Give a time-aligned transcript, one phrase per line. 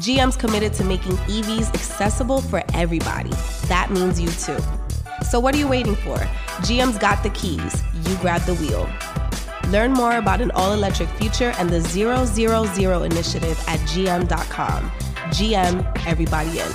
[0.00, 3.30] GM's committed to making EVs accessible for everybody.
[3.68, 4.58] That means you too.
[5.30, 6.16] So, what are you waiting for?
[6.66, 7.82] GM's got the keys.
[8.06, 8.88] You grab the wheel.
[9.70, 14.90] Learn more about an all electric future and the 000 initiative at gm.com.
[15.32, 16.70] GM, everybody in.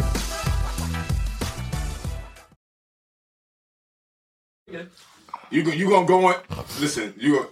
[5.50, 6.36] You go, you gonna go on?
[6.80, 7.50] Listen, you.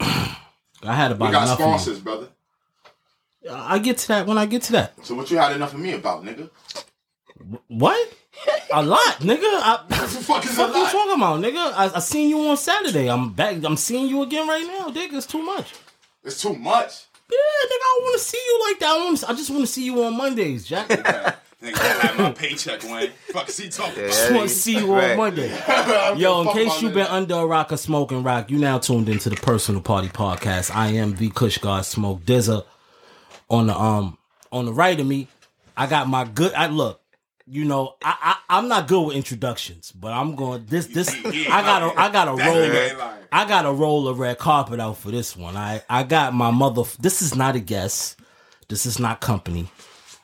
[0.00, 0.36] I
[0.94, 1.58] had We about got enough.
[1.58, 2.28] sponsors, brother.
[3.44, 3.50] You.
[3.50, 5.04] I get to that when I get to that.
[5.04, 6.50] So what you had enough of me about, nigga?
[7.68, 8.14] What?
[8.72, 9.40] A lot, nigga.
[9.42, 11.72] I, What the fuck is a what you talking about, nigga?
[11.74, 13.08] I, I seen you on Saturday.
[13.10, 13.62] I'm back.
[13.64, 15.14] I'm seeing you again right now, nigga.
[15.14, 15.74] It's too much.
[16.24, 17.06] It's too much.
[17.30, 17.82] Yeah, nigga.
[17.82, 18.88] I don't want to see you like that.
[18.88, 20.90] I, wanna, I just want to see you on Mondays, Jack.
[20.90, 23.10] I Nigga, I had my paycheck, Wayne.
[23.28, 24.08] Fuck, is he talking about?
[24.08, 25.48] just want to see you on Monday.
[26.16, 28.58] Yo, in give a fuck case you've been under a rock or smoking rock, you
[28.58, 30.74] now tuned into the Personal Party Podcast.
[30.74, 32.64] I am the Kush God Smoke Dizza.
[33.48, 34.18] On the um
[34.50, 35.28] on the right of me,
[35.76, 36.52] I got my good.
[36.54, 37.00] I look.
[37.46, 38.16] You know, I,
[38.48, 41.08] I I'm not good with introductions, but I'm going this this.
[41.24, 42.38] I got a I got a roll.
[42.38, 43.24] nigga ain't lying.
[43.32, 45.56] I got a roll of red carpet out for this one.
[45.56, 46.82] I I got my mother.
[47.00, 48.18] This is not a guest.
[48.68, 49.68] This is not company.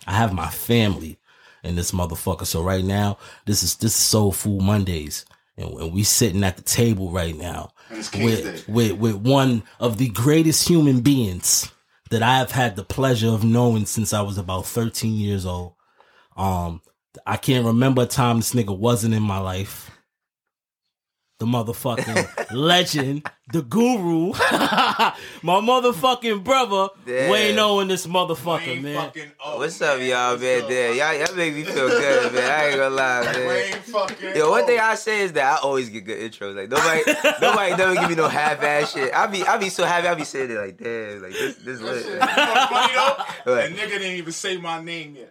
[0.07, 1.19] I have my family
[1.65, 2.47] in this motherfucker.
[2.47, 6.57] So right now, this is this is Soul Food Mondays, and, and we sitting at
[6.57, 11.01] the table right now And it's King's with, with with one of the greatest human
[11.01, 11.71] beings
[12.11, 15.75] that I have had the pleasure of knowing since I was about 13 years old.
[16.37, 16.81] Um,
[17.27, 19.91] I can't remember a time this nigga wasn't in my life.
[21.39, 23.23] The motherfucking legend,
[23.53, 24.33] the guru,
[25.43, 27.31] my motherfucking brother, Damn.
[27.31, 28.97] way knowing this motherfucker, Wayne man.
[29.07, 30.63] fucking O, What's up, y'all, What's man?
[30.65, 32.51] up, Damn, y'all, y'all make me feel good, man.
[32.51, 33.47] I ain't gonna lie, man.
[33.47, 34.67] Wayne fucking Yo, one O.
[34.67, 36.57] thing I say is that I always get good intros.
[36.57, 37.05] Like nobody,
[37.41, 39.15] nobody never give me no half ass shit.
[39.15, 40.09] I be, I be so happy.
[40.09, 42.29] I be saying it like, damn, like this, this That shit lit.
[42.69, 43.25] funny though.
[43.55, 43.71] What?
[43.71, 45.29] The nigga didn't even say my name yet.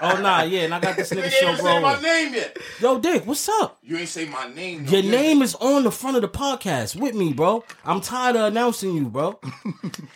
[0.00, 2.34] Oh nah, yeah, and I got this Nigga nigga didn't show even say my name
[2.34, 2.58] yet.
[2.80, 3.78] Yo, Dick, what's up?
[3.82, 4.84] You ain't say my name.
[4.84, 5.10] no Your more.
[5.22, 7.64] Name is on the front of the podcast with me, bro.
[7.84, 9.34] I'm tired of announcing you, bro.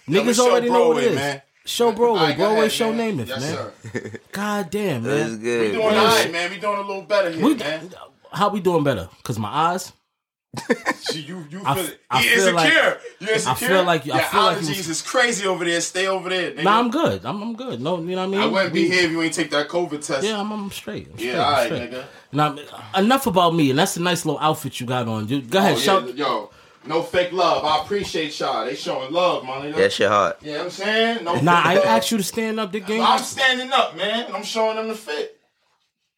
[0.08, 1.14] Niggas it's already know what it is.
[1.16, 1.42] man.
[1.64, 2.96] Show All Broadway, right, Broadway ahead, show man.
[2.96, 3.54] name it, yes, man.
[3.92, 4.20] Sir.
[4.32, 5.40] God damn, It's man.
[5.40, 5.60] good.
[5.60, 6.50] We doing Man, all right, man.
[6.50, 7.90] We doing a little better here, We, man.
[8.32, 9.08] how we doing better?
[9.22, 9.92] Cause my eyes.
[10.96, 12.00] See, you, you feel f- it.
[12.10, 12.54] I You feel insecure.
[12.54, 13.68] like- you insecure.
[13.68, 15.80] feel like you- I Your feel like you allergies was- is crazy over there.
[15.80, 16.62] Stay over there, nigga.
[16.64, 17.24] Nah, I'm good.
[17.24, 17.80] I'm, I'm good.
[17.80, 18.40] No, you know what I mean.
[18.40, 20.22] I wouldn't be We- here if you ain't take that COVID test.
[20.26, 21.08] Yeah, I'm, I'm straight.
[21.10, 21.32] I'm straight.
[21.32, 21.90] Yeah, all I'm right, straight.
[21.90, 22.04] nigga.
[22.32, 22.56] Now,
[22.96, 25.26] enough about me, and that's a nice little outfit you got on.
[25.28, 26.14] You- Go ahead, Oh, yeah, shout.
[26.16, 26.50] yo,
[26.86, 27.64] no fake love.
[27.64, 28.66] I appreciate y'all.
[28.66, 29.76] They showing love, my nigga.
[29.76, 30.34] That shit hard.
[30.42, 31.24] You know I'm saying?
[31.24, 31.84] No Nah, I love.
[31.86, 32.72] asked you to stand up.
[32.72, 33.00] The game.
[33.02, 34.26] I'm standing up, man.
[34.34, 35.38] I'm showing them the fit.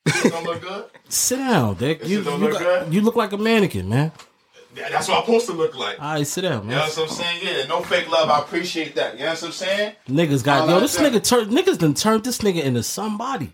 [0.05, 0.85] Don't look good.
[1.09, 2.07] Sit down, Dick.
[2.07, 4.13] You, don't you, look you look like a mannequin, man.
[4.75, 6.01] That's what I'm supposed to look like.
[6.01, 6.79] All right, sit down, You man.
[6.79, 7.41] know what I'm saying?
[7.43, 8.29] Yeah, no fake love.
[8.29, 9.15] I appreciate that.
[9.15, 9.93] You know what I'm saying?
[10.09, 10.73] Niggas got All yo.
[10.75, 11.13] like This that.
[11.13, 13.53] nigga turned niggas done turned this nigga into somebody.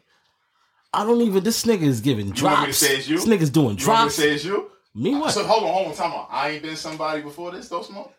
[0.94, 1.44] I don't even.
[1.44, 2.82] This nigga is giving You me drops.
[3.08, 3.16] you?
[3.16, 4.18] This nigga's doing You me drops.
[4.18, 4.70] it's you?
[4.94, 5.32] Me what?
[5.32, 6.28] So hold on, hold on, time out.
[6.30, 8.12] I ain't been somebody before this, though, smoke.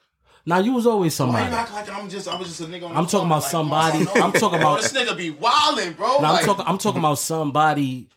[0.45, 1.49] now you was always somebody.
[1.49, 3.51] you act like I'm just I was just a nigga I'm talking phone, about like,
[3.51, 6.19] somebody- I'm talking about- this nigga be wilding, bro.
[6.21, 6.65] Now I'm talking.
[6.67, 8.07] I'm talking about somebody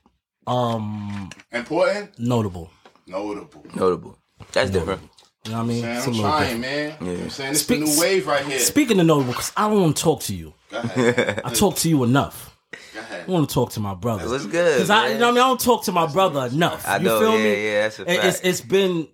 [0.46, 2.70] um important, notable.
[3.06, 3.64] notable.
[3.74, 4.18] Notable.
[4.52, 5.02] That's different.
[5.44, 5.82] You know what I mean?
[5.82, 7.00] Man, It's a I'm trying, different.
[7.00, 7.06] man.
[7.12, 7.52] You know I'm saying?
[7.52, 8.58] This Speak- the new wave right here.
[8.58, 10.54] Speaking of notable, because I don't want to talk to you.
[10.70, 11.42] Go ahead.
[11.44, 12.56] I talk to you enough.
[12.94, 13.24] Go ahead.
[13.28, 14.28] I want to talk to my brother.
[14.28, 14.74] What's good?
[14.76, 15.20] Because I, you man?
[15.20, 16.86] know what I mean, I don't talk to my brother enough.
[16.88, 17.20] I you know.
[17.20, 17.64] feel yeah, me?
[17.64, 18.24] yeah, that's a It- fact.
[18.24, 19.08] It's it's been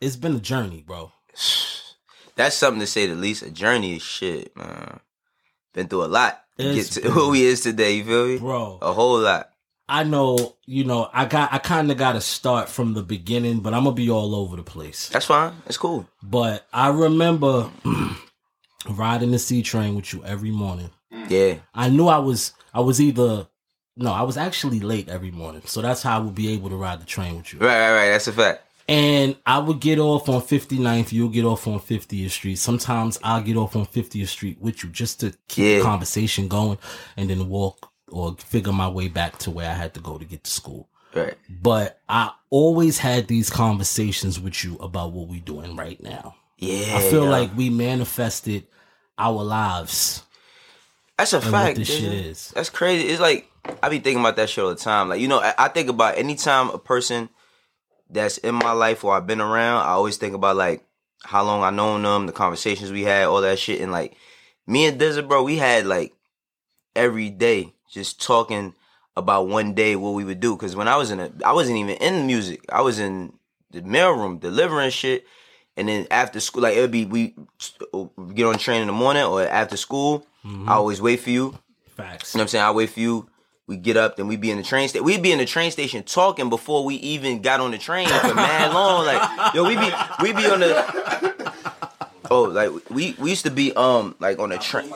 [0.00, 1.10] it's been a journey, bro.
[2.36, 3.42] That's something to say the least.
[3.42, 4.98] A journey is shit, man.
[5.72, 7.92] Been through a lot to get to been- who he is today.
[7.96, 8.38] You feel me?
[8.38, 8.78] Bro.
[8.82, 9.50] A whole lot.
[9.88, 13.60] I know, you know, I got I kind of got to start from the beginning,
[13.60, 15.08] but I'm gonna be all over the place.
[15.10, 15.52] That's fine.
[15.66, 16.08] It's cool.
[16.22, 17.70] But I remember
[18.88, 20.90] riding the C train with you every morning.
[21.28, 21.56] Yeah.
[21.74, 23.46] I knew I was I was either
[23.96, 26.76] no, I was actually late every morning, so that's how I would be able to
[26.76, 27.60] ride the train with you.
[27.60, 28.10] Right, right, right.
[28.10, 28.62] That's a fact.
[28.88, 32.56] And I would get off on 59th, you'll get off on 50th Street.
[32.56, 35.76] Sometimes I'll get off on 50th Street with you just to keep Yeah.
[35.78, 36.76] the conversation going
[37.16, 40.24] and then walk or figure my way back to where I had to go to
[40.24, 40.88] get to school.
[41.14, 41.34] Right.
[41.48, 46.34] But I always had these conversations with you about what we're doing right now.
[46.58, 46.96] Yeah.
[46.96, 48.66] I feel like we manifested
[49.16, 50.22] our lives.
[51.16, 51.76] that's a fact.
[51.76, 52.00] this dude.
[52.00, 52.50] shit is.
[52.50, 53.08] That's crazy.
[53.08, 53.48] It's like
[53.82, 55.08] I be thinking about that shit all the time.
[55.08, 57.28] Like, you know, I, I think about anytime a person
[58.10, 60.84] that's in my life or I've been around, I always think about like
[61.22, 63.80] how long I known them, the conversations we had, all that shit.
[63.80, 64.16] And like
[64.66, 66.12] me and Dizza, bro, we had like
[66.94, 68.74] every day just talking
[69.16, 70.56] about one day what we would do.
[70.56, 72.64] Cause when I was in a, I wasn't even in the music.
[72.68, 73.32] I was in
[73.70, 75.26] the mailroom delivering shit.
[75.76, 77.34] And then after school, like it would be, we
[78.34, 80.26] get on train in the morning or after school.
[80.44, 81.58] I always wait for you.
[81.96, 82.34] Facts.
[82.34, 82.64] You know what I'm saying?
[82.64, 83.28] I wait for you.
[83.66, 85.04] We get up, then we be in the train station.
[85.06, 88.34] We'd be in the train station talking before we even got on the train for
[88.34, 89.06] mad long.
[89.06, 91.34] Like, yo, we be we be on the
[92.30, 94.92] Oh, like we we used to be um like on the train.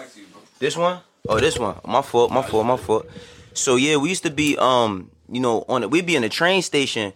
[0.58, 1.00] This one?
[1.28, 1.76] Oh, this one.
[1.84, 3.06] My fault, my fault, my fault.
[3.52, 5.90] So yeah, we used to be um, you know, on it.
[5.90, 7.12] We'd be in the train station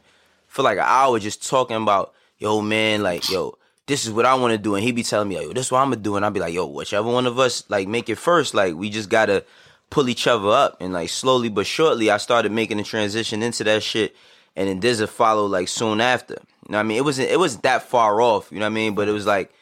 [0.47, 3.56] for like an hour just talking about, yo, man, like, yo,
[3.87, 4.75] this is what I want to do.
[4.75, 6.17] And he'd be telling me, yo, this is what I'm gonna do.
[6.17, 8.91] And I'd be like, yo, whichever one of us like make it first, like we
[8.91, 9.44] just gotta
[9.91, 10.76] pull each other up.
[10.81, 14.15] And like slowly but shortly, I started making the transition into that shit.
[14.55, 16.35] And then Dizza follow like soon after.
[16.35, 16.99] You know what I mean?
[16.99, 18.94] It wasn't it wasn't that far off, you know what I mean?
[18.94, 19.53] But it was like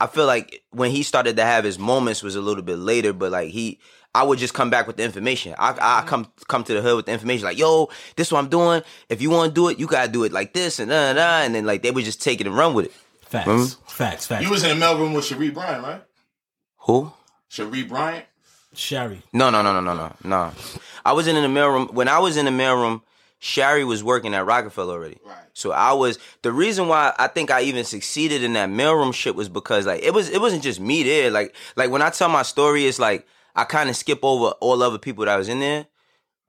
[0.00, 3.12] I feel like when he started to have his moments was a little bit later,
[3.12, 3.78] but like he,
[4.14, 5.54] I would just come back with the information.
[5.58, 8.38] I, I come come to the hood with the information, like, yo, this is what
[8.40, 8.82] I'm doing.
[9.08, 11.14] If you want to do it, you gotta do it like this and da, da,
[11.14, 11.44] da.
[11.44, 12.92] and then like they would just take it and run with it.
[13.20, 13.46] Facts.
[13.48, 13.76] Mhm.
[13.88, 14.26] Facts.
[14.26, 14.42] Facts.
[14.42, 16.02] You was in the mailroom with Shari Bryant, right?
[16.78, 17.12] Who?
[17.48, 18.24] Shari Bryant.
[18.74, 19.22] Shari.
[19.32, 20.52] No, no, no, no, no, no, no.
[21.04, 23.02] I wasn't in the mailroom when I was in the mailroom.
[23.40, 25.18] Shari was working at Rockefeller already.
[25.24, 25.36] Right.
[25.54, 29.34] So I was the reason why I think I even succeeded in that mailroom shit
[29.34, 31.30] was because like it was it wasn't just me there.
[31.30, 33.26] Like like when I tell my story, it's like
[33.56, 35.86] I kind of skip over all other people that was in there.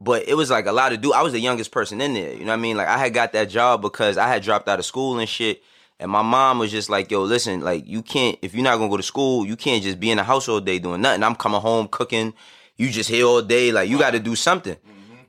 [0.02, 1.14] But it was like a lot of do.
[1.14, 2.34] I was the youngest person in there.
[2.34, 2.76] You know what I mean?
[2.76, 5.64] Like I had got that job because I had dropped out of school and shit.
[5.98, 8.90] And my mom was just like, "Yo, listen, like you can't if you're not gonna
[8.90, 11.24] go to school, you can't just be in the house all day doing nothing.
[11.24, 12.34] I'm coming home cooking.
[12.76, 13.72] You just here all day.
[13.72, 14.76] Like you got to do something."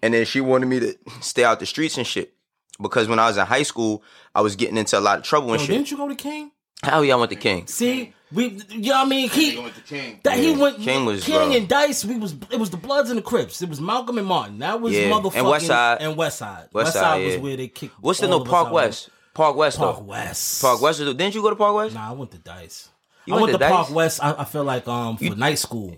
[0.03, 2.35] And then she wanted me to stay out the streets and shit
[2.81, 4.03] because when I was in high school,
[4.35, 5.77] I was getting into a lot of trouble and Yo, shit.
[5.77, 6.51] didn't you go to King?
[6.83, 7.67] Hell yeah, I went to King.
[7.69, 8.61] See, we.
[8.71, 9.29] You know what I mean?
[9.31, 9.59] He He.
[9.61, 10.19] went to King.
[10.25, 11.57] That he went King was, King bro.
[11.57, 12.05] and Dice.
[12.05, 13.63] We was it was the Bloods and the Crips.
[13.63, 14.59] It was Malcolm and Martin.
[14.59, 15.99] That was Yeah, and motherfucking West Side.
[16.01, 16.63] and West Side.
[16.73, 17.41] West West Side, Side was yeah.
[17.41, 17.95] where they kicked.
[18.01, 18.73] What's the all no of us Park out.
[18.73, 19.11] West?
[19.35, 20.03] Park West Park though.
[20.03, 20.61] West.
[20.63, 20.99] Park West.
[21.01, 21.95] was- Didn't you go to Park West?
[21.95, 22.89] Nah, I went to Dice.
[23.27, 24.19] You I went went, to to Park West.
[24.21, 25.97] I, I feel like um for night school.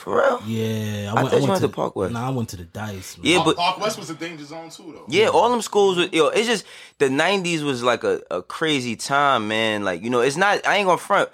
[0.00, 0.42] For real?
[0.46, 2.14] Yeah, I I went, thought you went to to Park West.
[2.14, 3.18] Nah, I went to the Dice.
[3.18, 3.26] Man.
[3.26, 5.04] Yeah, but Park West was a danger zone too, though.
[5.08, 6.28] Yeah, all them schools was yo.
[6.28, 6.64] It's just
[6.96, 9.84] the '90s was like a, a crazy time, man.
[9.84, 10.66] Like you know, it's not.
[10.66, 11.28] I ain't gonna front.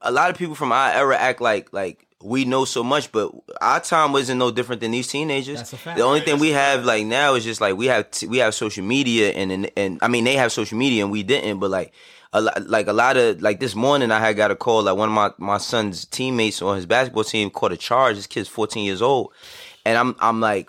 [0.00, 3.30] A lot of people from our era act like like we know so much, but
[3.60, 5.58] our time wasn't no different than these teenagers.
[5.58, 5.96] That's a fact.
[5.96, 8.56] The only thing we have like now is just like we have t- we have
[8.56, 11.70] social media and, and and I mean they have social media and we didn't, but
[11.70, 11.92] like.
[12.36, 14.82] A lot, like a lot of like this morning, I had got a call.
[14.82, 18.16] Like one of my my son's teammates on his basketball team caught a charge.
[18.16, 19.32] This kid's 14 years old,
[19.86, 20.68] and I'm I'm like,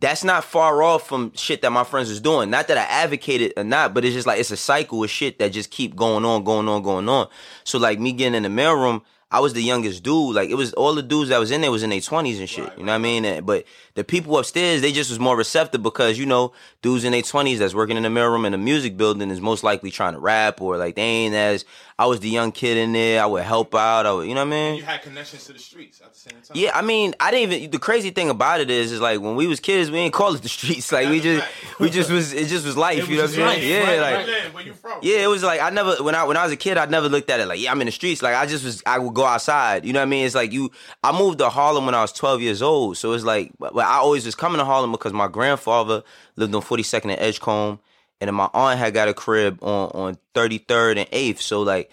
[0.00, 2.48] that's not far off from shit that my friends was doing.
[2.50, 5.38] Not that I advocated or not, but it's just like it's a cycle of shit
[5.38, 7.28] that just keep going on, going on, going on.
[7.64, 10.34] So like me getting in the mailroom, I was the youngest dude.
[10.36, 12.48] Like it was all the dudes that was in there was in their twenties and
[12.48, 12.72] shit.
[12.78, 13.24] you know what I mean?
[13.26, 13.64] And- But
[13.96, 16.52] the people upstairs, they just was more receptive because you know
[16.82, 19.64] dudes in their twenties that's working in the mailroom in a music building is most
[19.64, 21.64] likely trying to rap or like they ain't as.
[21.98, 23.22] I was the young kid in there.
[23.22, 24.04] I would help out.
[24.04, 24.74] I would, you know what I mean?
[24.76, 26.54] You had connections to the streets at the same time.
[26.54, 27.70] Yeah, I mean, I didn't even.
[27.70, 30.34] The crazy thing about it is, is like when we was kids, we didn't call
[30.34, 30.92] it the streets.
[30.96, 31.46] Like we just,
[31.80, 32.34] we just was.
[32.34, 32.98] It just was life.
[32.98, 33.46] It you know what I'm saying?
[33.46, 34.54] life, Yeah, right, like.
[34.54, 34.98] Where you from?
[35.02, 37.08] Yeah, it was like I never when I when I was a kid, I never
[37.08, 38.22] looked at it like yeah I'm in the streets.
[38.22, 39.86] Like I just was I would go outside.
[39.86, 40.26] You know what I mean?
[40.26, 40.70] It's like you.
[41.02, 43.96] I moved to Harlem when I was 12 years old, so it's like but I
[43.98, 46.02] always was coming to Harlem because my grandfather
[46.36, 47.80] lived on 42nd and Edgecombe,
[48.20, 51.40] and then my aunt had got a crib on on 33rd and 8th.
[51.40, 51.90] So like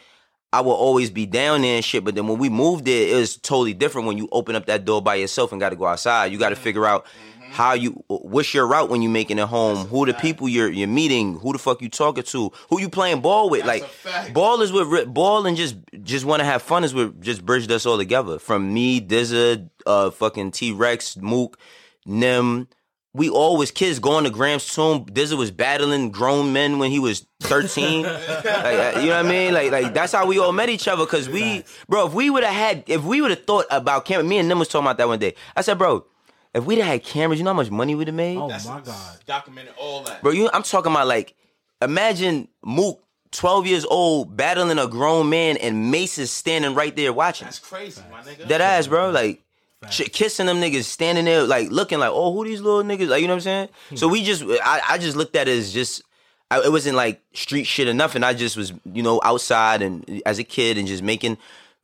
[0.53, 2.03] I would always be down there and shit.
[2.03, 4.85] But then when we moved there, it was totally different when you open up that
[4.85, 6.31] door by yourself and got to go outside.
[6.31, 7.07] You got to figure out
[7.49, 9.87] how you, what's your route when you making it home?
[9.87, 11.39] Who the people you're you're meeting?
[11.39, 12.51] Who the fuck you talking to?
[12.69, 13.65] Who you playing ball with?
[13.65, 17.19] That's like ball is with ball and just just want to have fun is what
[17.19, 18.37] just bridged us all together.
[18.37, 21.57] From me, Dizza, uh, fucking T Rex, Mook,
[22.05, 22.67] Nim.
[23.15, 25.05] We all was kids going to Grant's tomb.
[25.05, 28.03] Dizza was battling grown men when he was 13.
[28.03, 29.53] like, uh, you know what I mean?
[29.53, 31.05] Like, like that's how we all met each other.
[31.05, 34.23] Cause we, bro, if we would have had, if we would have thought about camera,
[34.23, 35.35] me and Nim was talking about that one day.
[35.55, 36.07] I said, bro,
[36.55, 38.37] if we'd have had cameras, you know how much money we'd have made?
[38.37, 39.19] Oh That's my god.
[39.27, 40.23] Documented all that.
[40.23, 41.35] Bro, you, I'm talking about like,
[41.81, 47.11] imagine Mook, 12 years old, battling a grown man, and Mase is standing right there
[47.11, 47.45] watching.
[47.45, 48.47] That's crazy, my nigga.
[48.47, 49.09] That ass, bro.
[49.09, 49.42] Like,
[49.91, 53.07] shit, kissing them niggas, standing there, like, looking like, oh, who these little niggas?
[53.07, 53.69] Like, you know what I'm saying?
[53.89, 53.95] Hmm.
[53.95, 56.03] So we just, I, I just looked at it as just,
[56.51, 58.23] I, it wasn't like street shit or nothing.
[58.23, 61.37] I just was, you know, outside and as a kid and just making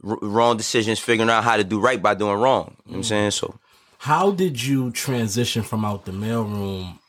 [0.04, 2.76] r- wrong decisions, figuring out how to do right by doing wrong.
[2.86, 3.02] You know what I'm hmm.
[3.04, 3.32] saying?
[3.32, 3.60] So,
[4.00, 7.00] How did you transition from out the mailroom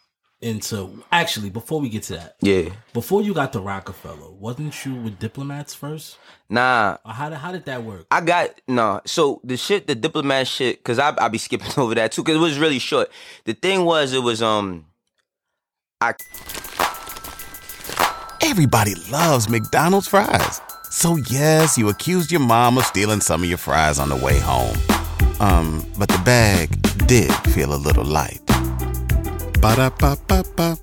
[0.42, 2.36] into actually before we get to that?
[2.40, 2.70] Yeah.
[2.92, 6.18] Before you got to Rockefeller, wasn't you with diplomats first?
[6.48, 8.06] Nah, Or how did how did that work?
[8.10, 9.00] I got no.
[9.04, 12.34] So the shit, the diplomat shit, cause I I be skipping over that too, cause
[12.34, 13.10] it was really short.
[13.44, 14.86] The thing was, it was um,
[16.00, 16.14] I
[18.42, 20.60] Everybody loves McDonald's fries.
[20.90, 24.38] So yes, you accused your mom of stealing some of your fries on the way
[24.40, 24.76] home.
[25.38, 26.70] Um, but the bag
[27.06, 28.40] did feel a little light.
[29.60, 30.78] Ba-da-ba-ba-ba.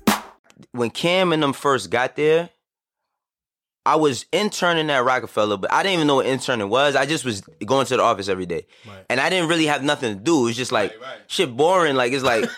[0.70, 2.50] when Cam and them first got there,
[3.84, 6.94] I was interning at Rockefeller, but I didn't even know what interning was.
[6.94, 8.66] I just was going to the office every day.
[9.08, 10.42] And I didn't really have nothing to do.
[10.42, 10.94] It was just like
[11.26, 11.96] shit boring.
[11.96, 12.48] Like it's like,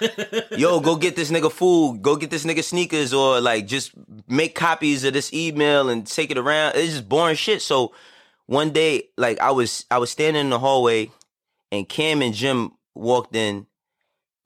[0.51, 3.93] yo, go get this nigga food, go get this nigga sneakers, or like just
[4.29, 6.75] make copies of this email and take it around.
[6.75, 7.63] It's just boring shit.
[7.63, 7.95] So
[8.47, 11.13] one day, like I was I was standing in the hallway
[11.71, 13.67] and Cam and Jim walked in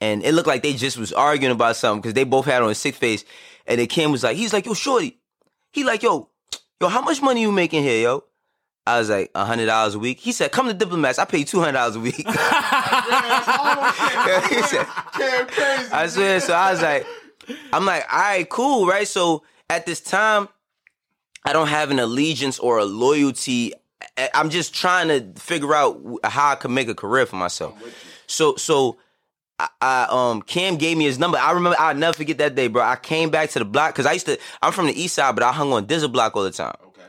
[0.04, 2.68] and it looked like they just was arguing about something because they both had on
[2.68, 3.25] a sick face.
[3.66, 5.18] And then Kim was like, he's like, yo, shorty.
[5.73, 6.28] He like, yo,
[6.78, 8.25] yo, how much money you making here, yo?
[8.87, 10.20] I was like, a hundred dollars a week.
[10.20, 11.18] He said, come to diplomats.
[11.18, 12.16] I pay you two hundred dollars a week.
[12.18, 12.44] he said,
[15.46, 15.90] crazy.
[15.90, 16.38] I swear.
[16.40, 17.06] So I was like,
[17.73, 19.08] I'm like, all right, cool, right?
[19.08, 20.49] So at this time,
[21.46, 23.73] I don't have an allegiance or a loyalty.
[24.34, 27.75] I'm just trying to figure out how I can make a career for myself.
[28.26, 28.99] So, so
[29.58, 31.38] I, I um Cam gave me his number.
[31.38, 32.82] I remember I'll never forget that day, bro.
[32.82, 34.38] I came back to the block because I used to.
[34.62, 36.75] I'm from the east side, but I hung on Dizzle block all the time.
[36.88, 37.02] Okay.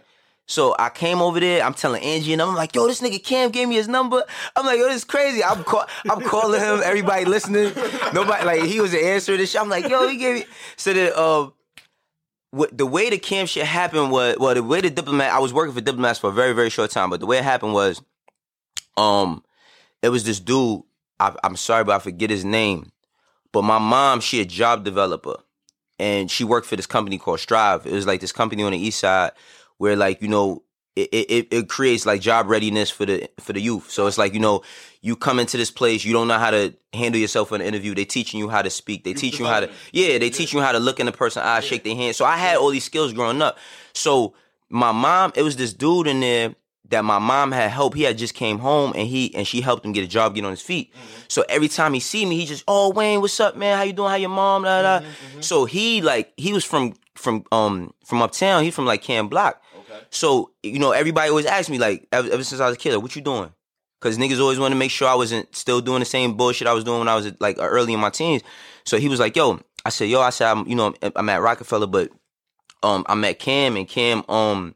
[0.45, 1.63] So I came over there.
[1.63, 4.23] I'm telling Angie, and I'm like, "Yo, this nigga Cam gave me his number."
[4.55, 6.81] I'm like, "Yo, this is crazy." I'm call, I'm calling him.
[6.83, 7.73] Everybody listening.
[8.13, 9.61] Nobody like he was the answer to this shit.
[9.61, 10.45] I'm like, "Yo, he gave me."
[10.77, 11.49] So then, uh,
[12.51, 15.31] what the way the Cam shit happened was, well, the way the diplomat.
[15.31, 17.43] I was working for diplomats for a very very short time, but the way it
[17.43, 18.01] happened was,
[18.97, 19.43] um,
[20.03, 20.83] it was this dude.
[21.19, 22.91] I, I'm sorry, but I forget his name.
[23.51, 25.37] But my mom, she a job developer,
[25.97, 27.85] and she worked for this company called Strive.
[27.85, 29.31] It was like this company on the east side
[29.77, 30.63] where, like, you know,
[30.95, 33.91] it, it, it creates like job readiness for the for the youth.
[33.91, 34.63] So it's like you know,
[35.01, 37.93] you come into this place, you don't know how to handle yourself in an interview.
[37.93, 39.03] They teaching you how to speak.
[39.03, 40.17] They teach you how to yeah.
[40.17, 42.15] They teach you how to look in the person's eye, shake their hand.
[42.15, 43.57] So I had all these skills growing up.
[43.93, 44.35] So
[44.69, 46.55] my mom, it was this dude in there
[46.89, 47.97] that my mom had helped.
[47.97, 50.45] He had just came home and he and she helped him get a job, get
[50.45, 50.93] on his feet.
[51.27, 53.77] So every time he see me, he just, oh Wayne, what's up, man?
[53.77, 54.09] How you doing?
[54.09, 54.63] How your mom?
[54.63, 55.05] Da, da.
[55.41, 58.63] So he like he was from from um from uptown.
[58.63, 59.61] He from like Cam Block.
[59.79, 59.99] Okay.
[60.09, 62.93] So you know everybody always asked me like ever, ever since I was a kid,
[62.93, 63.51] like, what you doing?
[64.01, 66.73] Cause niggas always want to make sure I wasn't still doing the same bullshit I
[66.73, 68.43] was doing when I was like early in my teens.
[68.85, 71.29] So he was like, yo, I said, yo, I said, I'm, you know, I'm, I'm
[71.29, 72.11] at Rockefeller, but
[72.83, 74.75] um, I met Cam and Cam, um,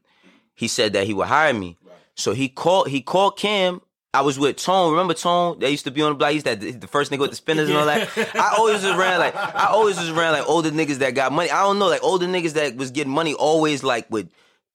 [0.55, 1.77] he said that he would hire me.
[2.19, 3.81] So he called, he called Cam.
[4.13, 4.91] I was with Tone.
[4.91, 5.59] Remember Tone?
[5.59, 6.31] They used to be on the block.
[6.31, 8.09] He's that the first nigga with the spinners and all that.
[8.35, 11.51] I always was around like I always was around like older niggas that got money.
[11.51, 14.29] I don't know, like older niggas that was getting money always like would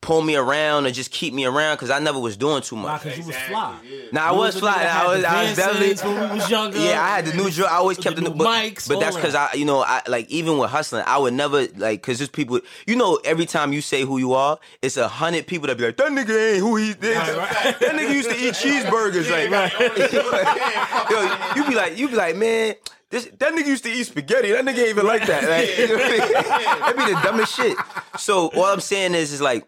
[0.05, 2.83] pull me around or just keep me around because I never was doing too Nah,
[2.83, 3.03] much.
[3.05, 3.75] cause you was fly.
[4.13, 4.75] Nah, I You was a fly.
[4.75, 5.95] nigga I was, the I was definitely.
[6.15, 6.79] When we was younger.
[6.79, 7.67] Yeah, I had the new drill.
[7.69, 9.35] I always kept the the, new but, mics, but that's because.
[9.35, 12.61] I, you know, I like even with hustling, I would never like because there's people.
[12.87, 15.87] You know, every time you say who you are, it's a hundred people that be
[15.87, 16.97] like, that nigga ain't who he is.
[17.01, 19.31] That nigga used to eat cheeseburgers.
[19.31, 19.49] Like,
[21.11, 22.75] yo, you be like, you be like, man.
[23.11, 24.51] This, that nigga used to eat spaghetti.
[24.51, 25.45] That nigga ain't even like that.
[25.49, 26.81] Like, you know I mean?
[26.81, 27.77] That'd be the dumbest shit.
[28.19, 29.65] So all I'm saying is, is like,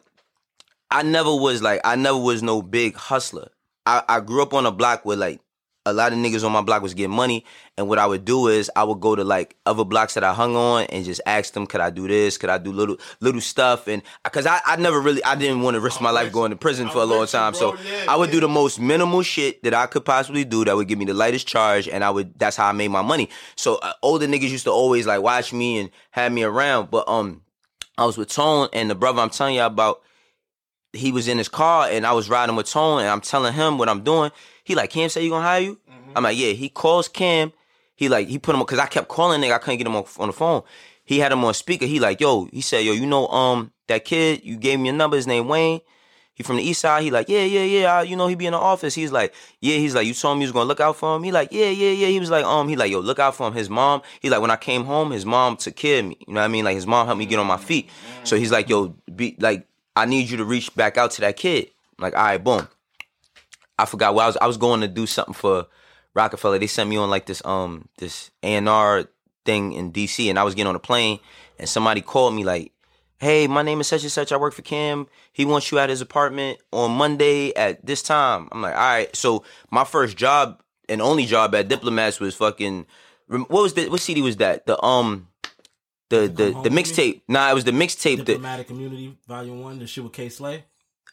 [0.91, 3.51] I never was like I never was no big hustler.
[3.85, 5.41] I, I grew up on a block where like
[5.89, 7.45] a lot of niggas on my block was getting money,
[7.79, 10.35] and what I would do is I would go to like other blocks that I
[10.35, 12.39] hung on and just ask them, could I do this?
[12.39, 13.87] Could I do little little stuff?
[13.87, 16.57] And because I, I never really I didn't want to risk my life going to
[16.57, 17.77] prison for a long time, so
[18.09, 20.99] I would do the most minimal shit that I could possibly do that would give
[20.99, 23.31] me the lightest charge, and I would that's how I made my money.
[23.55, 27.09] So uh, older niggas used to always like watch me and have me around, but
[27.09, 27.43] um,
[27.97, 30.03] I was with Tone and the brother I'm telling you about
[30.97, 33.79] he was in his car and I was riding with Tone and I'm telling him
[33.79, 34.31] what I'm doing.
[34.65, 35.79] He like, Cam say you gonna hire you?
[36.15, 36.53] I'm like, yeah.
[36.53, 37.53] He calls Cam.
[37.95, 39.53] He like, he put him because I kept calling nigga.
[39.53, 40.63] I couldn't get him on, on the phone.
[41.05, 41.87] He had him on speaker.
[41.87, 44.93] He like, yo, he said, yo, you know, um, that kid, you gave me a
[44.93, 45.81] number, his name Wayne.
[46.35, 47.03] He from the east side.
[47.03, 47.95] He like, yeah, yeah, yeah.
[47.95, 48.95] I, you know, he be in the office.
[48.95, 49.77] He's like, yeah.
[49.77, 51.23] He's like, you told me you was gonna look out for him.
[51.23, 52.09] He like, yeah, yeah, yeah.
[52.09, 53.55] He was like, um, he like, yo, look out for him.
[53.55, 54.03] His mom.
[54.21, 56.19] He like, when I came home, his mom took care of me.
[56.27, 56.67] You know what I mean?
[56.67, 57.89] Like his mom helped me get on my feet.
[58.25, 61.37] So he's like, yo, be like, I need you to reach back out to that
[61.37, 61.71] kid.
[61.99, 62.69] I'm like, all right, boom.
[63.79, 64.37] I forgot what I was.
[64.37, 65.67] I was going to do something for
[66.15, 66.59] Rockefeller.
[66.59, 69.05] They sent me on like this um this A and R
[69.45, 71.21] thing in DC, and I was getting on a plane,
[71.59, 72.73] and somebody called me like,
[73.19, 74.33] "Hey, my name is such and such.
[74.33, 75.09] I work for Cam.
[75.33, 79.15] He wants you at his apartment on Monday at this time." I'm like, "All right."
[79.15, 82.87] So my first job and only job at Diplomats was fucking.
[83.29, 84.67] What was the what CD was that?
[84.67, 85.29] The um,
[86.09, 87.23] the the Home the mixtape.
[87.29, 88.19] Nah, it was the mixtape.
[88.19, 90.65] that Diplomatic Community Volume One, the shit with Kay Slay.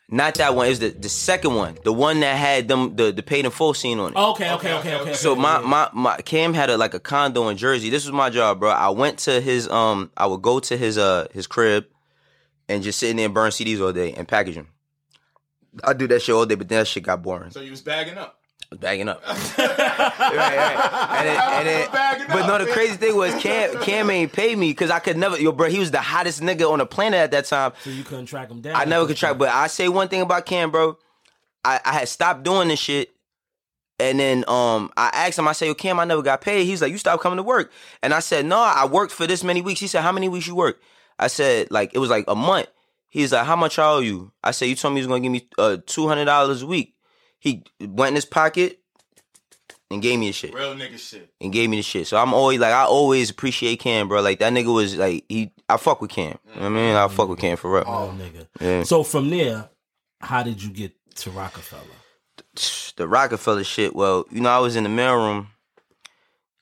[0.10, 0.68] not that one.
[0.68, 1.78] It was the the second one.
[1.84, 4.18] The one that had them the the paid in full scene on it.
[4.18, 5.14] Okay, okay, okay, okay.
[5.14, 5.68] So okay, my, yeah.
[5.68, 7.90] my my Cam had a like a condo in Jersey.
[7.90, 8.70] This was my job, bro.
[8.70, 11.86] I went to his um I would go to his uh his crib
[12.70, 14.68] and just sit in there and burn CDs all day and package them.
[15.84, 17.50] I do that shit all day, but then that shit got boring.
[17.52, 18.40] So you was bagging up.
[18.74, 19.22] I was bagging up.
[19.28, 21.20] right, right.
[21.20, 22.74] And then, and then, Bagging but no, the man.
[22.74, 25.70] crazy thing was Cam Cam ain't pay me because I could never yo, bro.
[25.70, 27.74] He was the hottest nigga on the planet at that time.
[27.84, 28.76] so you couldn't track him down.
[28.76, 30.98] I never could track, but I say one thing about Cam, bro.
[31.64, 33.12] I, I had stopped doing this shit.
[34.00, 36.66] And then um I asked him, I said, Yo, Cam, I never got paid.
[36.66, 37.72] He's like, You stopped coming to work.
[38.02, 39.80] And I said, No, I worked for this many weeks.
[39.82, 40.82] He said, How many weeks you work?
[41.20, 42.70] I said, like, it was like a month.
[43.10, 44.32] He's like, How much I owe you?
[44.44, 46.68] I said, You told me you was gonna give me uh two hundred dollars a
[46.68, 46.93] week.
[47.44, 48.80] He went in his pocket
[49.92, 50.54] and gave me the shit.
[50.54, 51.30] Real nigga shit.
[51.42, 52.08] And gave me the shit.
[52.08, 54.22] So I'm always like I always appreciate Cam, bro.
[54.22, 56.38] Like that nigga was like he I fuck with Cam.
[56.46, 56.96] You know what I mean?
[56.96, 57.84] I fuck with Cam for real.
[57.86, 58.48] Oh, nigga.
[58.62, 58.84] Yeah.
[58.84, 59.70] So from there,
[60.22, 61.82] how did you get to Rockefeller?
[62.96, 63.94] the Rockefeller shit.
[63.94, 65.48] Well, you know, I was in the mailroom,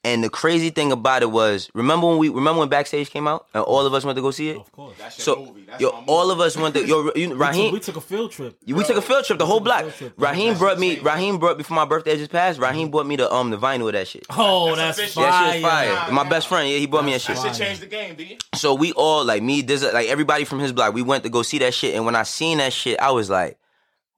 [0.04, 3.46] and the crazy thing about it was, remember when we remember when Backstage came out,
[3.54, 4.58] and all of us went to go see it.
[4.58, 4.96] Of course.
[4.98, 5.62] That's your So, movie.
[5.68, 6.12] That's yo, my movie.
[6.12, 7.74] all of us went to yo, you, We took, Raheem.
[7.74, 8.58] we took a field trip.
[8.66, 9.86] We took a field trip, the whole block.
[9.92, 10.14] field.
[10.18, 10.90] Raheem That's brought me.
[10.92, 11.04] insane.
[11.06, 12.60] Raheem brought before my birthday just passed.
[12.60, 14.26] Raheem brought me the um the vinyl of that shit.
[14.32, 15.26] Oh, That's that's, fire.
[15.26, 15.94] That shit's fire.
[15.94, 17.56] Nah, My best friend, yeah, he brought me that That shit.
[17.56, 18.40] shit changed the game, D.
[18.56, 20.94] So we all like me, this like everybody from his block.
[20.96, 23.30] We went to go see that shit, and when I seen that shit, I was
[23.30, 23.60] like,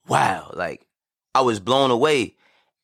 [0.08, 0.86] wow, like
[1.36, 2.36] I was blown away.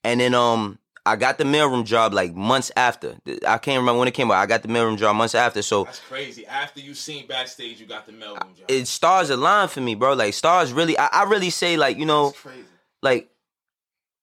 [0.03, 0.78] And then um,
[1.09, 3.17] I got the mailroom job like months after.
[3.47, 4.37] I can't remember when it came out.
[4.37, 5.63] I got the mailroom job months after.
[5.63, 6.45] So That's crazy.
[6.45, 8.65] After you seen backstage, you got the mailroom job.
[8.67, 10.13] it stars aligned for me, bro.
[10.13, 12.63] Like stars really, I, I really say like you know, That's crazy.
[13.01, 13.29] like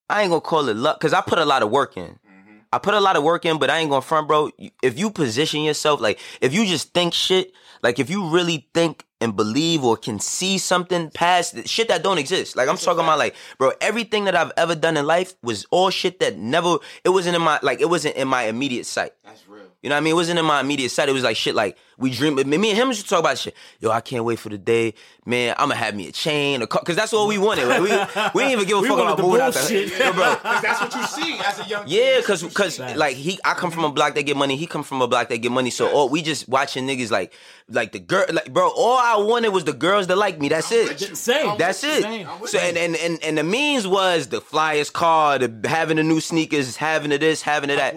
[0.09, 2.05] I ain't gonna call it luck because I put a lot of work in.
[2.05, 2.57] Mm-hmm.
[2.73, 4.50] I put a lot of work in, but I ain't gonna front, bro.
[4.83, 7.52] If you position yourself, like if you just think shit,
[7.83, 12.19] like if you really think and believe or can see something past shit that don't
[12.19, 12.57] exist.
[12.57, 15.91] Like I'm talking about, like bro, everything that I've ever done in life was all
[15.91, 16.79] shit that never.
[17.05, 19.13] It wasn't in my like it wasn't in my immediate sight.
[19.25, 19.46] That's.
[19.87, 20.11] You know what I mean?
[20.11, 21.09] It wasn't in my immediate sight.
[21.09, 22.35] It was like shit like we dream.
[22.35, 23.55] Me and him used to talk about shit.
[23.79, 24.95] Yo, I can't wait for the day,
[25.25, 25.55] man.
[25.61, 27.69] I'm gonna have me a chain, a car, cause that's all we wanted.
[27.69, 27.91] Like, we,
[28.35, 29.93] we didn't even give a We fuck wanted about the moving out bullshit.
[29.93, 30.35] the, Yo, bro.
[30.43, 33.71] Because that's what you see as a young Yeah, cause cause like he, I come
[33.71, 34.57] from a block that get money.
[34.57, 35.71] He come from a block that get money.
[35.71, 37.33] So all we just watching niggas like,
[37.69, 38.69] like the girl, like bro.
[38.69, 40.49] All I wanted was the girls that like me.
[40.49, 41.17] That's it.
[41.17, 41.57] Same.
[41.59, 42.03] That's it.
[42.03, 42.29] Same.
[42.47, 46.21] So and, and and and the means was the flyest car, the having the new
[46.21, 47.95] sneakers, having the this, having the that.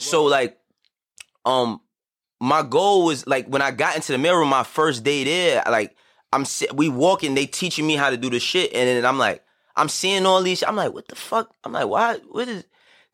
[0.00, 0.57] So like,
[1.48, 1.80] um,
[2.40, 5.96] my goal was like when I got into the mirror my first day there, like
[6.32, 9.42] I'm we walking, they teaching me how to do the shit, and then I'm like,
[9.74, 10.62] I'm seeing all these.
[10.62, 11.52] I'm like, what the fuck?
[11.64, 12.18] I'm like, why?
[12.28, 12.64] What is?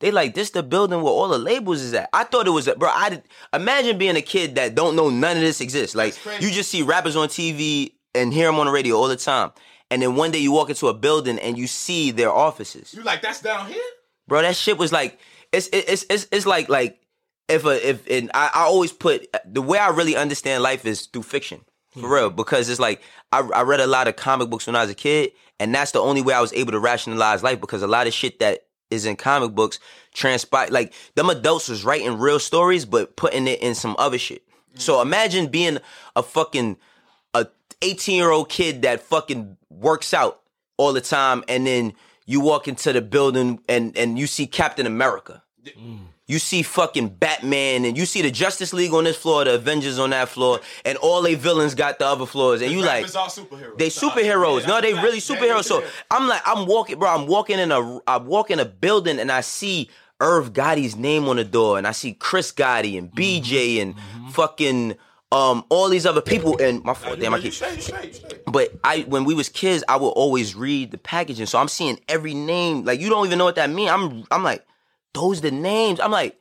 [0.00, 2.10] They like this the building where all the labels is at.
[2.12, 2.90] I thought it was, a, bro.
[2.92, 3.22] I did,
[3.54, 5.94] imagine being a kid that don't know none of this exists.
[5.94, 9.16] Like you just see rappers on TV and hear them on the radio all the
[9.16, 9.52] time,
[9.90, 13.02] and then one day you walk into a building and you see their offices you
[13.04, 13.82] like that's down here?
[14.26, 14.42] bro.
[14.42, 15.20] That shit was like
[15.52, 16.98] it's it's it's it's like like
[17.48, 21.06] if a if and I, I always put the way I really understand life is
[21.06, 21.60] through fiction
[21.92, 22.12] for hmm.
[22.12, 23.02] real because it's like
[23.32, 25.92] I, I read a lot of comic books when I was a kid and that's
[25.92, 28.66] the only way I was able to rationalize life because a lot of shit that
[28.90, 29.78] is in comic books
[30.12, 34.42] transpire like them adults was writing real stories but putting it in some other shit.
[34.76, 35.06] So hmm.
[35.06, 35.78] imagine being
[36.16, 36.78] a fucking
[37.34, 37.46] a
[37.82, 40.40] 18 year old kid that fucking works out
[40.78, 41.92] all the time and then
[42.26, 45.42] you walk into the building and and you see Captain America.
[46.26, 49.98] You see fucking Batman and you see the Justice League on this floor, the Avengers
[49.98, 52.62] on that floor, and all they villains got the other floors.
[52.62, 53.76] And you like superheroes.
[53.76, 54.60] they superheroes.
[54.62, 55.64] yeah, no, they really superheroes.
[55.64, 57.10] So I'm like, I'm walking, bro.
[57.10, 61.28] I'm walking in a, I walk in a building and I see Irv Gotti's name
[61.28, 63.94] on the door, and I see Chris Gotti and BJ and
[64.32, 64.94] fucking
[65.30, 66.56] um all these other people.
[66.58, 67.52] And my fault, damn, I keep.
[67.52, 68.44] straight, you straight, you straight.
[68.46, 72.00] But I, when we was kids, I would always read the packaging, so I'm seeing
[72.08, 72.84] every name.
[72.84, 73.90] Like you don't even know what that mean.
[73.90, 74.64] I'm, I'm like,
[75.14, 76.00] those the names.
[76.00, 76.38] I'm like,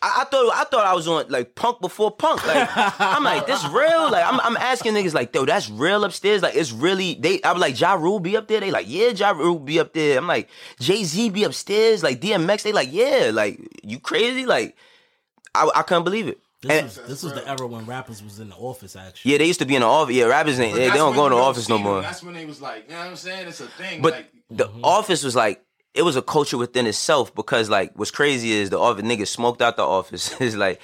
[0.00, 2.44] I, I thought, I thought I was on like Punk'd before Punk'd.
[2.46, 2.68] Like
[3.00, 4.10] I'm like, this real.
[4.10, 6.42] Like I'm, I'm asking niggas like, yo, that's real upstairs.
[6.42, 7.14] Like it's really.
[7.14, 8.60] They, I was like, Ja Rule be up there.
[8.60, 10.18] They like, yeah, Ja Rule be up there.
[10.18, 10.48] I'm like,
[10.80, 12.02] Jay Z be upstairs.
[12.02, 14.46] Like DMX, they like, yeah, like you crazy.
[14.46, 14.76] Like
[15.54, 16.40] I, I couldn't believe it.
[16.62, 18.94] This And- was this was the era when rappers was in the office.
[18.96, 20.14] Actually, yeah, they used to be in the office.
[20.14, 20.74] Yeah, rappers ain't.
[20.76, 21.92] They, they don't go in the office no see them.
[21.92, 22.02] more.
[22.02, 23.48] That's when they was like, you know what I'm saying?
[23.48, 24.00] It's a thing.
[24.00, 25.60] But like, the office was like
[25.94, 29.62] it was a culture within itself because like what's crazy is the office niggas smoked
[29.62, 30.34] out the office.
[30.40, 30.80] it's like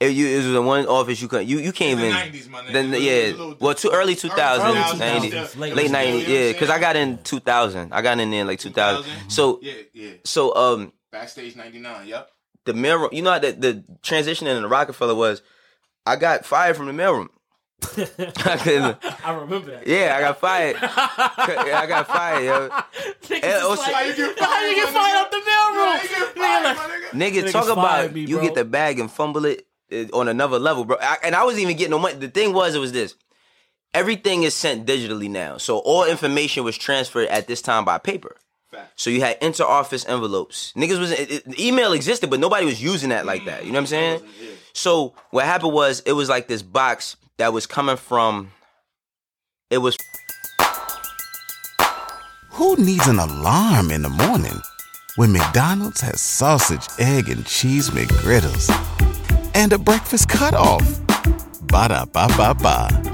[0.00, 2.62] it, you, it was the one office you couldn't you you can't even 90s, my
[2.62, 2.72] nigga.
[2.72, 6.06] then It was a yeah well too early 2000s, Early 90s, late late 90s, 90s
[6.06, 9.04] you know yeah because I got in 2000 I got in there in like 2000
[9.04, 9.30] 2000?
[9.30, 10.12] so yeah, yeah.
[10.24, 12.30] so um Backstage 99, yep.
[12.64, 13.12] The mailroom.
[13.12, 15.42] You know how the, the transition in the Rockefeller was.
[16.06, 17.28] I got fired from the mailroom.
[17.96, 19.86] I remember that.
[19.86, 20.76] yeah, I got fired.
[20.80, 22.68] I got fired, yo.
[23.28, 25.36] Niggas Eh, also- like, How you get how you get fired, fired my out the
[25.36, 25.46] nigga?
[25.46, 26.02] Mailroom?
[26.02, 27.42] get Nigga fired, like- my nigga?
[27.44, 30.84] Nigga, talk about me, you get the bag and fumble it uh, on another level,
[30.84, 30.96] bro.
[31.00, 32.14] I, and I wasn't even getting no money.
[32.14, 33.14] The thing was, it was this.
[33.94, 38.36] Everything is sent digitally now, so all information was transferred at this time by paper.
[38.70, 38.90] Facts.
[39.02, 40.72] So you had inter-office envelopes.
[40.74, 43.66] Niggas was it, it- email existed, but nobody was using that like that.
[43.66, 44.22] You know what I'm saying?
[44.72, 48.52] So what happened was it was like this box that was coming from.
[49.70, 49.96] It was
[52.50, 54.60] Who needs an alarm in the morning
[55.16, 58.70] when McDonald's has sausage, egg, and cheese McGriddles
[59.54, 61.00] and a breakfast cutoff?
[61.62, 63.12] Ba da ba ba ba.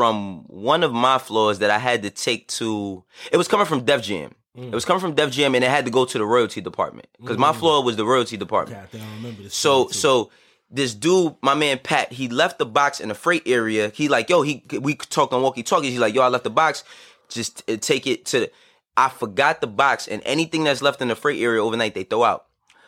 [0.00, 3.04] from one of my floors that I had to take to.
[3.30, 4.34] It was coming from Def Jam.
[4.56, 4.68] Mm.
[4.68, 7.08] It was coming from Def Jam, and it had to go to the royalty department
[7.20, 7.56] because my mm.
[7.56, 8.90] floor was the royalty department.
[8.92, 9.54] God I remember this.
[9.54, 10.30] So so
[10.70, 13.90] this dude, my man Pat, he left the box in the freight area.
[13.94, 15.90] He like, yo, he we talk on walkie talkies.
[15.90, 16.84] He's like, yo, I left the box.
[17.28, 18.40] Just uh, take it to.
[18.40, 18.50] The,
[18.96, 22.22] I forgot the box, and anything that's left in the freight area overnight, they throw
[22.22, 22.46] out.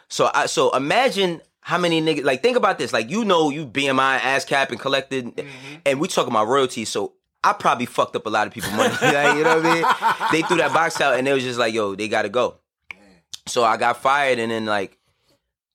[0.09, 2.93] So I so imagine how many niggas like think about this.
[2.93, 5.45] Like you know you BMI ASCAP and collected,
[5.87, 6.89] and we talking about royalties.
[6.89, 8.95] So I probably fucked up a lot of people money.
[9.03, 10.33] Like, you know what I mean?
[10.33, 12.59] They threw that box out, and they was just like, yo, they gotta go.
[13.47, 14.99] So I got fired, and then like,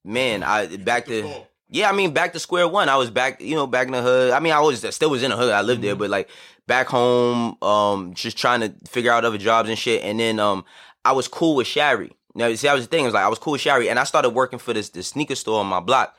[0.06, 1.47] man, I back to.
[1.70, 1.90] Yeah.
[1.90, 2.90] I mean, back to square one.
[2.90, 4.32] I was back, you know, back in the hood.
[4.32, 5.54] I mean, I was I still was in the hood.
[5.54, 6.30] I lived there, but like
[6.68, 10.04] back home, um, just trying to figure out other jobs and shit.
[10.04, 10.66] And then um,
[11.04, 12.12] I was cool with Shari.
[12.36, 13.04] Now, see, that was the thing.
[13.04, 15.08] It was like I was cool with Shari, and I started working for this this
[15.08, 16.16] sneaker store on my block.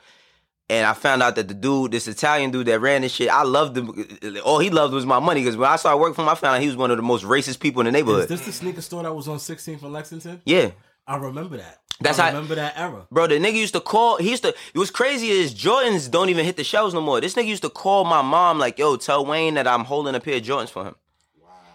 [0.71, 3.41] And I found out that the dude, this Italian dude that ran this shit, I
[3.41, 4.39] loved him.
[4.45, 5.41] All he loved was my money.
[5.41, 7.01] Because when I started working for him, I found out he was one of the
[7.03, 8.23] most racist people in the neighborhood.
[8.23, 10.41] Is this the sneaker store that was on 16th and Lexington?
[10.45, 10.71] yeah.
[11.07, 11.79] I remember that.
[12.01, 13.05] That's I how- remember that era.
[13.11, 14.17] Bro, the nigga used to call.
[14.17, 14.49] He used to.
[14.73, 15.29] It was crazy.
[15.29, 17.19] Is Jordans don't even hit the shelves no more.
[17.19, 20.19] This nigga used to call my mom like, "Yo, tell Wayne that I'm holding a
[20.19, 20.95] pair of Jordans for him."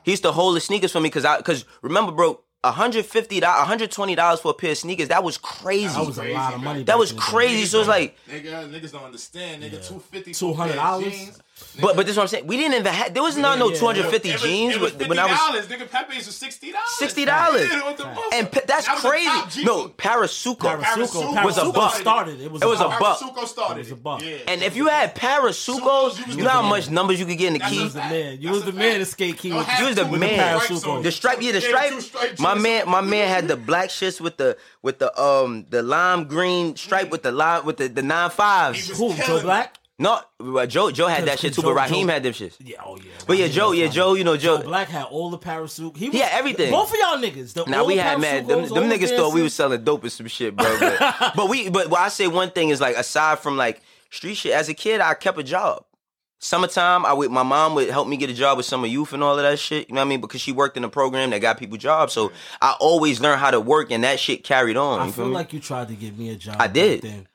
[0.02, 3.58] He used to hold the sneakers for me because I because remember, bro, 150 dollars,
[3.60, 5.08] 120 dollars for a pair of sneakers.
[5.08, 5.88] That was crazy.
[5.88, 6.82] That was a Crazy, lot of money.
[6.84, 7.26] That was in the day.
[7.28, 7.66] crazy.
[7.66, 9.62] So it's like, Nigga, niggas don't understand.
[9.62, 9.80] Nigga, Yeah.
[9.80, 11.38] 250 $200?
[11.80, 12.46] But but this is what I'm saying.
[12.46, 13.14] We didn't even have.
[13.14, 15.66] There was not no yeah, 250 It was, jeans it was when- when I was.
[15.66, 15.76] $50.
[15.78, 16.72] Nigga, Pepe's was $60.
[17.00, 17.26] $60.
[17.26, 18.34] Yeah, what the fuck?
[18.34, 19.64] And pe- that's That crazy.
[19.64, 20.56] No, Parasuco.
[20.56, 20.82] Parasuco.
[20.82, 21.94] Parasuco was a Parasuco buck.
[21.94, 22.40] started.
[22.40, 22.98] It was It was a buck.
[23.00, 23.18] buck.
[23.20, 23.76] Parasuco started.
[23.76, 24.22] It was a buck.
[24.22, 24.36] Yeah.
[24.48, 27.58] And if you had Parasucos, you know how much numbers you could get in the
[27.60, 28.38] That's You was the man.
[28.40, 28.98] You was the man fact.
[29.00, 29.52] to skate key.
[29.52, 30.60] With- You was the man.
[30.60, 30.88] stripes Parasuco.
[30.96, 31.02] on.
[31.02, 32.38] The stripe, yeah, the stripe.
[32.40, 36.24] My man, my man had the black shits with the with the um the lime
[36.24, 38.84] green stripe with the lime with the the nine fives.
[38.84, 39.22] He was Who?
[39.24, 39.76] Joe Black?
[39.96, 42.56] No, well, Joe Joe had that shit too, but Raheem Joe- had them shits.
[42.58, 43.12] Yeah, oh yeah.
[43.28, 43.86] But yeah, Joe, yeah.
[43.86, 44.58] Joe, you know Joe.
[44.58, 45.96] Joe Black had all the parasuit.
[45.96, 46.72] He, He was, had everything.
[46.72, 47.52] Both of y'all niggas.
[47.54, 50.10] The, Now we had mad them, them the niggas thought we was selling dope and
[50.10, 50.78] some shit, bro.
[50.80, 54.52] But, but we but I say one thing is like aside from like street shit,
[54.52, 55.84] as a kid I kept a job.
[56.40, 59.22] Summertime, I would my mom would help me get a job with summer youth and
[59.22, 59.88] all of that shit.
[59.88, 60.20] You know what I mean?
[60.20, 63.52] Because she worked in a program that got people jobs, so I always learned how
[63.52, 64.98] to work, and that shit carried on.
[65.00, 65.34] I feel feel me?
[65.34, 66.56] like you tried to give me a job.
[66.58, 67.02] I did.
[67.02, 67.28] Then,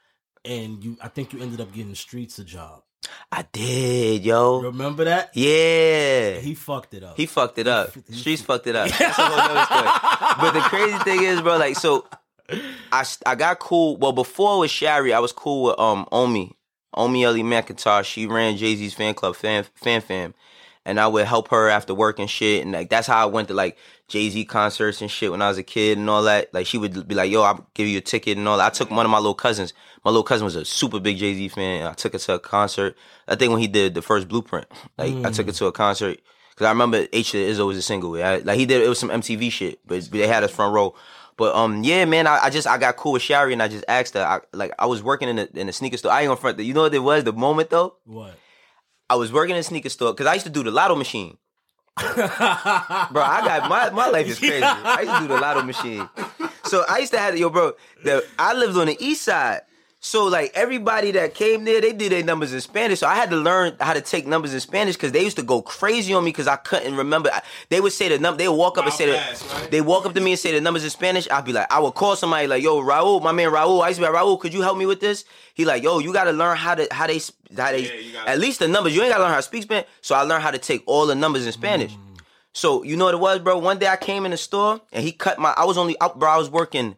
[0.46, 2.84] and you, I think you ended up getting streets a job.
[3.32, 4.62] I did, yo.
[4.62, 5.32] Remember that?
[5.34, 6.40] Yeah.
[6.40, 7.16] He fucked it up.
[7.18, 7.92] He fucked it up.
[8.12, 8.90] Streets fucked it up.
[8.90, 9.90] That's a whole nother story.
[10.42, 12.06] But the crazy thing is, bro, like, so
[12.92, 13.98] I I got cool.
[13.98, 16.56] Well, before with Shari, I was cool with um Omi,
[16.94, 18.06] Omi Ellie McIntosh.
[18.06, 20.34] She ran Jay Z's fan club, Fan Fan Fam,
[20.86, 22.64] and I would help her after work and shit.
[22.64, 23.78] And like that's how I went to like
[24.10, 26.54] Jay Z concerts and shit when I was a kid and all that.
[26.54, 28.70] Like she would be like, "Yo, I'll give you a ticket and all that." I
[28.70, 29.74] took one of my little cousins.
[30.04, 31.88] My little cousin was a super big Jay Z fan.
[31.88, 32.98] I took her to a concert.
[33.28, 34.68] I think when he did the first Blueprint,
[34.98, 36.20] like I took her to a concert.
[36.56, 38.22] Cause I remember H to Izzo was a single.
[38.22, 40.94] I, like he did, it was some MTV shit, but they had us front row.
[41.38, 43.86] But um, yeah, man, I, I just I got cool with Shari and I just
[43.88, 44.22] asked her.
[44.22, 46.12] I, like I was working in the in the sneaker store.
[46.12, 46.58] I ain't gonna front.
[46.58, 46.66] that.
[46.66, 47.24] You know what it was?
[47.24, 48.36] The moment though, what?
[49.10, 51.38] I was working in a sneaker store because I used to do the lotto machine.
[53.12, 54.64] bro, I got my my life is crazy.
[54.64, 56.08] I used to do the lotto machine.
[56.66, 57.74] So I used to have yo, bro.
[58.04, 59.62] The I lived on the east side.
[60.02, 63.00] So like everybody that came there, they did their numbers in Spanish.
[63.00, 65.44] So I had to learn how to take numbers in Spanish because they used to
[65.44, 67.30] go crazy on me because I couldn't remember.
[67.34, 68.38] I- They would say the number.
[68.38, 69.12] They would walk up and say the.
[69.12, 69.72] right?
[69.72, 71.30] They walk up to me and say the numbers in Spanish.
[71.30, 73.84] I'd be like, I would call somebody like, Yo, Raul, my man Raul.
[73.84, 75.26] I used to be like, Raul, could you help me with this?
[75.54, 77.20] He like, Yo, you got to learn how to how they
[77.58, 77.82] how they
[78.14, 78.96] Yeah, at least the numbers.
[78.96, 79.88] You ain't got to learn how to speak Spanish.
[80.00, 81.94] So I learned how to take all the numbers in Spanish.
[82.54, 83.58] So you know what it was, bro?
[83.58, 85.54] One day I came in the store and he cut my.
[85.58, 86.30] I was only out, bro.
[86.30, 86.96] I was working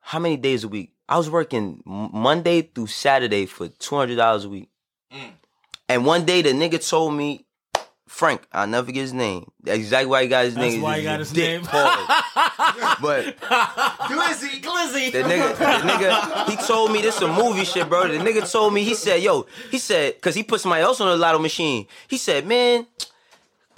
[0.00, 0.92] how many days a week?
[1.08, 4.68] I was working Monday through Saturday for two hundred dollars a week.
[5.12, 5.30] Mm.
[5.88, 7.46] And one day the nigga told me,
[8.06, 8.42] Frank.
[8.52, 9.50] I'll never forget his name.
[9.62, 10.82] That's exactly why he got his That's name.
[10.82, 11.62] why he got his dick name.
[11.62, 12.06] pause.
[13.02, 15.12] but Glizzy, Glizzy.
[15.12, 18.08] the nigga, the nigga, he told me this some movie shit, bro.
[18.08, 21.08] The nigga told me, he said, yo, he said, cause he put somebody else on
[21.08, 21.86] the lotto machine.
[22.08, 22.86] He said, man,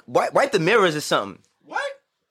[0.07, 1.43] wipe, wipe the mirrors or something.
[1.67, 1.83] What?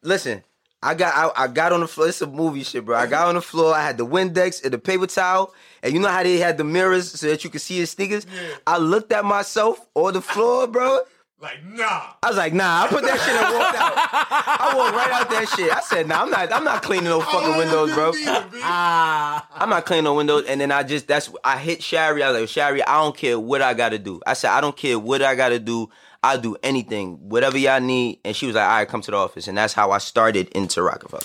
[0.01, 0.43] Listen,
[0.81, 2.07] I got I, I got on the floor.
[2.07, 2.97] It's some movie shit, bro.
[2.97, 3.73] I got on the floor.
[3.73, 6.63] I had the Windex and the paper towel, and you know how they had the
[6.63, 8.25] mirrors so that you could see his sneakers.
[8.33, 8.55] Yeah.
[8.65, 10.99] I looked at myself on the floor, bro.
[11.41, 12.13] Like, nah.
[12.21, 12.83] I was like, nah.
[12.83, 13.93] I put that shit and walked out.
[13.95, 15.71] I walked right out that shit.
[15.71, 16.21] I said, nah.
[16.21, 16.51] I'm not.
[16.51, 18.11] I'm not cleaning no fucking windows, bro.
[18.25, 20.45] I'm not cleaning no windows.
[20.47, 22.23] And then I just that's I hit Shari.
[22.23, 24.19] I was like, Shari, I don't care what I gotta do.
[24.27, 25.89] I said, I don't care what I gotta do.
[26.21, 28.19] I'll do anything, whatever y'all need.
[28.25, 29.47] And she was like, all right, come to the office.
[29.47, 31.23] And that's how I started into Rockefeller.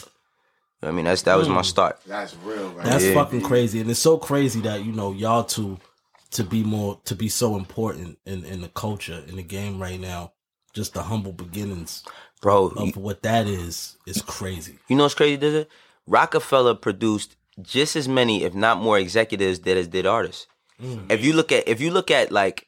[0.82, 1.62] You know I mean, that's that was my hmm.
[1.62, 2.00] start.
[2.06, 2.84] That's real, right?
[2.84, 3.14] That's Yeah.
[3.14, 5.78] fucking crazy, and it's so crazy that you know y'all two
[6.32, 9.98] to be more to be so important in in the culture in the game right
[9.98, 10.32] now.
[10.74, 12.02] Just the humble beginnings
[12.42, 14.78] Bro, you, of what that is is crazy.
[14.88, 15.70] you know what's crazy, does it?
[16.06, 20.46] Rockefeller produced just as many, if not more, executives that as did artists.
[20.82, 21.10] Mm.
[21.10, 22.66] If you look at if you look at like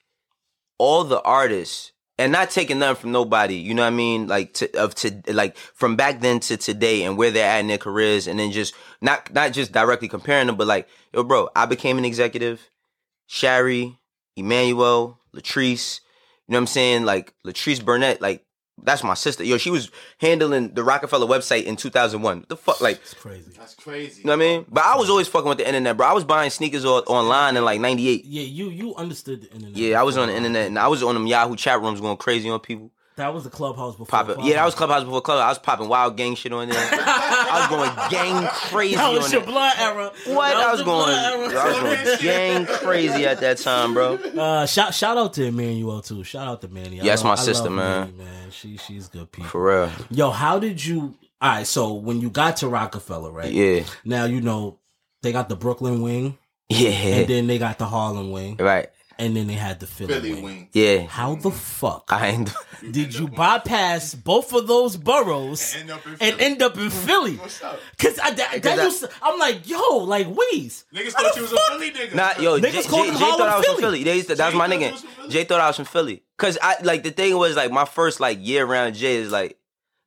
[0.79, 4.27] all the artists and not taking nothing from nobody, you know what I mean?
[4.27, 7.67] Like to, of to like from back then to today and where they're at in
[7.67, 11.49] their careers, and then just not not just directly comparing them, but like yo, bro,
[11.55, 12.71] I became an executive.
[13.27, 13.99] Shari,
[14.37, 16.01] Emmanuel, Latrice,
[16.47, 17.05] you know what I'm saying?
[17.05, 18.46] Like Latrice Burnett, like
[18.83, 19.43] that's my sister.
[19.43, 22.47] Yo, she was handling the Rockefeller website in 2001.
[22.49, 22.99] The fuck, like.
[22.99, 23.53] that's crazy.
[23.57, 24.21] That's crazy.
[24.21, 24.67] You know what I mean?
[24.69, 26.07] But I was always fucking with the internet, bro.
[26.07, 28.25] I was buying sneakers on, online in like '98.
[28.25, 29.77] Yeah, you you understood the internet.
[29.77, 32.17] Yeah, I was on the internet and I was on them Yahoo chat rooms going
[32.19, 32.91] crazy on people.
[33.17, 34.07] That was the clubhouse before.
[34.07, 34.45] Popping.
[34.45, 35.45] Yeah, that was Clubhouse before Clubhouse.
[35.47, 36.79] I was popping wild gang shit on there.
[36.79, 39.51] I was going gang crazy That on was your there.
[39.51, 40.13] blood era.
[40.27, 40.55] What?
[40.55, 41.15] That I was going.
[41.15, 44.15] I was going gang crazy at that time, bro.
[44.17, 46.25] Uh, shout shout out to Emmanuel too.
[46.25, 46.97] Shout out to Manny.
[46.97, 48.15] Yeah, that's my I sister, man.
[48.17, 49.49] Manny, man, she she's good people.
[49.49, 49.91] For real.
[50.11, 51.15] Yo, how did you?
[51.41, 53.51] All right, so when you got to Rockefeller, right?
[53.53, 53.85] Yeah.
[54.05, 54.79] Now you know
[55.23, 56.37] they got the Brooklyn wing,
[56.69, 56.91] Yeah.
[56.91, 58.89] and then they got the Harlem wing, Right.
[59.19, 60.45] And then they had the Philly, Philly wing.
[60.45, 60.69] wing.
[60.73, 61.07] Yeah.
[61.07, 62.53] How the fuck I ain't.
[62.91, 66.41] did you bypass both of those boroughs End up in and Philly.
[66.45, 67.37] end up in Philly?
[67.37, 67.81] What's up?
[67.99, 70.85] Cause I, that, that I, used to, I'm like, yo, like Weez.
[70.95, 72.15] Niggas thought you was a Philly nigga.
[72.15, 74.05] Nah, yo, Jay, Niggas Jay, called Jay him thought I was Harlem from Philly.
[74.05, 74.93] They used to, that was my nigga.
[74.93, 75.33] was?
[75.33, 76.23] Jay thought I was from Philly.
[76.37, 79.59] Cause I like the thing was like my first like year around Jay is like,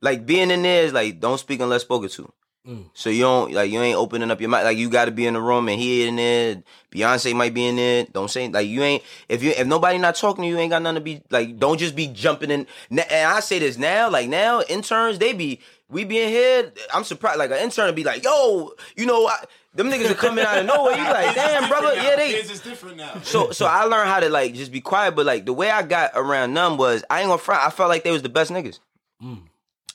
[0.02, 2.32] like being in there is like don't speak unless spoken to.
[2.70, 2.86] Mm.
[2.94, 4.64] So you don't like you ain't opening up your mouth.
[4.64, 6.62] Like you got to be in the room and he in there.
[6.92, 8.06] Beyonce might be in there.
[8.06, 10.84] Don't say like you ain't if you if nobody not talking to you, ain't got
[10.84, 11.58] nothing to be like.
[11.58, 12.68] Don't just be jumping in.
[12.92, 16.72] And I say this now, like now interns they be we be in here.
[16.94, 17.40] I'm surprised.
[17.40, 19.38] Like an intern would be like, yo, you know, I,
[19.74, 20.96] them niggas are coming out of nowhere.
[20.96, 22.04] You like, damn, brother, now.
[22.04, 22.34] yeah, they.
[22.34, 23.20] Kids is different now.
[23.24, 25.82] So so I learned how to like just be quiet, but like the way I
[25.82, 27.64] got around them was I ain't gonna front.
[27.64, 28.80] I felt like they was the best niggas.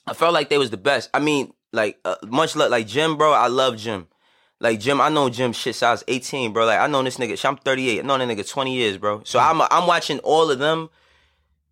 [0.07, 1.09] I felt like they was the best.
[1.15, 3.33] I mean, like uh, much love, like Jim, bro.
[3.33, 4.07] I love Jim.
[4.61, 6.65] Like Jim, I know Jim shit since I was 18, bro.
[6.65, 7.43] Like I know this nigga.
[7.45, 7.99] I'm 38.
[7.99, 9.23] I know that nigga 20 years, bro.
[9.25, 9.43] So mm.
[9.43, 10.91] I'm I'm watching all of them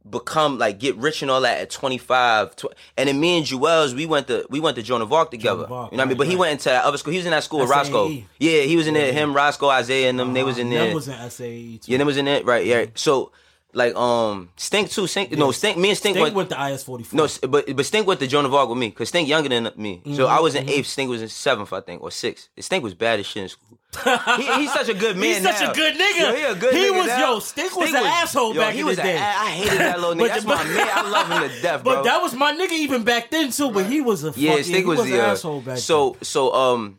[0.09, 3.95] become like get rich and all that at 25 tw- and then me and Juelz
[3.95, 5.97] we went to we went to Joan of Arc together Arc, you know what I
[5.97, 7.71] mean right, but he went into that other school he was in that school with
[7.71, 8.09] Roscoe
[8.41, 10.63] yeah he was in there him Roscoe Isaiah and them they was uh-huh.
[10.63, 11.93] in there was in SAE too.
[11.93, 12.67] yeah, them was in it, right?
[12.67, 12.83] Yeah.
[12.83, 12.93] Mm-hmm.
[12.97, 13.31] So,
[13.75, 15.07] like, um, Stink too.
[15.07, 15.79] Stink, no, Stink.
[15.79, 16.35] Me and Stink, Stink went.
[16.35, 17.17] with the IS forty four.
[17.17, 19.71] no, but but Stink went to Joan of Arc with me because Stink younger than
[19.77, 20.03] me.
[20.15, 20.87] So I was in eighth.
[20.87, 22.49] Stink was in seventh, I think, or sixth.
[22.59, 23.79] Stink was bad as shit in school.
[24.39, 25.35] he, he's such a good man.
[25.35, 26.19] He's such a good nigga.
[26.21, 27.33] Yo, he a good He nigga was- now.
[27.33, 29.17] yo, Stink was an asshole yo, back he in was the day.
[29.17, 30.29] a- I hated that little nigga.
[30.29, 30.89] That's but- my man.
[30.91, 31.95] I love him to death, bro.
[31.97, 33.71] But that was my nigga even back then too.
[33.71, 36.11] But he was a Yeah, fucking, Stink was, was the an uh, asshole back so
[36.13, 36.23] then.
[36.25, 36.99] so um,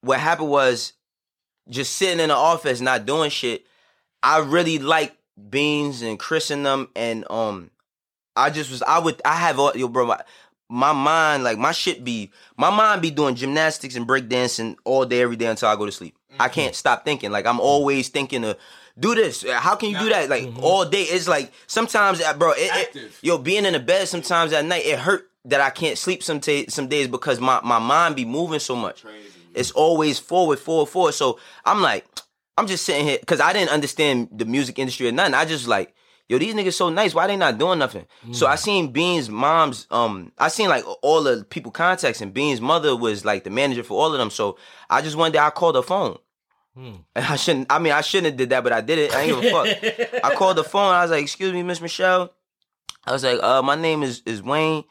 [0.00, 0.94] what happened was
[1.68, 3.66] just sitting in the office not doing shit.
[4.22, 5.14] I really like
[5.50, 7.70] Beans and christen them, and um,
[8.36, 10.06] I just was I would I have all yo bro.
[10.06, 10.20] My,
[10.68, 15.20] my mind, like my shit be, my mind be doing gymnastics and breakdancing all day,
[15.20, 16.16] every day until I go to sleep.
[16.40, 16.54] I Mm-hmm.
[16.54, 17.30] can't stop thinking.
[17.30, 18.56] Like I'm always thinking of,
[18.98, 19.44] do this.
[19.50, 20.30] How can you do that?
[20.30, 20.60] Like Mm-hmm.
[20.64, 21.02] all day.
[21.02, 22.52] It's like sometimes, uh, bro.
[22.56, 25.98] It, it, yo, being in the bed sometimes at night, it hurt that I can't
[25.98, 29.04] sleep some ta- some days because my my mind be moving so much.
[29.54, 31.12] It's always forward, forward, forward.
[31.12, 32.06] So I'm like,
[32.56, 35.34] I'm just sitting here because I didn't understand the music industry or nothing.
[35.34, 35.94] I just like,
[36.28, 37.14] yo, these niggas so nice.
[37.14, 38.06] Why they not doing nothing?
[38.32, 42.60] So I seen Bean's mom's, um, I seen like all the people contacts, and Bean's
[42.60, 44.30] mother was like the manager for all of them.
[44.30, 44.58] So
[44.90, 46.18] I just one day I called her phone.
[47.14, 47.66] And I shouldn't.
[47.70, 49.14] I mean, I shouldn't have did that, but I did it.
[49.14, 50.24] I ain't give a fuck.
[50.24, 50.94] I called the phone.
[50.94, 52.32] I was like, "Excuse me, Miss Michelle."
[53.06, 54.84] I was like, "Uh, my name is is Wayne.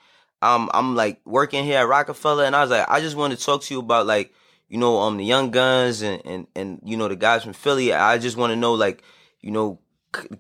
[0.44, 3.44] Um, I'm like working here at Rockefeller, and I was like, I just want to
[3.44, 4.34] talk to you about like,
[4.72, 7.94] you know, um, the young guns and and and you know the guys from Philly.
[7.94, 9.04] I just want to know like,
[9.42, 9.80] you know,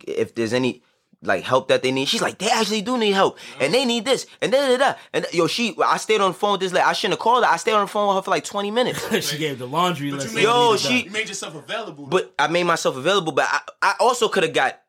[0.08, 0.84] if there's any
[1.22, 2.08] like help that they need.
[2.08, 4.94] She's like, they actually do need help, and they need this, and da da da.
[5.14, 6.84] And yo, she, I stayed on the phone with this lady.
[6.84, 7.50] I shouldn't have called her.
[7.52, 9.00] I stayed on the phone with her for like twenty minutes.
[9.30, 10.30] she gave the laundry But list.
[10.30, 12.08] you made, Yo, you she- made yourself available.
[12.08, 13.34] But I made myself available.
[13.34, 14.80] But I, I also could have got.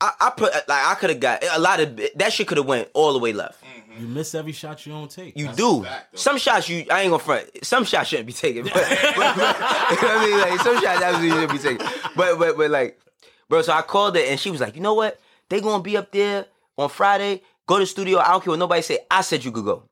[0.00, 2.66] I, I put like I could have got a lot of that shit could have
[2.66, 3.62] went all the way left.
[3.98, 5.36] You miss every shot you don't take.
[5.38, 6.68] You That's do fact, some shots.
[6.68, 7.48] You I ain't gonna front.
[7.64, 8.64] Some shots shouldn't be taken.
[8.64, 11.86] But, but- but- you know what I mean, like some shots absolutely shouldn't be taken.
[12.16, 13.00] But but but like,
[13.48, 13.62] bro.
[13.62, 15.18] So I called her and she was like, you know what?
[15.48, 16.46] They gonna be up there
[16.78, 17.42] on Friday.
[17.66, 18.18] Go to the studio.
[18.18, 18.98] I don't care what nobody say.
[19.10, 19.88] I said you could go.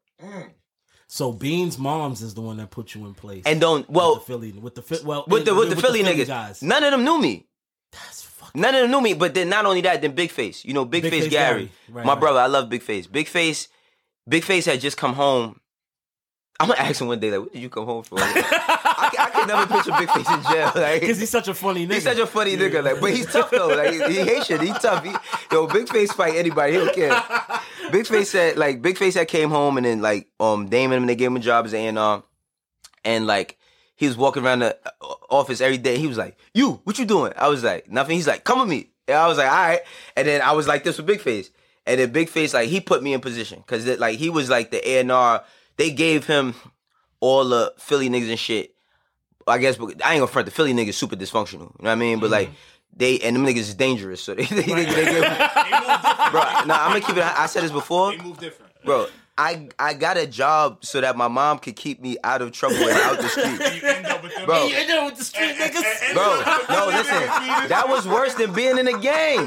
[1.07, 3.43] So Beans Moms is the one that put you in place.
[3.47, 6.27] And don't well with the Philly with the well with the with the Philly niggas.
[6.27, 6.63] guys.
[6.63, 7.47] None of them knew me.
[7.93, 10.65] That's fucking None of them knew me, but then not only that, then Big Face.
[10.65, 11.71] You know, Big, Big Face, Face Gary, Gary.
[11.89, 12.21] Right, my right.
[12.21, 12.41] brother.
[12.41, 13.07] I love Big Face.
[13.07, 13.69] Big Face,
[14.29, 15.61] Big Face had just come home.
[16.61, 18.17] I'm gonna ask him one day, like, what did you come home for?
[18.21, 20.73] I, can, I can never picture Big Face in jail.
[20.85, 21.95] Like, because he's such a funny nigga.
[21.95, 22.83] he's such a funny nigga.
[22.83, 23.69] Like, but he's tough though.
[23.69, 24.61] Like, he, he Haitian.
[24.61, 25.05] He tough.
[25.05, 25.13] He,
[25.51, 26.75] yo, Big Face fight anybody.
[26.75, 27.23] He don't care.
[27.93, 31.09] Big Face said, like, Big Face that came home and then like, um, Damon and
[31.09, 32.23] they gave him a job as A and R,
[33.05, 33.59] and like.
[33.97, 35.99] He was walking around the uh, office every day.
[35.99, 38.69] He was like, "You, what you doing?" I was like, "Nothing." He's like, "Come with
[38.69, 39.83] me." And I was like, "All right."
[40.17, 41.51] And then I was like this with Big Face,
[41.87, 44.71] and then Big Face like he put me in position because like he was like
[44.71, 45.45] the A and R.
[45.77, 46.55] They gave him
[47.21, 48.75] all the Philly niggas and shit.
[49.47, 51.53] I guess but I ain't gonna front the Philly niggas super dysfunctional.
[51.53, 52.21] You know what I mean?
[52.21, 52.57] But like mm-hmm.
[52.97, 54.23] they and them niggas is dangerous.
[54.23, 56.33] So they they, they, they gave, they move different.
[56.33, 56.43] bro.
[56.67, 57.25] No, I'm gonna keep it.
[57.25, 58.73] I said this before, They move different.
[58.85, 59.07] bro.
[59.37, 62.77] I I got a job so that my mom could keep me out of trouble
[62.77, 63.47] and out the street.
[63.83, 64.47] You end up with them.
[64.47, 64.67] Bro.
[64.67, 66.13] You know with the street niggas.
[66.15, 67.69] Bro, no, listen.
[67.69, 69.47] That was worse than being in a gang.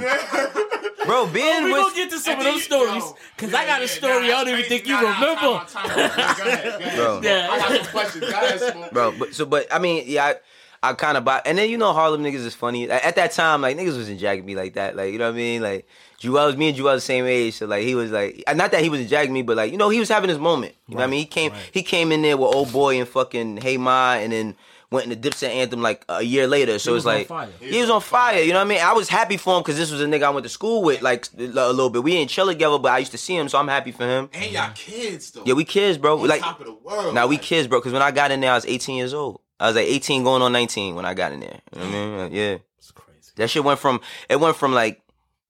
[1.06, 3.04] Bro, being oh, we with gonna get to some of those you- stories
[3.38, 5.10] because yeah, I got yeah, a story nah, I don't even think you crazy.
[5.10, 5.66] Nah, nah, remember.
[5.66, 5.96] time time.
[5.96, 6.44] Go ahead, go
[6.84, 6.96] ahead.
[6.98, 7.22] Bro.
[7.24, 7.48] Yeah.
[7.50, 8.24] I got some questions.
[8.26, 8.92] Go ahead, Smoke.
[8.92, 9.12] bro.
[9.18, 10.36] But so, but I mean, yeah, I,
[10.84, 11.42] I kind of buy.
[11.46, 12.90] And then you know, Harlem niggas is funny.
[12.90, 14.96] At that time, like niggas wasn't jacking me like that.
[14.96, 15.62] Like you know what I mean?
[15.62, 15.88] Like
[16.22, 18.82] Juelz was me and Juelz the same age, so like he was like, not that
[18.82, 20.74] he wasn't jacking me, but like you know, he was having his moment.
[20.88, 21.20] You know what I mean?
[21.20, 24.56] He came, he came in there with old boy and fucking Hey Ma, and then
[24.90, 26.80] went in the Dipset anthem like a year later.
[26.80, 27.50] So He it's was like fire.
[27.60, 28.42] he was on fire.
[28.42, 28.80] You know what I mean?
[28.82, 31.02] I was happy for him because this was a nigga I went to school with
[31.02, 32.04] like a little bit.
[32.04, 34.30] We didn't chill together, but I used to see him, so I'm happy for him.
[34.34, 35.44] And y'all kids though.
[35.46, 36.20] Yeah, we kids, bro.
[36.22, 37.14] On Like top of the world.
[37.14, 37.80] now we kids, bro.
[37.80, 39.42] Because when I got in there, I was 18 years old.
[39.60, 41.60] I was like 18 going on 19 when I got in there.
[41.76, 42.18] You know what I mean?
[42.18, 42.58] Like, yeah.
[42.78, 43.32] It's crazy.
[43.38, 45.02] That shit went from it went from like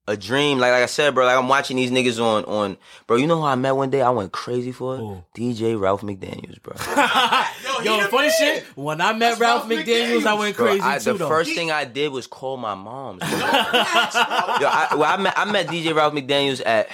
[0.09, 0.57] a dream.
[0.59, 1.25] Like, like I said, bro.
[1.25, 2.77] Like I'm watching these niggas on on.
[3.07, 4.01] Bro, you know who I met one day?
[4.01, 4.99] I went crazy for it.
[4.99, 5.23] Who?
[5.35, 6.73] DJ Ralph McDaniels, bro.
[7.83, 8.31] Yo, Yo, funny man.
[8.39, 10.39] shit, when I met That's Ralph Ralph McDaniels, I McDaniels.
[10.39, 11.27] went Bro, crazy I, too, the though.
[11.27, 13.19] first thing I did was call my mom.
[13.21, 16.87] Yo, I, well, I met I met DJ Ralph McDaniels at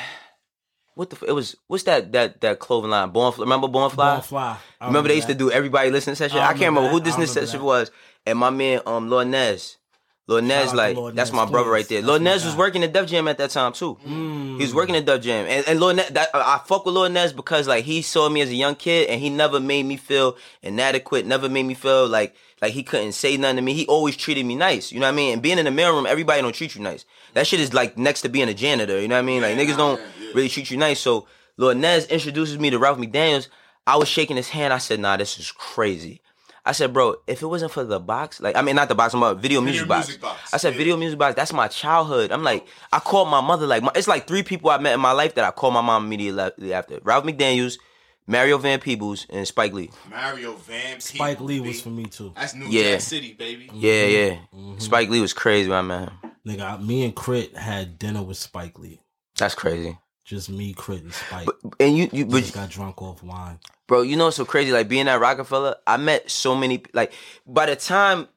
[0.96, 3.10] what the f- it was what's that that that clothing line?
[3.10, 4.16] Born remember Born Fly?
[4.16, 4.58] Born Fly.
[4.80, 6.40] I Remember they used to do everybody listen to that shit?
[6.40, 7.06] I I, can't remember remember who that.
[7.06, 7.64] this remember shit that.
[7.64, 7.92] was.
[8.26, 9.78] And my man, um, Lord Nez.
[10.26, 11.74] Lord Nez, out to like, Lord that's Nez, my brother please.
[11.74, 12.00] right there.
[12.00, 13.98] That's Lord Nez was working at Def Jam at that time too.
[14.08, 14.56] Mm.
[14.56, 15.46] He was working at Def Jam.
[15.50, 18.40] And, and Lord Nez, that, I fuck with Lord Nez because like he saw me
[18.40, 22.08] as a young kid and he never made me feel inadequate, never made me feel
[22.08, 23.74] like like he couldn't say nothing to me.
[23.74, 24.94] He always treated me nice.
[24.94, 25.34] You know what I mean?
[25.34, 27.04] And being in the mailroom, everybody don't treat you nice.
[27.34, 29.02] That shit is like next to being a janitor.
[29.02, 29.42] You know what I mean?
[29.42, 30.00] Like niggas don't
[30.34, 31.00] really treat you nice.
[31.00, 33.48] So Lord Nez introduces me to Ralph McDaniels.
[33.86, 34.74] I was shaking his hand.
[34.74, 36.22] I said, nah, this is crazy.
[36.66, 39.14] I said, bro, if it wasn't for the box, like I mean, not the box,
[39.14, 40.08] I'm about video, music, box.
[40.08, 40.78] music box, I said, yeah.
[40.78, 41.36] video music box.
[41.36, 42.32] That's my childhood.
[42.32, 43.68] I'm like, I called my mother.
[43.68, 45.82] Like, my, it's like three people I met in my life that I called my
[45.82, 47.00] mom immediately after.
[47.04, 47.80] Ralph McDaniels,
[48.28, 49.90] Mario Van Peebles, and Spike Lee.
[50.10, 51.68] Mario Van Spike Peebles, Lee baby.
[51.68, 52.32] was for me too.
[52.34, 52.92] That's New Yeah.
[52.94, 53.70] Jack City, baby.
[53.74, 54.30] Yeah, yeah.
[54.56, 54.80] Mm-hmm.
[54.80, 56.18] Spike Lee was crazy when I met him.
[56.48, 59.02] Nigga, me and Crit had dinner with Spike Lee.
[59.38, 59.98] That's crazy.
[60.26, 61.46] Just me, Crit, and Spike.
[61.46, 63.60] But and you, you, but just got drunk off wine.
[63.88, 64.72] bro, you know what's so crazy?
[64.72, 66.84] Like being at Rockefeller, I met so many.
[66.94, 67.12] Like
[67.46, 68.28] by the time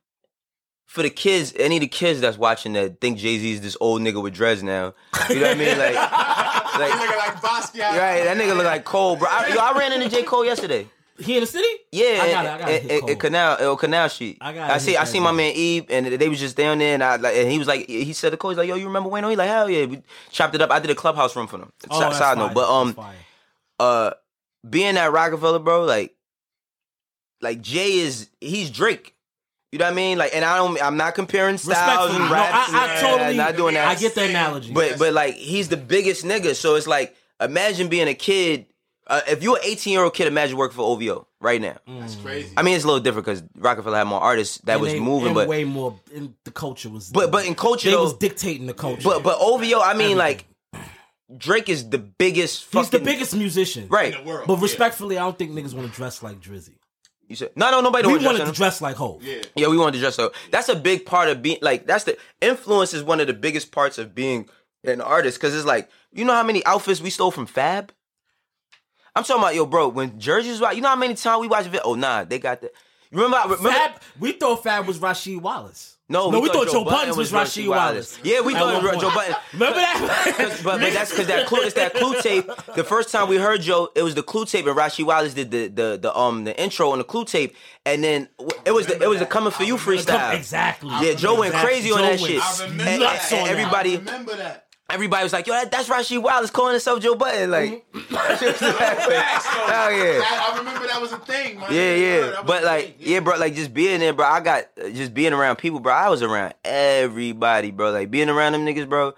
[0.86, 3.76] for the kids, any of the kids that's watching that think Jay Z is this
[3.80, 4.94] old nigga with dreads now.
[5.28, 5.78] You know what I mean?
[5.78, 7.98] Like, like, That like nigga like Basquiat.
[7.98, 8.24] right?
[8.24, 9.28] That nigga look like Cole, bro.
[9.30, 10.88] I, yo, I ran into J Cole yesterday.
[11.18, 11.66] He in the city?
[11.92, 12.48] Yeah, I got it.
[12.48, 14.38] I got in, in, in Canal, uh, Canal Street.
[14.40, 14.96] I gotta I see.
[14.96, 17.36] I that seen my man Eve, and they was just down there, and I like,
[17.36, 19.24] and he was like, he said Cole, he's like, yo, you remember Wayne?
[19.24, 19.86] He like, hell yeah.
[19.86, 20.70] We chopped it up.
[20.70, 21.72] I did a clubhouse room for them.
[21.90, 22.96] Oh, Side- that's Side note, but um,
[23.78, 24.10] uh
[24.68, 26.14] being at Rockefeller, bro, like
[27.40, 29.14] like Jay is he's Drake.
[29.72, 30.16] You know what I mean?
[30.16, 30.80] Like, and I don't.
[30.82, 32.34] I'm not comparing styles and no.
[32.34, 33.88] I, I and- totally, not doing that.
[33.88, 34.72] I get the analogy.
[34.72, 36.54] But but like he's the biggest nigga.
[36.54, 38.66] So it's like imagine being a kid.
[39.08, 41.76] Uh, if you're an 18 year old kid, imagine working for OVO right now.
[41.86, 42.52] That's crazy.
[42.56, 45.00] I mean, it's a little different because Rockefeller had more artists that And was they-
[45.00, 45.98] moving, and but way more.
[46.14, 47.10] And the culture was.
[47.10, 49.02] but but in culture they though, was dictating the culture.
[49.04, 50.18] but but OVO, I mean, Everything.
[50.18, 50.46] like
[51.36, 52.72] Drake is the biggest.
[52.72, 54.14] he's the biggest musician, right?
[54.14, 54.46] in the world.
[54.46, 54.62] But yeah.
[54.62, 56.74] respectfully, I don't think niggas want to dress like Drizzy.
[57.28, 58.06] You said no, no, nobody.
[58.06, 59.22] We don't wanted dress to dress like Hov.
[59.22, 59.42] Yeah.
[59.56, 60.34] Yeah, we wanted to dress up.
[60.52, 63.72] That's a big part of being like that's the influence is one of the biggest
[63.72, 64.48] parts of being
[64.84, 67.92] an artist because it's like you know how many outfits we stole from Fab.
[69.16, 69.88] I'm talking about yo, bro.
[69.88, 71.80] When jerseys was you know how many times we watch it?
[71.84, 72.70] Oh nah, they got the.
[73.10, 73.54] You remember?
[73.54, 75.96] remember Fab, we thought Fab was Rasheed Wallace.
[76.08, 78.18] no, no, we thought Joe Buttons was Rasheed Wallace.
[78.24, 79.10] Yeah, we At thought one Joe.
[79.14, 79.34] Button.
[79.54, 80.34] Remember that?
[80.36, 82.50] 'Cause- but, but that's because that clue, it's that clue tape.
[82.74, 85.50] The first time we heard Joe, it was the clue tape, and Rasheed Wallace did
[85.52, 87.54] the the the um the intro on the clue tape,
[87.86, 88.28] and then
[88.66, 90.34] it was the it was the coming for you freestyle.
[90.36, 90.90] exactly.
[91.00, 91.72] Yeah, Joe went Exactly.
[91.74, 92.42] crazy on that went shit.
[92.42, 94.65] I remember And, nuts and on everybody, I remember that.
[94.90, 98.08] Everybody was like, "Yo, that, that's Rasheed Wallace calling himself Joe Button." Like, hell
[99.92, 100.22] yeah.
[100.24, 101.72] I, I remember that was a thing, man.
[101.72, 103.08] Yeah, yeah, That but like, thing.
[103.12, 104.26] yeah, bro, like just being there, bro.
[104.26, 105.92] I got uh, just being around people, bro.
[105.92, 107.90] I was around everybody, bro.
[107.90, 109.14] Like being around them niggas, bro.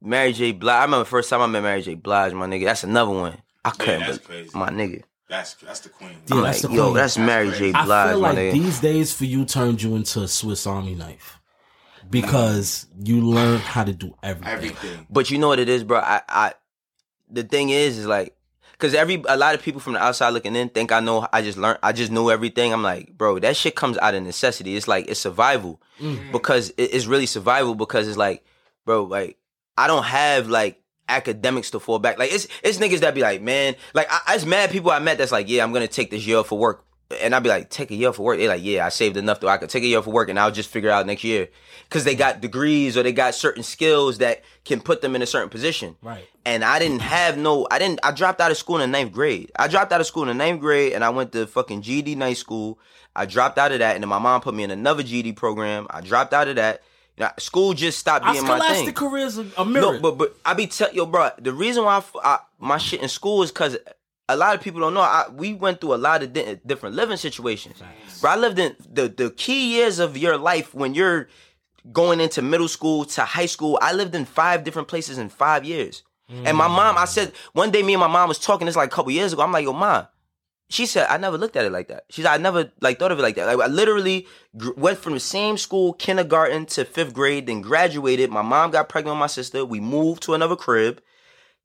[0.00, 0.52] Mary J.
[0.52, 0.74] Blige.
[0.74, 1.94] I remember the first time I met Mary J.
[1.94, 2.64] Blige, my nigga.
[2.64, 3.36] That's another one.
[3.64, 4.50] I couldn't, that's crazy.
[4.54, 5.02] my nigga.
[5.28, 6.10] That's that's the queen.
[6.28, 6.94] Yeah, I'm that's like, the yo, queen.
[6.94, 7.72] that's Mary J.
[7.72, 8.52] Blige, I feel like nigga.
[8.52, 11.37] these days for you turned you into a Swiss Army knife
[12.10, 14.52] because you learn how to do everything.
[14.52, 15.06] Everything.
[15.10, 15.98] But you know what it is, bro.
[15.98, 16.52] I, I,
[17.30, 18.34] the thing is, is like,
[18.78, 21.26] cause every a lot of people from the outside looking in think I know.
[21.32, 21.78] I just learned.
[21.82, 22.72] I just know everything.
[22.72, 24.76] I'm like, bro, that shit comes out of necessity.
[24.76, 26.32] It's like it's survival mm.
[26.32, 28.44] because it- it's really survival because it's like,
[28.84, 29.36] bro, like
[29.76, 32.18] I don't have like academics to fall back.
[32.18, 35.18] Like it's it's niggas that be like, man, like I, it's mad people I met
[35.18, 36.84] that's like, yeah, I'm gonna take this year off for work.
[37.22, 38.38] And I'd be like, take a year for work.
[38.38, 39.48] They're like, yeah, I saved enough though.
[39.48, 41.48] I could take a year for work and I'll just figure it out next year.
[41.88, 45.26] Cause they got degrees or they got certain skills that can put them in a
[45.26, 45.96] certain position.
[46.02, 46.28] Right.
[46.44, 49.12] And I didn't have no, I didn't, I dropped out of school in the ninth
[49.12, 49.50] grade.
[49.58, 52.14] I dropped out of school in the ninth grade and I went to fucking GED
[52.14, 52.78] night school.
[53.16, 55.86] I dropped out of that and then my mom put me in another GED program.
[55.88, 56.82] I dropped out of that.
[57.16, 58.68] You know, school just stopped being my thing.
[58.68, 59.94] scholastic careers are a mirror.
[59.94, 61.30] No, but but I be tell yo, bro.
[61.38, 63.76] The reason why I I my shit in school is because
[64.28, 65.00] a lot of people don't know.
[65.00, 67.80] I, we went through a lot of di- different living situations.
[68.20, 71.28] Bro, I lived in the the key years of your life when you're
[71.92, 73.78] going into middle school to high school.
[73.80, 76.02] I lived in five different places in five years.
[76.28, 78.66] And my mom, I said one day, me and my mom was talking.
[78.66, 79.42] This like a couple years ago.
[79.42, 80.06] I'm like, yo, mom.
[80.70, 82.04] She said, I never looked at it like that.
[82.10, 83.46] She said, I never like thought of it like that.
[83.46, 88.28] Like I literally gr- went from the same school, kindergarten to fifth grade, then graduated.
[88.30, 89.64] My mom got pregnant with my sister.
[89.64, 91.00] We moved to another crib.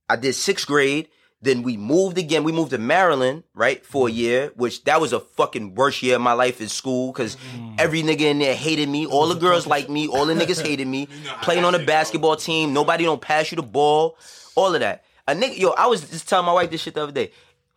[0.08, 1.10] I did sixth grade.
[1.44, 2.44] Then we moved again.
[2.46, 6.16] We moved to Maryland, right, for a year, which that was a fucking worst year
[6.16, 7.36] of my life in school because
[7.78, 9.06] every nigga in there hated me.
[9.06, 10.08] All the girls liked me.
[10.08, 11.08] All the niggas hated me.
[11.42, 12.72] Playing on a basketball team.
[12.74, 14.18] Nobody don't pass you the ball.
[14.56, 15.04] All of that.
[15.28, 17.32] A nigga, yo, I was just telling my wife this shit the other day.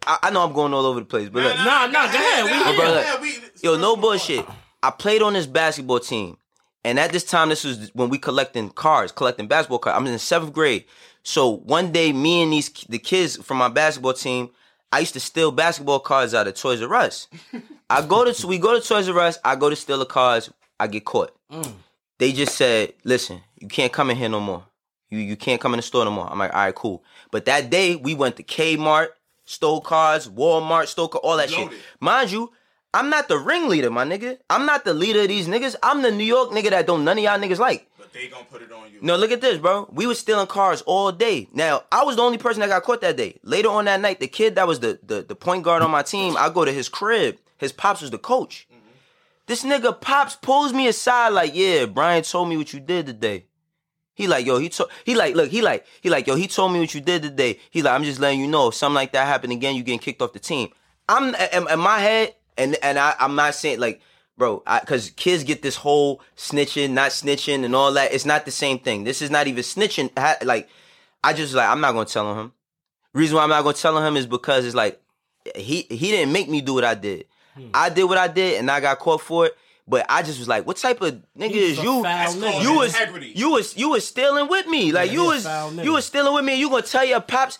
[0.06, 2.44] I, I know I'm going all over the place, but look, Nah, nah, go ahead.
[2.44, 4.46] We yeah, we- Yo, no bullshit.
[4.82, 6.36] I played on this basketball team,
[6.84, 9.96] and at this time, this was when we collecting cards, collecting basketball cards.
[9.98, 10.84] I'm in seventh grade,
[11.26, 14.48] so one day, me and these the kids from my basketball team,
[14.92, 17.26] I used to steal basketball cards out of Toys R Us.
[17.90, 19.36] I go to we go to Toys R Us.
[19.44, 20.52] I go to steal the cards.
[20.78, 21.36] I get caught.
[21.50, 21.72] Mm.
[22.18, 24.66] They just said, "Listen, you can't come in here no more.
[25.10, 27.02] You you can't come in the store no more." I'm like, "All right, cool."
[27.32, 29.08] But that day, we went to Kmart,
[29.44, 31.72] stole cards, Walmart, stole all that shit.
[31.98, 32.52] Mind you,
[32.96, 34.38] I'm not the ringleader, my nigga.
[34.48, 35.76] I'm not the leader of these niggas.
[35.82, 37.86] I'm the New York nigga that don't none of y'all niggas like.
[37.98, 39.00] But they gonna put it on you.
[39.02, 39.86] No, look at this, bro.
[39.92, 41.46] We was stealing cars all day.
[41.52, 43.38] Now, I was the only person that got caught that day.
[43.42, 46.02] Later on that night, the kid that was the the, the point guard on my
[46.02, 47.36] team, I go to his crib.
[47.58, 48.66] His pops was the coach.
[49.46, 53.44] This nigga pops pulls me aside like, yeah, Brian told me what you did today.
[54.14, 56.72] He like, yo, he told he like, look, he like, he like, yo, he told
[56.72, 57.60] me what you did today.
[57.70, 59.98] He like, I'm just letting you know if something like that happened again, you getting
[59.98, 60.70] kicked off the team.
[61.10, 64.00] I'm in, in my head, and and I, I'm not saying like,
[64.36, 68.12] bro, because kids get this whole snitching, not snitching, and all that.
[68.12, 69.04] It's not the same thing.
[69.04, 70.10] This is not even snitching.
[70.44, 70.68] Like,
[71.22, 72.52] I just like, I'm not gonna tell him.
[73.12, 75.00] Reason why I'm not gonna tell him is because it's like
[75.54, 77.26] he he didn't make me do what I did.
[77.54, 77.68] Hmm.
[77.72, 79.56] I did what I did, and I got caught for it.
[79.88, 82.02] But I just was like, what type of nigga He's is you?
[82.02, 82.62] nigga.
[82.62, 83.32] You was integrity.
[83.36, 84.90] you was you was stealing with me.
[84.92, 85.44] Like Yeah, you was
[85.84, 86.52] you was stealing with me.
[86.54, 87.58] and You gonna tell your pops,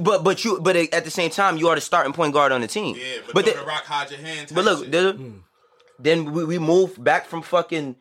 [0.00, 2.60] but but you but at the same time you are the starting point guard on
[2.60, 2.94] the team.
[2.96, 4.52] Yeah, but, but the- the rock, hide your hand.
[4.54, 5.32] but look, the-
[5.98, 7.96] then we, we moved back from fucking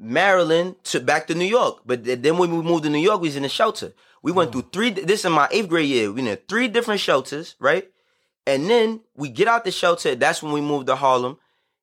[0.00, 1.82] Maryland to back to New York.
[1.86, 3.92] But then when we moved to New York, we was in a shelter.
[4.22, 4.90] We went through three.
[4.90, 6.10] This is my eighth grade year.
[6.12, 7.88] We in three different shelters, right?
[8.46, 10.14] And then we get out the shelter.
[10.14, 11.38] That's when we moved to Harlem,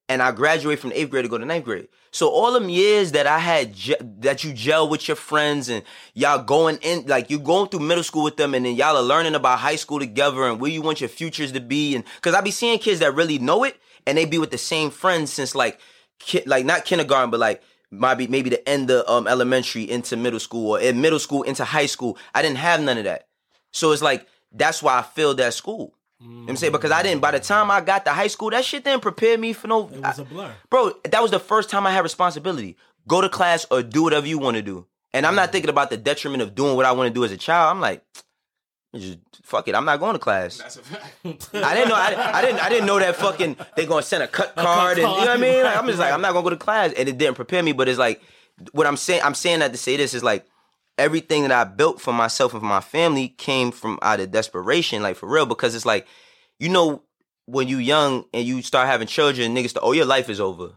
[0.10, 1.88] and I graduate from eighth grade to go to ninth grade.
[2.12, 3.74] So all them years that I had
[4.22, 5.84] that you gel with your friends and
[6.14, 9.02] y'all going in like you going through middle school with them, and then y'all are
[9.04, 11.96] learning about high school together and where you want your futures to be.
[11.96, 14.58] And because I be seeing kids that really know it, and they be with the
[14.58, 15.80] same friends since like
[16.20, 20.40] ki- like not kindergarten, but like maybe maybe the end of um elementary into middle
[20.40, 22.18] school or in middle school into high school.
[22.36, 23.28] I didn't have none of that.
[23.72, 25.96] So it's like that's why I failed that school.
[26.24, 26.28] Mm.
[26.28, 27.22] You know what I'm saying because I didn't.
[27.22, 29.90] By the time I got to high school, that shit didn't prepare me for no.
[29.90, 30.54] It was a blur.
[30.70, 32.78] bro, that was the first time I had responsibility.
[33.08, 34.88] Go to class or do whatever you want to do.
[35.14, 35.52] And I'm not mm.
[35.52, 37.76] thinking about the detriment of doing what I want to do as a child.
[37.76, 38.04] I'm like,
[38.96, 39.76] just fuck it.
[39.76, 40.58] I'm not going to class.
[40.58, 41.50] That's a fact.
[41.54, 41.96] I didn't know.
[41.96, 42.64] I, I didn't.
[42.64, 45.30] I didn't know that fucking they gonna send a cut card and you know what
[45.30, 45.64] I mean.
[45.64, 47.74] Like, I'm just like I'm not gonna go to class, and it didn't prepare me.
[47.74, 48.22] But it's like
[48.72, 49.22] what I'm saying.
[49.24, 50.46] I'm saying that to say this is like
[50.98, 55.02] everything that I built for myself and for my family came from out of desperation,
[55.02, 55.46] like for real.
[55.46, 56.08] Because it's like
[56.60, 57.04] you know
[57.46, 60.72] when you young and you start having children, niggas, oh your life is over.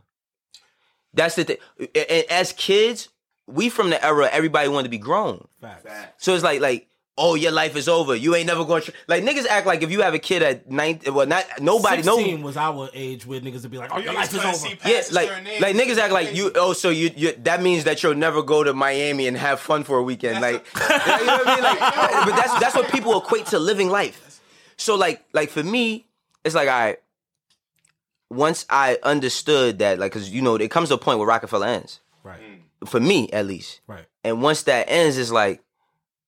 [1.14, 1.56] That's the thing.
[1.78, 3.08] And- as kids,
[3.46, 5.46] we from the era everybody wanted to be grown.
[5.60, 5.84] Facts.
[6.18, 6.88] So it's like like
[7.18, 8.14] oh your life is over.
[8.14, 10.70] You ain't never going to like niggas act like if you have a kid at
[10.70, 13.98] nine well not nobody no 16 was our age where niggas would be like, "Oh,
[13.98, 17.10] your life is over." see yeah like like niggas act like you oh so you,
[17.16, 20.40] you that means that you'll never go to Miami and have fun for a weekend
[20.42, 21.78] like you know what I mean like
[22.26, 24.40] but that's that's what people equate to living life.
[24.76, 26.06] So like like for me
[26.44, 26.98] it's like all right
[28.28, 31.66] once I understood that like cuz you know it comes to a point where Rockefeller
[31.66, 32.40] ends Right.
[32.84, 34.04] for me at least Right.
[34.24, 35.62] and once that ends it's like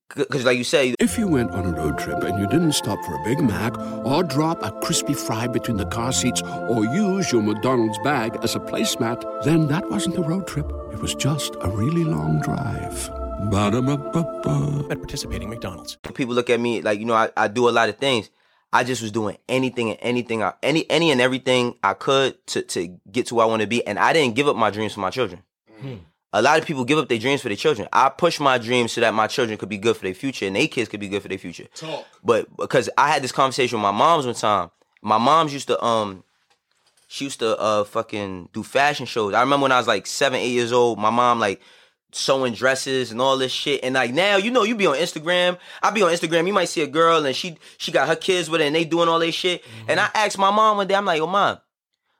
[0.08, 3.04] cuz like you say If you went on a road trip and you didn't stop
[3.04, 7.32] for a Big Mac or drop a crispy fry between the car seats or use
[7.32, 10.66] your McDonald's bag as a placemat, then that wasn't a road trip.
[10.92, 13.10] It was just a really long drive.
[13.50, 14.86] Ba-da-ba-ba-ba.
[14.90, 15.96] at participating McDonald's.
[16.14, 18.30] people look at me like you know I, I do a lot of things
[18.72, 22.62] i just was doing anything and anything I, any any and everything i could to
[22.62, 24.92] to get to where i want to be and i didn't give up my dreams
[24.92, 25.42] for my children
[25.80, 25.98] hmm.
[26.32, 28.92] A lot of people give up their dreams for their children i push my dreams
[28.92, 31.08] so that my children could be good for their future and their kids could be
[31.08, 32.04] good for their future Talk.
[32.22, 34.70] but because i had this conversation with my moms one time
[35.02, 36.24] my moms used to um
[37.06, 40.38] she used to uh fucking do fashion shows i remember when i was like seven
[40.38, 41.60] eight years old my mom like
[42.12, 43.80] sewing dresses and all this shit.
[43.82, 45.58] And like now, you know, you be on Instagram.
[45.82, 46.46] I be on Instagram.
[46.46, 48.84] You might see a girl and she she got her kids with her and they
[48.84, 49.62] doing all this shit.
[49.86, 51.58] And I asked my mom one day, I'm like, oh mom,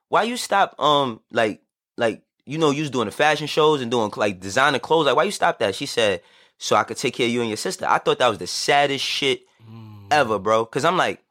[0.09, 1.63] why you stop um like
[1.97, 5.07] like you know you was doing the fashion shows and doing like designer clothes.
[5.07, 5.75] Like why you stop that?
[5.75, 6.23] She said,
[6.57, 7.87] so I could take care of you and your sister.
[7.89, 9.43] I thought that was the saddest shit
[10.11, 10.67] ever, bro.
[10.67, 11.23] Cause I'm like.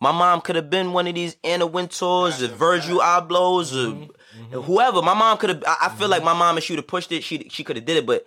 [0.00, 4.08] My mom could have been one of these Anna Wintours or Virgil Ablohs or
[4.62, 5.00] whoever.
[5.00, 5.62] My mom could have.
[5.64, 7.76] I I feel like my mom, if she would have pushed it, she she could
[7.76, 8.04] have did it.
[8.04, 8.26] But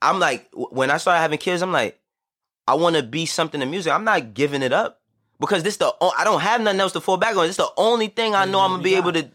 [0.00, 1.98] I'm like, when I started having kids, I'm like,
[2.68, 3.92] I want to be something in music.
[3.92, 5.00] I'm not giving it up
[5.40, 7.48] because this the I don't have nothing else to fall back on.
[7.48, 9.28] This the only thing I know I'm gonna be able to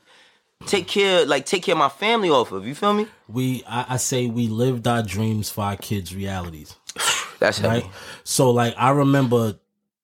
[0.66, 2.66] take care, like take care of my family off of.
[2.68, 3.08] You feel me?
[3.28, 6.76] We, I, I say, we lived our dreams for our kids' realities.
[7.40, 7.82] That's heavy.
[7.84, 7.92] right?
[8.24, 9.60] So like I remember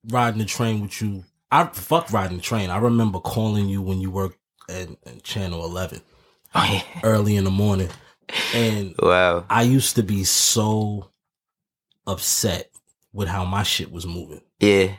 [0.09, 1.23] riding the train with you.
[1.51, 2.69] I fuck riding the train.
[2.69, 4.37] I remember calling you when you worked
[4.69, 6.01] at, at Channel Eleven
[6.55, 6.99] Oh, yeah.
[7.03, 7.89] early in the morning,
[8.53, 9.45] and Wow.
[9.49, 11.09] I used to be so
[12.07, 12.69] upset
[13.13, 14.41] with how my shit was moving.
[14.59, 14.91] Yeah.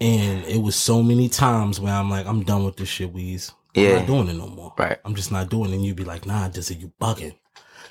[0.00, 3.52] And it was so many times where I'm like, I'm done with this shit, Weez.
[3.76, 3.98] I'm Yeah.
[3.98, 4.74] not doing it no more.
[4.78, 4.98] Right.
[5.04, 5.74] I'm just not doing it.
[5.76, 7.34] And you'd be like, nah, Dizzy, you bugging.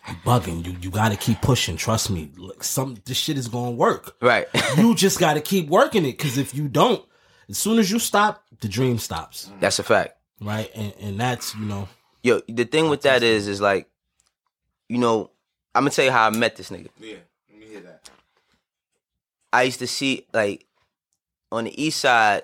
[0.07, 0.65] You bugging.
[0.65, 1.77] You you gotta keep pushing.
[1.77, 2.31] Trust me.
[2.37, 4.15] Like, some this shit is gonna work.
[4.21, 4.47] Right.
[4.77, 7.03] you just got to keep working it because if you don't,
[7.49, 9.59] as soon as you stop, the dream stops, mm.
[9.59, 10.17] That's a fact.
[10.41, 10.69] right?
[10.75, 11.87] And and that's you know,
[12.23, 13.89] Yo, the thing with that is, is like,
[14.89, 15.31] you know,
[15.75, 16.89] I'm gonna tell you how I met this nigga.
[16.99, 17.15] Yeah.
[17.49, 18.09] Let me hear that.
[19.53, 20.65] I used to see like
[21.51, 22.43] on the east side,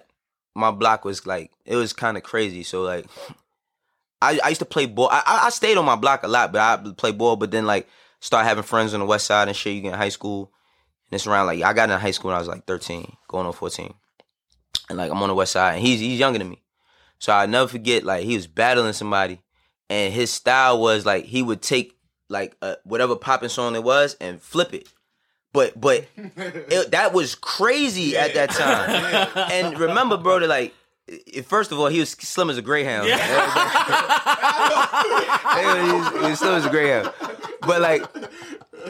[0.56, 2.64] my block was like it was kind of crazy.
[2.64, 3.06] So like,
[4.22, 5.10] I, I used to play ball.
[5.12, 7.36] I, I stayed on my block a lot, but I play ball.
[7.36, 7.88] But then like
[8.22, 9.76] start having friends on the west side and shit.
[9.76, 10.52] You get in high school,
[11.10, 13.46] and it's around like I got in high school when I was like 13, going
[13.46, 13.94] on 14,
[14.90, 16.64] and like I'm on the west side, and he's he's younger than me.
[17.20, 19.42] So I never forget like he was battling somebody,
[19.90, 21.98] and his style was like he would take
[22.30, 24.88] like whatever popping song it was and flip it.
[25.56, 29.30] But but it, that was crazy at that time.
[29.52, 30.74] And remember, bro, that like
[31.46, 33.06] first of all, he was slim as a greyhound.
[33.06, 33.20] he, was,
[36.10, 37.14] he was slim as a greyhound.
[37.62, 38.04] But like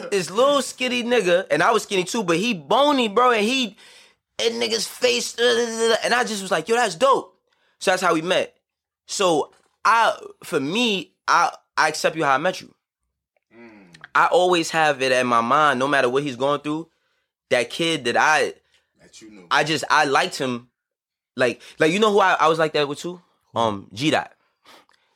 [0.09, 3.77] this little skinny nigga, and I was skinny too, but he bony, bro, and he
[4.39, 7.37] and nigga's face, and I just was like, yo, that's dope.
[7.79, 8.57] So that's how we met.
[9.05, 9.51] So
[9.83, 12.73] I, for me, I I accept you how I met you.
[14.15, 16.89] I always have it in my mind, no matter what he's going through.
[17.49, 18.53] That kid that I,
[19.01, 19.47] That you knew.
[19.51, 20.69] I just I liked him,
[21.35, 23.21] like like you know who I, I was like that with too.
[23.53, 24.31] Um, G Dot.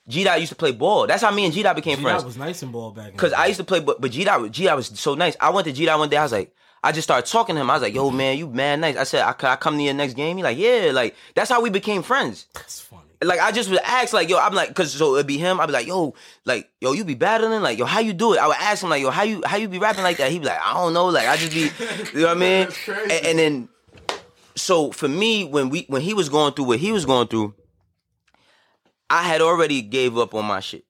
[0.07, 1.07] G Dot used to play ball.
[1.07, 2.21] That's how me and G Dot became G friends.
[2.21, 3.11] Dot was nice in ball back.
[3.11, 5.35] in Cause I used to play, but but G Dot G Dot was so nice.
[5.39, 6.17] I went to G Dot one day.
[6.17, 7.69] I was like, I just started talking to him.
[7.69, 8.95] I was like, Yo, man, you mad nice.
[8.97, 10.37] I said, I, can I come to your next game?
[10.37, 10.91] He like, yeah.
[10.93, 12.45] Like that's how we became friends.
[12.53, 13.03] That's funny.
[13.21, 15.59] Like I just would ask, like, yo, I'm like, cause so it'd be him.
[15.59, 16.13] I'd be like, yo,
[16.45, 18.39] like, yo, you be battling, like, yo, how you do it?
[18.39, 20.31] I would ask him, like, yo, how you how you be rapping like that?
[20.31, 21.69] He'd be like, I don't know, like, I just be,
[22.13, 22.67] you know what I mean?
[22.87, 23.69] And, and then,
[24.55, 27.55] so for me, when we when he was going through what he was going through,
[29.09, 30.85] I had already gave up on my shit.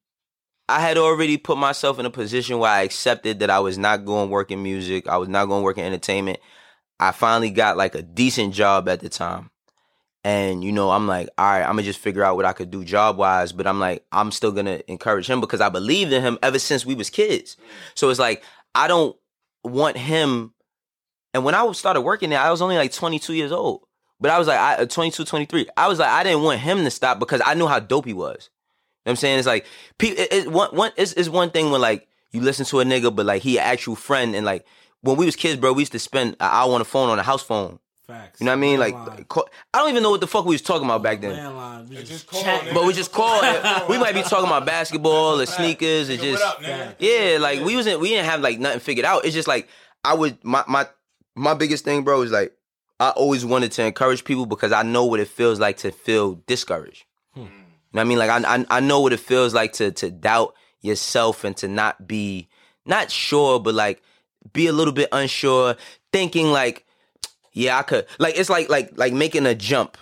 [0.68, 4.04] I had already put myself in a position where I accepted that I was not
[4.04, 5.08] going to work in music.
[5.08, 6.38] I was not going to work in entertainment.
[7.00, 9.50] I finally got like a decent job at the time.
[10.22, 12.70] And you know, I'm like, all right, I'm gonna just figure out what I could
[12.70, 13.52] do job wise.
[13.52, 16.84] But I'm like, I'm still gonna encourage him because I believed in him ever since
[16.84, 17.56] we was kids.
[17.94, 18.42] So it's like
[18.74, 19.16] I don't
[19.64, 20.52] want him.
[21.32, 23.86] And when I started working there, I was only like 22 years old.
[24.20, 25.68] But I was like, I, uh, 22, 23.
[25.76, 28.12] I was like, I didn't want him to stop because I knew how dope he
[28.12, 28.50] was.
[28.50, 29.38] You know what I'm saying?
[29.38, 29.64] It's like,
[30.00, 33.24] it, one, one, it's, it's one thing when like you listen to a nigga, but
[33.24, 34.34] like he an actual friend.
[34.34, 34.66] And like
[35.00, 37.18] when we was kids, bro, we used to spend an hour on the phone on
[37.18, 37.78] a house phone.
[38.10, 38.40] Facts.
[38.40, 38.80] You know what I mean?
[38.80, 41.32] Like, call, I don't even know what the fuck we was talking about back then.
[41.32, 41.88] Landline.
[41.88, 43.62] We Just just call, But we just call it.
[43.88, 46.60] We might be talking about basketball or sneakers or just up,
[46.98, 49.24] yeah, like we wasn't we didn't have like nothing figured out.
[49.24, 49.68] It's just like
[50.04, 50.86] I would my my
[51.34, 52.52] my biggest thing, bro, is like
[52.98, 56.34] I always wanted to encourage people because I know what it feels like to feel
[56.46, 57.04] discouraged.
[57.34, 57.40] Hmm.
[57.42, 57.46] Hmm.
[57.46, 58.18] You know what I mean?
[58.18, 61.68] Like I, I I know what it feels like to to doubt yourself and to
[61.68, 62.48] not be
[62.86, 64.02] not sure, but like
[64.52, 65.76] be a little bit unsure,
[66.12, 66.86] thinking like,
[67.52, 68.06] yeah, I could.
[68.18, 69.96] Like it's like like like making a jump.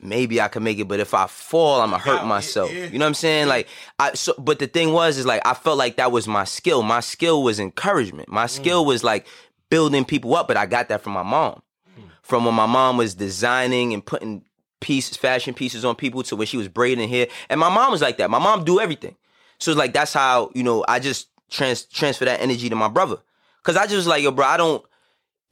[0.00, 2.70] Maybe I could make it, but if I fall, I'ma hurt Yeah, myself.
[2.70, 2.86] yeah.
[2.86, 3.48] You know what I'm saying?
[3.48, 3.68] Like
[3.98, 6.82] I so but the thing was is like I felt like that was my skill.
[6.82, 8.28] My skill was encouragement.
[8.28, 8.88] My skill mm.
[8.88, 9.26] was like
[9.70, 11.62] building people up, but I got that from my mom.
[11.96, 12.02] Hmm.
[12.22, 14.44] From when my mom was designing and putting
[14.80, 17.28] pieces, fashion pieces on people to when she was braiding hair.
[17.48, 18.30] And my mom was like that.
[18.30, 19.16] My mom do everything.
[19.58, 22.88] So it's like that's how, you know, I just trans transfer that energy to my
[22.88, 23.16] brother.
[23.62, 24.84] Cause I just was like, yo, bro, I don't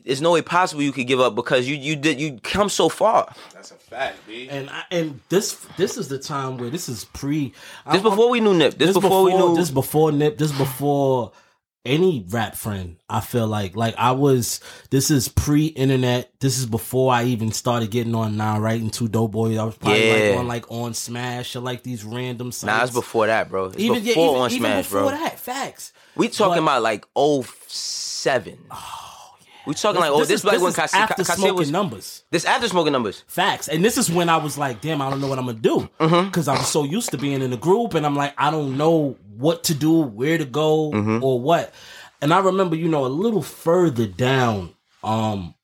[0.05, 2.89] there's no way possible you could give up because you you did you come so
[2.89, 3.33] far.
[3.55, 4.49] That's a fact, B.
[4.49, 7.53] And I, and this this is the time where this is pre.
[7.91, 8.75] This before we knew Nip.
[8.79, 10.39] This, before, we knew This before Nip.
[10.39, 11.33] This before
[11.85, 12.97] any rap friend.
[13.09, 14.61] I feel like like I was.
[14.91, 16.33] This is pre internet.
[16.41, 18.59] This is before I even started getting on now.
[18.61, 19.59] Right into Dope Boy.
[19.59, 20.31] I was probably Yeah.
[20.31, 22.67] like on like on Smash or like these random sites.
[22.67, 23.67] Nah, it's before that, bro.
[23.67, 25.11] It's even before yeah, even, on even Smash, before bro.
[25.11, 25.39] that.
[25.41, 25.93] Facts.
[26.17, 28.59] We talking But- about like 07.
[28.71, 29.12] Oh yeah.
[29.67, 32.25] We talking like oh this, is, like when Kasi- after Kasi smoking was numbers.
[32.31, 33.23] this after smoking numbers.
[33.29, 33.69] Facts.
[33.69, 35.89] And this is when I was like, damn, I don't know what I'm gonna do.
[36.01, 36.27] Mm-hmm.
[36.29, 38.77] Because I was so used to being in a group and I'm like, I don't
[38.77, 41.23] know what to do, where to go, Mm-hmm.
[41.25, 41.73] or what.
[42.21, 45.55] And I remember, you know, a little further down, um,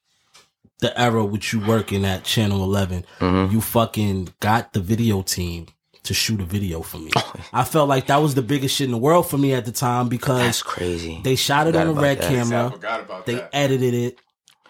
[0.80, 3.52] the era which you working at Channel 11, Mm-hmm.
[3.52, 5.66] you fucking got the video team
[6.08, 7.10] to shoot a video for me.
[7.16, 9.64] Oh, I felt like that was the biggest shit in the world for me at
[9.64, 11.20] the time because That's crazy.
[11.22, 12.24] they shot it on a red that.
[12.30, 12.70] I camera.
[12.70, 13.50] forgot about They that.
[13.54, 14.18] edited it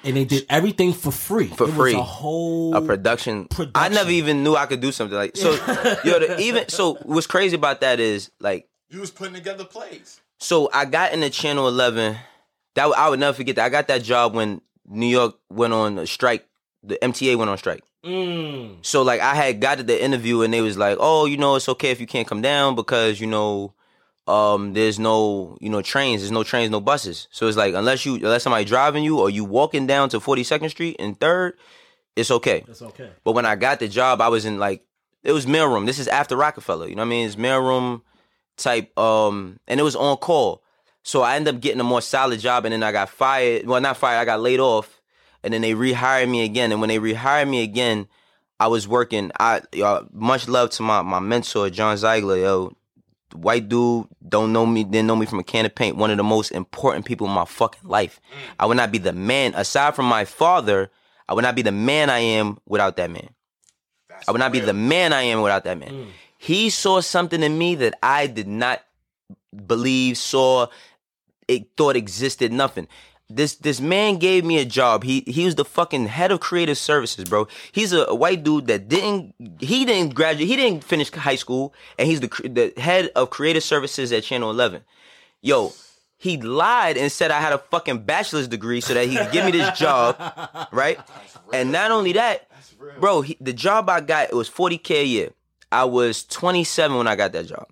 [0.05, 1.49] and they did everything for free.
[1.49, 1.95] For it free.
[1.95, 3.49] Was a whole a production.
[3.75, 5.51] I never even knew I could do something like so.
[6.05, 10.21] yo, the, even so, what's crazy about that is like You was putting together plays.
[10.39, 12.17] so I got into Channel Eleven.
[12.75, 13.65] That I would never forget that.
[13.65, 16.47] I got that job when New York went on a strike.
[16.85, 17.83] The MTA went on strike.
[18.05, 18.77] Mm.
[18.83, 21.57] So like I had got to the interview and they was like, "Oh, you know,
[21.57, 23.75] it's okay if you can't come down because you know,
[24.27, 27.29] um, there's no you know trains, there's no trains, no buses.
[27.31, 30.71] So it's like unless you unless somebody driving you or you walking down to 42nd
[30.71, 31.55] Street and Third,
[32.15, 32.65] it's okay.
[32.67, 33.11] That's okay.
[33.25, 34.85] But when I got the job, I was in like
[35.23, 35.87] it was mailroom.
[35.87, 36.89] This is after Rockefeller.
[36.89, 37.27] You know what I mean?
[37.27, 38.03] It's mailroom
[38.57, 38.97] type.
[38.99, 40.63] Um, and it was on call.
[41.03, 43.67] So I ended up getting a more solid job, and then I got fired.
[43.67, 44.19] Well, not fired.
[44.19, 44.98] I got laid off,
[45.43, 46.73] and then they rehired me again.
[46.73, 48.09] And when they rehired me again,
[48.61, 49.31] I was working.
[49.39, 52.39] I uh, much love to my my mentor John Ziegler.
[52.39, 52.77] Yo,
[53.35, 55.97] white dude, don't know me, didn't know me from a can of paint.
[55.97, 58.21] One of the most important people in my fucking life.
[58.59, 60.91] I would not be the man aside from my father.
[61.29, 63.29] I would not be the man I am without that man.
[64.09, 66.09] That's I would not be the man I am without that man.
[66.39, 68.83] He saw something in me that I did not
[69.67, 70.69] believe, saw,
[71.49, 72.87] it thought existed, nothing.
[73.31, 75.05] This this man gave me a job.
[75.05, 77.47] He he was the fucking head of creative services, bro.
[77.73, 80.49] He's a, a white dude that didn't he didn't graduate.
[80.49, 84.51] He didn't finish high school, and he's the the head of creative services at Channel
[84.51, 84.83] Eleven.
[85.43, 85.75] Yo,
[86.17, 89.45] he lied and said I had a fucking bachelor's degree so that he could give
[89.45, 90.17] me this job,
[90.73, 90.99] right?
[91.53, 92.49] And not only that,
[92.99, 95.31] bro, he, the job I got it was 40k a year.
[95.71, 97.69] I was 27 when I got that job.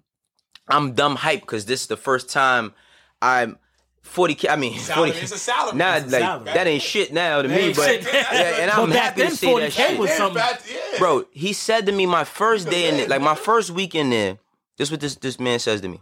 [0.68, 2.74] I'm dumb hype because this is the first time
[3.22, 3.59] I'm
[4.07, 4.48] 40k.
[4.50, 5.22] I mean, Salary, 40.
[5.24, 5.76] it's a salary.
[5.76, 6.44] Nah, It's a like salary.
[6.54, 9.59] that ain't shit now to me, but yeah, and I'm But back happy to see
[9.59, 9.98] that shit.
[9.98, 10.98] was something- yeah.
[10.98, 14.11] Bro, he said to me my first day in it, like my first week in
[14.11, 14.38] there.
[14.78, 16.00] This what this this man says to me.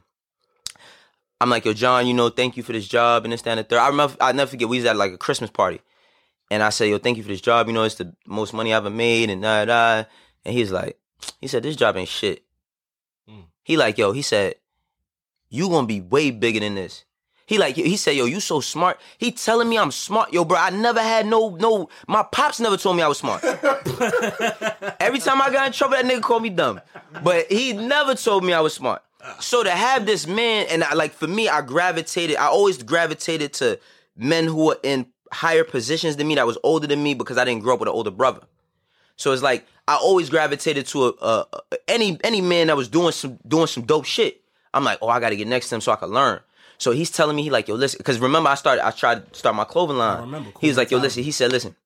[1.40, 3.60] I'm like, yo, John, you know, thank you for this job and this, that, and
[3.60, 3.78] the third.
[3.78, 5.80] I remember, I never forget, we was at like a Christmas party.
[6.50, 7.66] And I said, yo, thank you for this job.
[7.66, 10.04] You know, it's the most money I've ever made and da da.
[10.44, 10.98] And he's like,
[11.40, 12.42] he said, this job ain't shit.
[13.62, 14.56] He like, yo, he said,
[15.48, 17.04] you gonna be way bigger than this.
[17.46, 18.98] He like, he said, yo, you so smart.
[19.18, 20.32] He telling me I'm smart.
[20.32, 23.44] Yo, bro, I never had no, no, my pops never told me I was smart.
[25.00, 26.80] Every time I got in trouble, that nigga called me dumb.
[27.22, 29.02] But he never told me I was smart.
[29.40, 32.36] so to have this man, and I like for me, I gravitated.
[32.36, 33.78] I always gravitated to
[34.16, 37.44] men who were in higher positions than me, that was older than me, because I
[37.44, 38.40] didn't grow up with an older brother.
[39.16, 42.88] So it's like I always gravitated to a, a, a any any man that was
[42.88, 44.40] doing some doing some dope shit.
[44.72, 46.40] I'm like, oh, I got to get next to him so I can learn.
[46.78, 49.38] So he's telling me he like, yo, listen, because remember I started I tried to
[49.38, 50.20] start my clothing line.
[50.22, 51.22] remember, he was like, yo, listen.
[51.22, 51.76] He said, listen,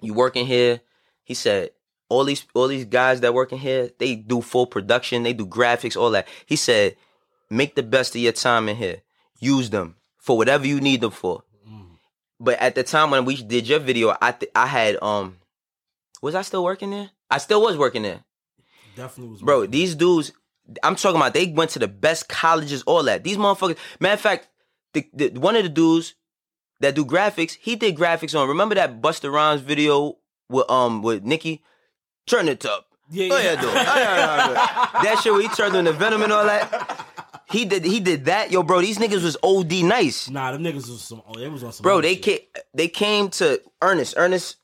[0.00, 0.80] you working here?
[1.24, 1.70] He said,
[2.08, 5.96] all these all these guys that working here, they do full production, they do graphics,
[5.96, 6.28] all that.
[6.46, 6.96] He said,
[7.50, 9.02] make the best of your time in here.
[9.40, 11.42] Use them for whatever you need them for.
[12.38, 15.38] But at the time when we did your video, I th- I had um,
[16.20, 17.10] was I still working there?
[17.30, 18.24] I still was working there,
[18.96, 19.42] Definitely was.
[19.42, 19.66] bro.
[19.66, 20.32] These dudes,
[20.82, 21.34] I'm talking about.
[21.34, 23.24] They went to the best colleges, all that.
[23.24, 23.76] These motherfuckers.
[24.00, 24.48] Matter of fact,
[24.94, 26.14] the, the one of the dudes
[26.80, 28.48] that do graphics, he did graphics on.
[28.48, 31.62] Remember that Busta Rhymes video with um with Nicki?
[32.26, 32.86] Turn it up.
[33.10, 33.42] Yeah, Oh, yeah.
[33.44, 33.70] yeah, dude.
[33.70, 34.48] Oh, yeah, yeah,
[34.94, 35.02] yeah.
[35.02, 37.06] that shit where he turned into Venom and all that.
[37.50, 38.80] He did he did that, yo, bro.
[38.80, 40.30] These niggas was OD nice.
[40.30, 41.20] Nah, them niggas was some.
[41.26, 41.82] Oh, they was on some.
[41.82, 42.22] Bro, they shit.
[42.22, 44.56] came, they came to Ernest, Ernest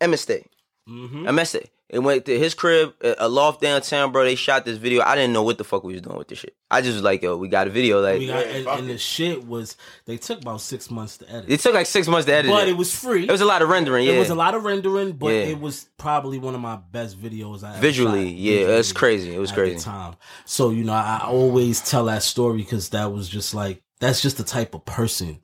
[0.00, 0.44] Emeste,
[0.88, 1.24] Mhm.
[1.28, 1.66] Emeste.
[1.88, 4.24] It went to his crib, a a loft downtown, bro.
[4.24, 5.02] They shot this video.
[5.04, 6.56] I didn't know what the fuck we was doing with this shit.
[6.68, 8.00] I just was like, yo, we got a video.
[8.00, 11.44] Like, We got, and, and the shit was they took about six months to edit,
[11.48, 12.72] it took like six months to edit but it.
[12.72, 13.22] it was free.
[13.22, 14.04] It was a lot of rendering.
[14.04, 15.42] Yeah, It was a lot of rendering, but Yeah.
[15.42, 18.36] it was probably one of my best videos I ever Visually, shot.
[18.38, 19.32] yeah, it's crazy.
[19.32, 19.76] It was at crazy.
[19.76, 20.16] the time.
[20.44, 24.20] So you know, I I always tell that story because that was just like that's
[24.20, 25.38] just the type of person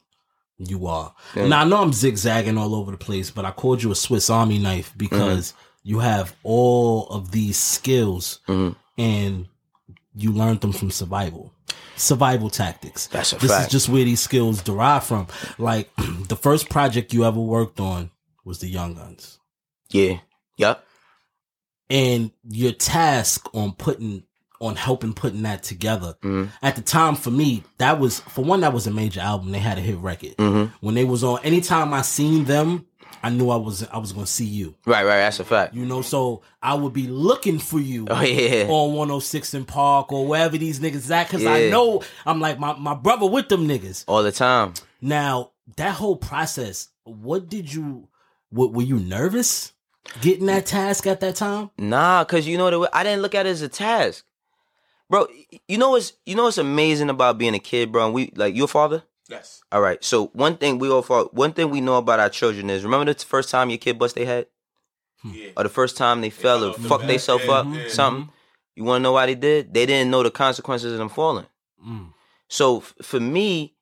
[0.59, 1.14] you are.
[1.36, 1.47] Yeah.
[1.47, 4.28] Now I know I'm zigzagging all over the place, but I called you a Swiss
[4.28, 5.68] Army knife because Mm-hmm.
[5.83, 8.76] You have all of these skills Mhm.
[8.99, 9.47] and
[10.14, 11.53] you learned them from survival.
[11.97, 13.07] Survival tactics.
[13.09, 13.66] That's a this fact.
[13.66, 15.26] is just where these skills derive from.
[15.59, 15.91] Like
[16.28, 18.11] the first project you ever worked on
[18.45, 19.39] was the Young Gunz
[19.91, 20.18] Yeah,
[20.57, 20.85] yep.
[21.91, 24.24] and your task on putting
[24.61, 26.49] on helping putting that together Mhm.
[26.62, 29.59] at the time for me that was for one that was a major album they
[29.59, 32.87] had a hit record hmm when they was on anytime i seen them
[33.23, 35.18] i knew i was i was gonna see you Right, right.
[35.18, 35.75] That's a fact.
[35.75, 38.64] you know so i would be looking for you Oh yeah.
[38.68, 42.75] on 106 in park or wherever these niggas at because i know i'm like my,
[42.79, 44.75] my brother with them niggas All the time.
[45.01, 48.09] now that whole process what did you
[48.51, 49.73] what, were you nervous
[50.20, 53.35] getting that task at that time Nah, cause you know the way I didn't look
[53.35, 54.25] at it as a task,
[55.09, 55.27] bro.
[55.68, 58.07] You know what's you know what's amazing about being a kid, bro.
[58.07, 59.05] And we like your father.
[59.33, 59.62] Yes.
[59.72, 60.03] All right.
[60.05, 63.12] So one thing we all thought, one thing we know about our children is remember
[63.12, 64.47] the first time your kid bust their head,
[65.24, 65.51] Yeah.
[65.57, 67.89] or the first time they fell fell or off the fucked themselves up, yeah.
[67.89, 68.28] something.
[68.76, 69.72] You want to know why they did?
[69.74, 71.47] They didn't know the consequences of them falling.
[71.87, 72.12] Mm.
[72.49, 73.74] So f- for me,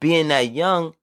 [0.00, 0.94] being that young,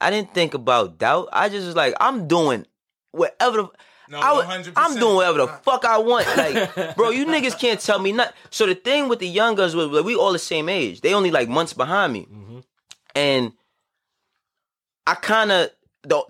[0.00, 1.28] I didn't think about doubt.
[1.32, 2.66] I just was like, I'm doing
[3.12, 3.56] whatever.
[3.62, 3.68] The,
[4.10, 6.26] No, I would, I'm doing whatever the fuck I want.
[6.36, 8.32] Like, bro, you niggas can't tell me nothing.
[8.50, 11.00] So the thing with the Young Gunz was like, we all the same age.
[11.02, 12.64] They only like months behind me, Mhm.
[13.18, 13.52] And
[15.06, 15.70] I kind of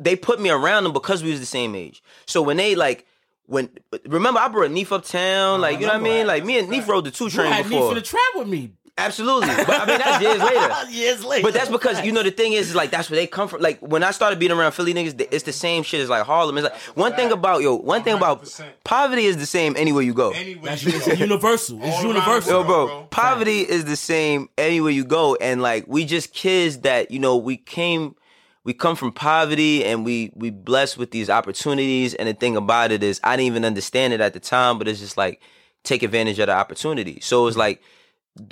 [0.01, 2.03] they put me around them because we was the same age.
[2.26, 3.07] So when they like.
[3.51, 3.70] When
[4.05, 6.68] remember I brought Neef uptown, oh, like you know what I mean, like me and
[6.68, 7.89] Neef rode the two You train had me before.
[7.89, 8.72] for the trap with me.
[8.99, 10.90] Absolutely, but I mean that's years later.
[10.90, 11.42] Years later.
[11.42, 13.61] But that's because you know the thing is, is like that's where they come from.
[13.61, 16.59] Like when I started being around Philly niggas, it's the same shit as like Harlem.
[16.59, 18.64] It's like one thing about yo, one thing about 100%.
[18.84, 20.30] poverty is the same anywhere you go.
[20.32, 21.78] Anyway, That's you it's universal.
[21.82, 22.53] It's All around universal.
[22.53, 23.07] Yo, the bro, bro.
[23.11, 27.36] poverty is the same anywhere you go, and like we just kids that you know
[27.36, 28.16] we came,
[28.64, 32.14] we come from poverty, and we we blessed with these opportunities.
[32.14, 34.88] And the thing about it is, I didn't even understand it at the time, but
[34.88, 35.40] it's just like
[35.84, 37.20] take advantage of the opportunity.
[37.20, 37.80] So it's like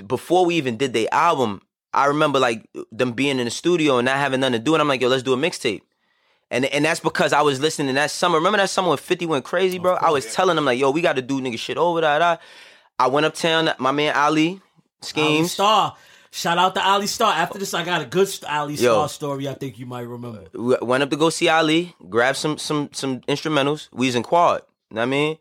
[0.07, 1.63] before we even did the album,
[1.93, 4.83] I remember like them being in the studio and not having nothing to do, and
[4.83, 5.83] I'm like, yo, let's do a mixtape.
[6.51, 8.39] And and that's because I was listening that summer.
[8.39, 9.95] Remember that summer when 50 went crazy, bro?
[9.95, 12.23] I was telling them like, yo, we got to do nigga shit over that.
[12.23, 12.39] I,
[12.99, 13.71] I went uptown.
[13.79, 14.63] My man Ali Ali
[15.01, 15.53] schemes.
[15.53, 15.97] Star.
[16.31, 17.33] Shout out to Ali Star.
[17.33, 18.93] After this, I got a good Ali Yo.
[18.93, 19.49] Star story.
[19.49, 20.45] I think you might remember.
[20.55, 21.97] Uh, we went up to go see Ali.
[22.09, 23.89] Grabbed some some some instrumentals.
[23.93, 24.63] We was in quad.
[24.91, 25.39] You know what I mean?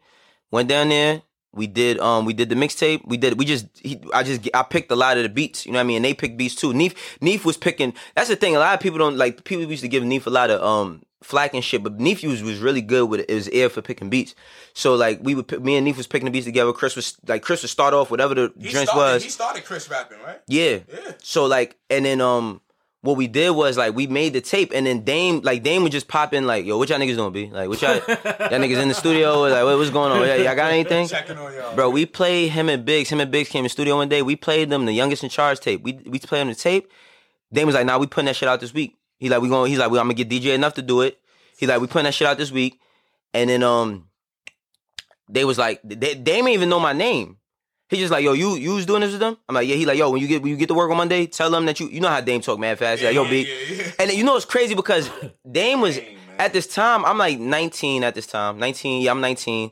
[0.52, 1.22] Went down there.
[1.56, 3.01] We did um we did the mixtape.
[3.06, 5.66] We did we just he, I just I picked a lot of the beats.
[5.66, 5.95] You know what I mean?
[5.97, 6.74] And they picked beats too.
[6.74, 7.93] Neef Neef was picking.
[8.16, 8.56] That's the thing.
[8.56, 9.43] A lot of people don't like.
[9.45, 12.43] People used to give Neef a lot of um flack and shit, but Neef was
[12.43, 14.36] was really good with his ear for picking beats.
[14.74, 16.72] So like we would me and Neef was picking the beats together.
[16.74, 19.24] Chris was like Chris would start off whatever the He joints started, was.
[19.24, 20.41] he started Chris rapping, right?
[20.47, 20.80] Yeah.
[20.93, 21.14] Yeah.
[21.24, 22.62] So like, and then um,
[23.06, 25.91] what we did was like we made the tape, and then Dame like Dame would
[25.91, 28.82] just pop in like, yo, what y'all niggas doing, be Like, what y'all, y'all niggas
[28.82, 29.41] in the studio?
[29.41, 30.22] Like, what, what's going on?
[30.22, 31.08] Yeah, y'all got anything?
[31.08, 31.76] Y'all.
[31.76, 33.10] Bro, we played him and Biggs.
[33.10, 34.24] Him and Biggs came in the studio one day.
[34.24, 35.84] We played them the youngest in charge tape.
[35.84, 36.91] We we played him the tape.
[37.53, 38.97] Dame was like, nah, we putting that shit out this week.
[39.20, 39.70] He like, we going.
[39.70, 41.20] He's like, well, I'm gonna get DJ Enuff to do it.
[41.58, 42.80] He like, we putting that shit out this week,
[43.36, 44.08] and then um,
[45.30, 47.38] they was like, they, they didn't even know my name.
[47.89, 49.38] He just like, yo, you you was doing this with them?
[49.47, 49.75] I'm like, yeah.
[49.75, 51.65] He like, yo, when you get when you get to work on Monday, tell them
[51.65, 53.01] that you you know how Dame talk mad fast.
[53.01, 53.47] He's like, yo, Yeah, big.
[53.47, 53.91] yeah, yeah.
[53.99, 55.09] And then, you know it's crazy because
[55.51, 57.05] Dame was Dame, at this time.
[57.05, 58.57] I'm like 19 at this time.
[58.57, 59.03] 19.
[59.03, 59.71] Yeah, I'm 19.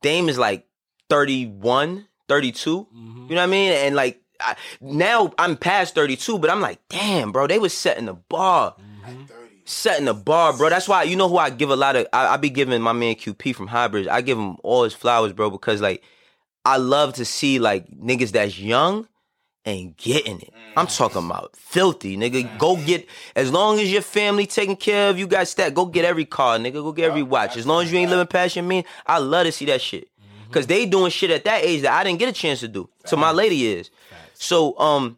[0.00, 0.66] Dame is like
[1.08, 2.86] 31, 32.
[2.94, 3.26] Mm-hmm.
[3.28, 3.72] You know what I mean?
[3.72, 8.06] And like I, now I'm past 32, but I'm like, damn, bro, they was setting
[8.06, 8.74] the bar
[9.64, 10.68] setting the bar, bro.
[10.68, 12.06] That's why you know who I give a lot of.
[12.12, 14.08] I, I be giving my man QP from Highbridge.
[14.08, 16.02] I give him all his flowers, bro, because like
[16.64, 19.08] I love to see like niggas that's young
[19.64, 20.52] and getting it.
[20.76, 22.58] I'm talking about filthy, nigga.
[22.58, 23.06] Go get
[23.36, 25.74] as long as your family taking care of you, got stat.
[25.74, 26.74] Go get every car, nigga.
[26.74, 27.56] Go get every watch.
[27.56, 30.08] As long as you ain't living past your mean, I love to see that shit.
[30.50, 32.90] Cause they doing shit at that age that I didn't get a chance to do.
[33.06, 33.90] So my lady is.
[34.34, 35.16] So um,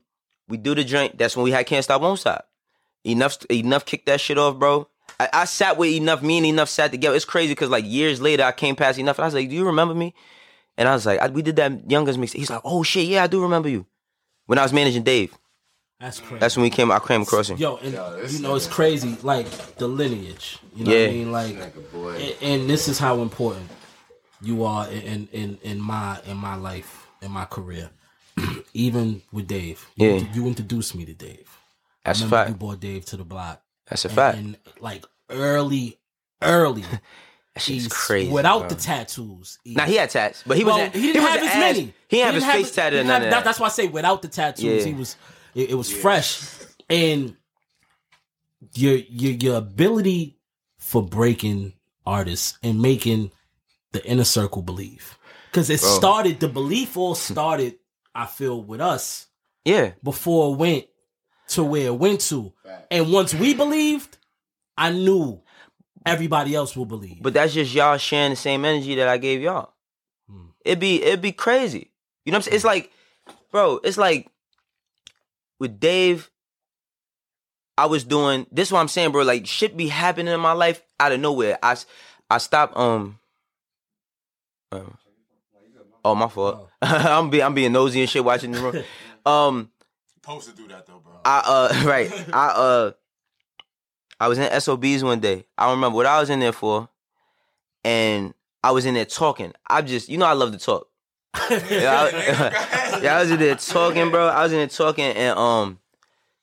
[0.48, 1.18] we do the drink.
[1.18, 2.48] That's when we had can't stop, won't stop.
[3.04, 4.88] Enuff, Enuff kicked that shit off, bro.
[5.18, 6.22] I, I sat with Enuff.
[6.22, 7.16] Me and Enuff sat together.
[7.16, 9.54] It's crazy because like years later, I came past Enuff, and I was like, "Do
[9.56, 10.14] you remember me?"
[10.76, 13.22] And I was like, I, "We did that youngest mix." He's like, "Oh shit, yeah,
[13.24, 13.86] I do remember you."
[14.46, 15.32] When I was managing Dave,
[16.00, 16.38] That's crazy.
[16.40, 16.90] that's when we came.
[16.90, 17.56] I came across him.
[17.58, 19.46] Yo, and this you know it's crazy, like
[19.76, 20.58] the lineage.
[20.74, 21.00] You know Yeah.
[21.06, 21.32] what I mean?
[21.32, 21.74] Like,
[22.20, 23.70] and, and this is how important
[24.42, 27.90] you are in in in my in my life in my career.
[28.74, 30.14] Even with Dave, you, Yeah.
[30.16, 31.48] int- you introduced me to Dave.
[32.04, 32.50] That's a fact.
[32.50, 33.62] You brought Dave to the block.
[33.88, 34.36] That's a and, fact.
[34.38, 35.98] And like early,
[36.42, 36.84] early.
[37.54, 38.30] That shit's he's- crazy.
[38.32, 38.68] Without bro.
[38.68, 39.58] the tattoos.
[39.64, 40.94] Now he had tats, but he well, wasn't.
[40.96, 41.94] he didn't was have an as ass- many.
[42.08, 43.44] He didn't have his face he tatted and didn't none have- that.
[43.44, 44.84] That's why I say without the tattoos, Yeah.
[44.84, 45.16] he was.
[45.54, 46.40] It, it was fresh,
[46.90, 47.36] and
[48.74, 50.36] your your your ability
[50.78, 51.74] for breaking
[52.04, 53.30] artists and making
[53.92, 55.16] the inner circle believe,
[55.50, 55.90] because it Bro.
[55.90, 56.40] started.
[56.40, 57.76] The belief all started.
[58.16, 59.26] I feel with us
[59.64, 60.84] Yeah, before it went
[61.48, 62.52] to where it went to,
[62.90, 64.18] and once we believed,
[64.76, 65.40] I knew
[66.06, 67.22] everybody else will believe.
[67.22, 69.72] but that's just y'all sharing the same energy that I gave y'all.
[70.28, 70.46] Hmm.
[70.64, 71.90] It'd be it'd be crazy.
[72.24, 72.56] You know what I'm saying?
[72.56, 72.90] It's like,
[73.50, 74.28] bro, it's like
[75.58, 76.30] with Dave.
[77.76, 78.68] I was doing this.
[78.68, 79.24] Is what I'm saying, bro.
[79.24, 81.58] Like shit be happening in my life out of nowhere.
[81.62, 82.76] I stopped.
[82.76, 83.18] Um.
[84.70, 84.96] um,
[86.04, 86.70] oh my fault.
[86.82, 88.84] I'm be I'm being nosy and shit watching the room.
[89.26, 89.70] Um.
[90.16, 91.14] Supposed to do that though, bro.
[91.24, 92.12] I uh right.
[92.32, 92.92] I uh
[94.24, 95.44] I was in SOBs one day.
[95.58, 96.88] I don't remember what I was in there for.
[97.84, 99.52] And I was in there talking.
[99.66, 100.88] I just you know I love to talk.
[101.50, 104.28] yeah, I, yeah, I was in there talking, bro.
[104.28, 105.78] I was in there talking and um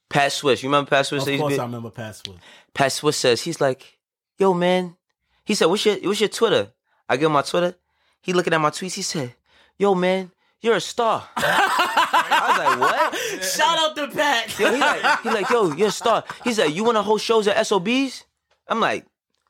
[0.09, 1.23] Pat Swiss, you remember Pat Swiss?
[1.23, 2.37] of They course, I remember Pat password.
[2.75, 3.97] Pat Swiss says, he's like,
[4.37, 4.95] yo, man.
[5.43, 6.71] He said, what's your what's your Twitter?
[7.09, 7.73] I give him my Twitter.
[8.21, 8.93] He looking at my tweets.
[8.93, 9.33] He said,
[9.79, 10.29] yo, man,
[10.61, 11.27] you're a star.
[11.37, 13.43] I was like, what?
[13.43, 14.59] Shout out to Pat.
[14.59, 16.23] Yo, he like, he like, yo, you're a star.
[16.43, 18.25] He's like, you want to host shows at SOBs?
[18.67, 19.05] I'm like,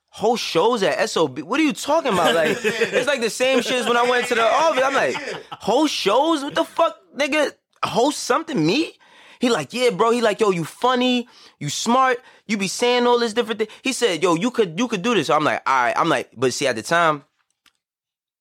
[0.09, 1.39] host shows at SOB?
[1.39, 2.33] What are you talking about?
[2.35, 4.83] Like, it's like the same shit as when I went to the office.
[4.83, 5.15] I'm like,
[5.51, 6.43] host shows?
[6.43, 7.53] What the fuck, nigga?
[7.83, 8.65] Host something?
[8.65, 8.93] Me?
[9.39, 10.11] He like, yeah, bro.
[10.11, 11.27] He like, yo, you funny,
[11.59, 13.67] you smart, you be saying all this different thing.
[13.81, 15.27] He said, yo, you could, you could do this.
[15.27, 15.97] So I'm like, all right.
[15.97, 17.23] I'm like, but see, at the time,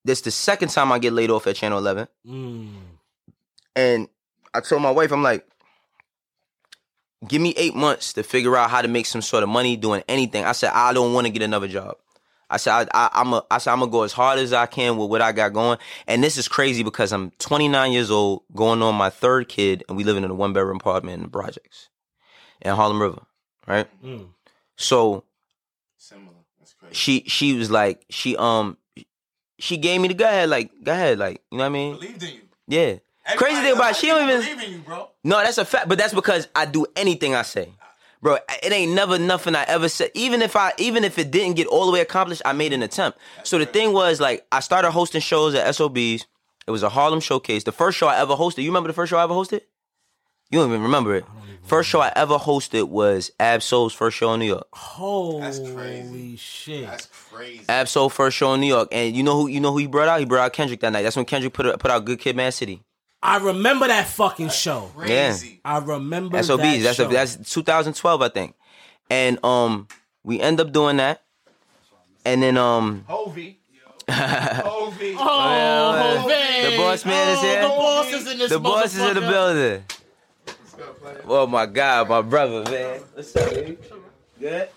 [0.05, 2.09] this the second time I get laid off at Channel 11.
[2.26, 2.72] Mm.
[3.76, 4.09] And
[4.55, 5.46] I told my wife, I'm like,
[7.26, 10.03] give me eight months to figure out how to make some sort of money doing
[10.09, 10.44] anything.
[10.44, 11.96] I said, I don't want to get another job.
[12.53, 14.66] I said, I, I, I'm a, I said, I'm gonna go as hard as I
[14.66, 15.78] can with what I got going.
[16.09, 19.96] And this is crazy because I'm 29 years old, going on my third kid, and
[19.96, 21.88] we living in a one bedroom apartment in the projects
[22.61, 23.22] in Harlem River,
[23.68, 23.86] right?
[24.05, 24.30] Mm.
[24.76, 25.24] So
[25.96, 26.32] Similar.
[26.59, 26.94] That's crazy.
[26.94, 28.76] she, she was like, she, um,
[29.61, 31.94] she gave me the go ahead, like, go ahead, like, you know what I mean?
[31.94, 32.40] Believed in you.
[32.66, 32.96] Yeah.
[33.36, 34.40] Crazy thing about it, she don't even.
[34.40, 35.08] believe in you, bro.
[35.22, 37.72] No, that's a fact, but that's because I do anything I say.
[38.22, 40.11] Bro, it ain't never nothing I ever said.
[40.14, 42.82] Even if I even if it didn't get all the way accomplished, I made an
[42.82, 43.18] attempt.
[43.44, 46.26] So the thing was like I started hosting shows at SOBs.
[46.66, 47.64] It was a Harlem showcase.
[47.64, 49.62] The first show I ever hosted, you remember the first show I ever hosted?
[50.51, 51.24] You don't even remember it.
[51.62, 54.66] First show I ever hosted was Ab Soul's first show in New York.
[54.72, 55.40] Holy
[55.72, 56.36] crazy.
[56.36, 56.86] shit.
[56.86, 57.64] That's crazy.
[57.68, 58.88] Ab Soul first show in New York.
[58.90, 60.18] And you know who you know who he brought out?
[60.18, 61.03] He brought out Kendrick that night.
[61.03, 62.82] That's when Kendrick put put out Good Kid Mad City.
[63.22, 64.90] I remember that fucking show.
[64.96, 65.61] Crazy.
[65.64, 66.59] I remember SOBs.
[66.62, 67.09] that That's a, show.
[67.11, 68.55] that's 2012, I think.
[69.11, 69.86] And um,
[70.24, 71.22] we end up doing that,
[72.24, 73.61] and then um, Hovey.
[74.11, 75.14] Hovey.
[75.18, 76.70] Oh, man.
[76.70, 77.62] the boss man is here.
[77.62, 79.84] The boss is in this the boss is in the building.
[81.26, 83.01] Oh my God, my brother, man.
[83.14, 83.78] What's up, baby?
[84.38, 84.68] Good.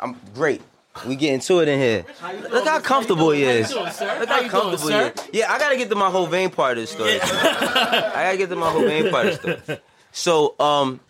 [0.00, 0.62] I'm great.
[1.06, 2.04] We getting to it in here.
[2.50, 3.72] Look how comfortable he is.
[3.72, 5.12] Look How how you doing, comfortable he is.
[5.32, 7.20] Yeah, I gotta get to my whole vein part of this story.
[7.22, 9.78] I gotta get to my whole vein part of this story.
[10.12, 11.00] So, um,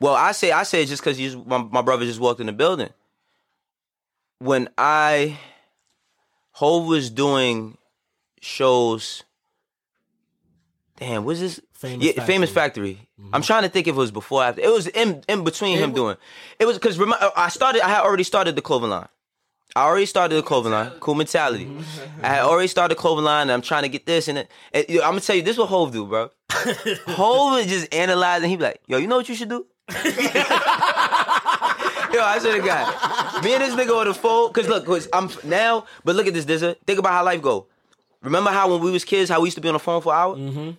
[0.00, 2.52] well, I say I say it just because my, my brother just walked in the
[2.52, 2.90] building.
[4.40, 5.38] When I
[6.52, 7.78] Hove was doing
[8.40, 9.22] shows
[10.96, 12.26] damn, was this Famous yeah, Factory.
[12.26, 12.98] famous factory?
[13.32, 14.60] I'm trying to think if it was before or after.
[14.62, 16.16] It was in in between It him wa- doing.
[16.58, 16.98] It was because
[17.36, 17.82] I started.
[17.84, 19.08] I had already started the clothing line.
[19.76, 20.90] I already started the clothing line.
[21.00, 21.68] Cool mentality.
[22.22, 24.48] I had already started the clothing line, and I'm trying to get this and, it.
[24.72, 25.52] and I'm gonna tell you this.
[25.54, 26.30] Is what Hove do, bro?
[26.50, 29.66] Hove would just analyze, and he be like, "Yo, you know what you should do?"
[32.14, 33.42] Yo, I swear to God.
[33.42, 36.34] Me and this nigga on the phone, cause look, cause I'm now, but look at
[36.34, 36.76] this, Dizza.
[36.86, 37.66] Think about how life go.
[38.22, 40.12] Remember how when we was kids, how we used to be on the phone for
[40.14, 40.36] an hour?
[40.36, 40.70] Mm-hmm.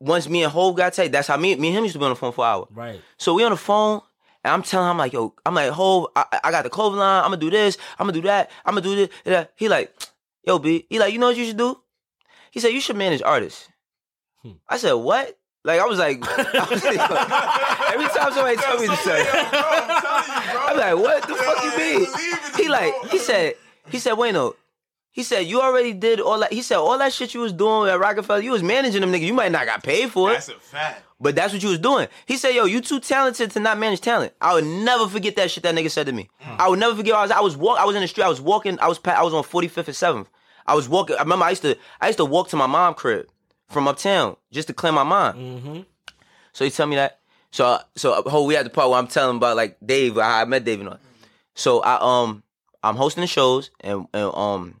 [0.00, 2.04] Once me and Hove got tight, that's how me, me and him used to be
[2.04, 2.68] on the phone for an hour.
[2.70, 3.00] Right.
[3.16, 4.00] So we on the phone,
[4.44, 7.00] and I'm telling him, I'm like, yo, I'm like, Hove, I, I got the clothing
[7.00, 9.08] line, I'm gonna do this, I'm gonna do that, I'm gonna do this.
[9.24, 9.52] that.
[9.56, 9.94] He like,
[10.44, 11.80] yo, B, he like, you know what you should do?
[12.50, 13.68] He said, you should manage artists.
[14.42, 14.52] Hmm.
[14.68, 15.36] I said, what?
[15.64, 20.76] Like I was like, I was like every time somebody tell me to say, I'm
[20.76, 22.06] like, what the fuck you mean?
[22.56, 23.54] He like, he said,
[23.90, 24.54] he said, wait no.
[25.10, 26.52] He said, you already did all that.
[26.52, 29.26] He said, all that shit you was doing at Rockefeller, you was managing them niggas.
[29.26, 30.34] You might not got paid for it.
[30.34, 31.02] That's a fact.
[31.20, 32.06] But that's what you was doing.
[32.26, 35.50] He said, "Yo, you too talented to not manage talent." I would never forget that
[35.50, 36.28] shit that nigga said to me.
[36.40, 37.14] I would never forget.
[37.16, 37.80] I was, I was walk.
[37.80, 38.22] I was in the street.
[38.22, 38.78] I was walking.
[38.78, 40.26] I was, I was on 45th and 7th.
[40.64, 41.16] I was walking.
[41.16, 43.26] I remember I used to, I used to walk to my mom crib
[43.68, 45.86] from uptown just to clear my mind.
[46.52, 47.18] So he tell me that.
[47.50, 50.44] So, so whole we had the part where I'm telling about like Dave, how I
[50.44, 50.98] met Dave and all.
[51.54, 52.44] So I um,
[52.84, 54.80] I'm hosting the shows and, and um,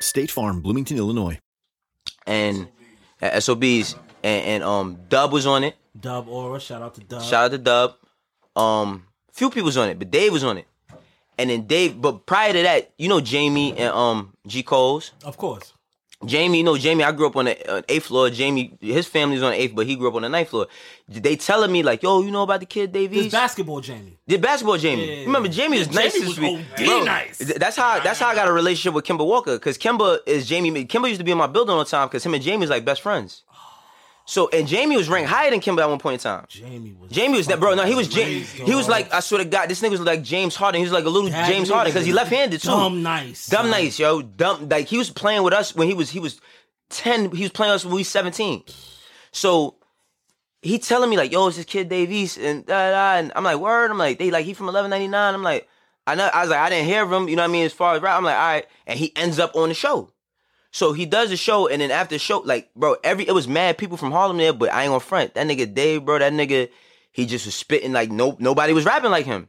[0.00, 1.38] State Farm, Bloomington, Illinois.
[2.26, 2.68] and
[3.22, 5.76] uh, SOBs and, and um Dub was on it.
[5.98, 7.22] Dub Aura, shout out to Dub.
[7.22, 7.94] Shout out to Dub.
[8.56, 10.66] Um, few people was on it, but Dave was on it.
[11.38, 15.12] And then Dave, but prior to that, you know Jamie and um G Coles.
[15.24, 15.72] Of course.
[16.24, 17.02] Jamie, you know Jamie.
[17.02, 18.28] I grew up on the uh, eighth floor.
[18.28, 20.66] Jamie, his family's on the eighth, but he grew up on the ninth floor.
[21.08, 24.18] They telling me like, yo, you know about the kid Dave This basketball Jamie.
[24.26, 25.06] The basketball Jamie.
[25.06, 25.48] Yeah, yeah, Remember.
[25.48, 26.66] Jamie was nice Jamie this was week.
[26.78, 27.38] OD nice.
[27.38, 30.84] That's how that's how I got a relationship with Kemba Walker because Kemba is Jamie.
[30.84, 32.84] Kemba used to be in my building all the time because him and Jamie's like
[32.84, 33.42] best friends.
[34.30, 36.44] So and Jamie was ranked higher than Kemba at one point in time.
[36.48, 37.10] Jamie was.
[37.10, 37.74] Jamie was that bro.
[37.74, 38.48] No, he was fucking James.
[38.52, 38.90] crazy, He was dog.
[38.92, 40.78] like I swear to God, this nigga was like James Harden.
[40.78, 42.68] He was like a little That James nigga Harden because he was left-handed too.
[42.68, 43.48] Dumb nice.
[43.48, 43.70] Dumb son.
[43.72, 44.22] nice, yo.
[44.22, 46.40] Dumb like he was playing with us when he was he was
[46.90, 47.32] ten.
[47.34, 48.62] He was playing with us when we was seventeen.
[49.32, 49.74] So
[50.62, 53.18] he telling me like, yo, it's this kid Dave East and da da.
[53.18, 53.90] And I'm like, word.
[53.90, 55.34] I'm like, they like he from 1199.
[55.34, 55.68] I'm like,
[56.06, 56.30] I know.
[56.32, 57.28] I was like, I didn't hear him.
[57.28, 57.64] You know what I mean?
[57.66, 58.66] As far as rap, I'm like, all right.
[58.86, 60.12] And he ends up on the show.
[60.72, 63.48] So he does the show, and then after the show, like, bro, every it was
[63.48, 65.34] mad people from Harlem there, but I ain't gonna front.
[65.34, 66.68] That nigga Dave, bro, that nigga,
[67.10, 69.48] he just was spitting like no nobody was rapping like him.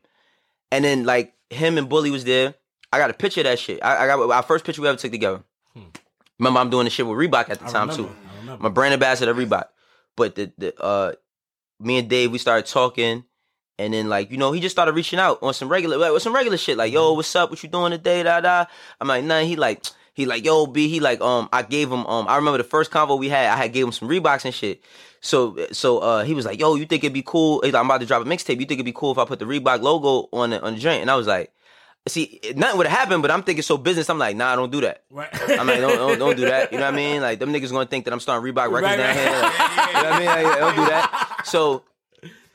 [0.72, 2.56] And then like him and Bully was there.
[2.92, 3.84] I got a picture of that shit.
[3.84, 5.44] I, I got our first picture we ever took together.
[6.40, 7.68] Remember, I'm doing the shit with Reebok at the Hmm.
[7.68, 8.14] I time remember,
[8.56, 8.58] too.
[8.60, 9.66] My brand ambassador at Reebok.
[10.18, 11.14] But the the uh
[11.80, 13.24] me and Dave, we started talking,
[13.78, 16.24] and then like, you know, he just started reaching out on some regular like, with
[16.24, 16.96] some regular shit, like, Mm-hmm.
[16.96, 17.50] yo, what's up?
[17.52, 18.24] What you doing today?
[18.24, 18.66] Da da.
[19.00, 19.84] I'm like, nah, he like
[20.22, 22.92] he like, yo, B, he like, um, I gave him um I remember the first
[22.92, 24.82] convo we had, I had gave him some Reeboks and shit.
[25.20, 27.62] So so uh he was like, yo, you think it'd be cool?
[27.64, 28.60] He's like, I'm about to drop a mixtape.
[28.60, 30.80] You think it'd be cool if I put the Reebok logo on the on the
[30.80, 31.02] joint?
[31.02, 31.52] And I was like,
[32.08, 34.10] see, nothing would have happened, but I'm thinking so business.
[34.10, 35.04] I'm like, nah, don't do that.
[35.12, 35.30] Right.
[35.60, 36.72] I'm like, don't, don't, don't do that.
[36.72, 37.22] You know what I mean?
[37.22, 39.18] Like, them niggas gonna think that I'm starting Reebok records Right, down right.
[39.18, 39.42] here.
[39.42, 40.28] Like, you know what I mean?
[40.28, 41.28] Like, don't do that.
[41.46, 41.84] So,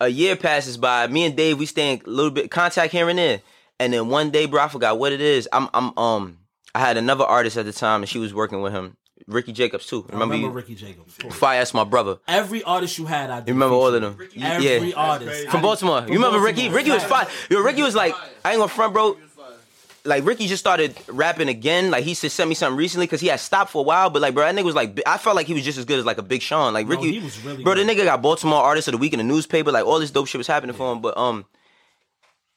[0.01, 1.07] a year passes by.
[1.09, 3.41] Me and Dave, we stay in a little bit contact here and there.
[3.79, 5.49] And then one day, bro, I forgot what it is.
[5.53, 6.39] I'm, I'm, um,
[6.77, 9.87] I had another artist at the time, and she was working with him, Ricky Jacobs
[9.87, 10.05] too.
[10.11, 10.51] I Remember, remember you?
[10.53, 11.15] Ricky Jacobs.
[11.35, 12.19] Fire, that's my brother.
[12.29, 14.19] Every artist you had, I did You remember all of them?
[14.39, 14.95] Every yeah.
[14.95, 16.03] artist From Baltimore.
[16.03, 16.45] from you remember Baltimore.
[16.45, 16.69] Ricky?
[16.69, 17.27] Ricky was fire.
[17.49, 18.15] Yo, Ricky was like,
[18.45, 19.17] I ain't gonna front, bro.
[20.05, 21.91] Like Ricky just started rapping again.
[21.91, 24.11] Like he just sent me something recently because he had stopped for a while.
[24.11, 25.99] But like, bro, that nigga was like, I felt like he was just as good
[25.99, 26.75] as like a Big Sean.
[26.75, 29.15] Like No, Ricky, he was really bro, the nigga got Baltimore Artist of the Week
[29.15, 29.73] in the newspaper.
[29.73, 31.01] Like all this dope shit was happening for him.
[31.01, 31.47] But um,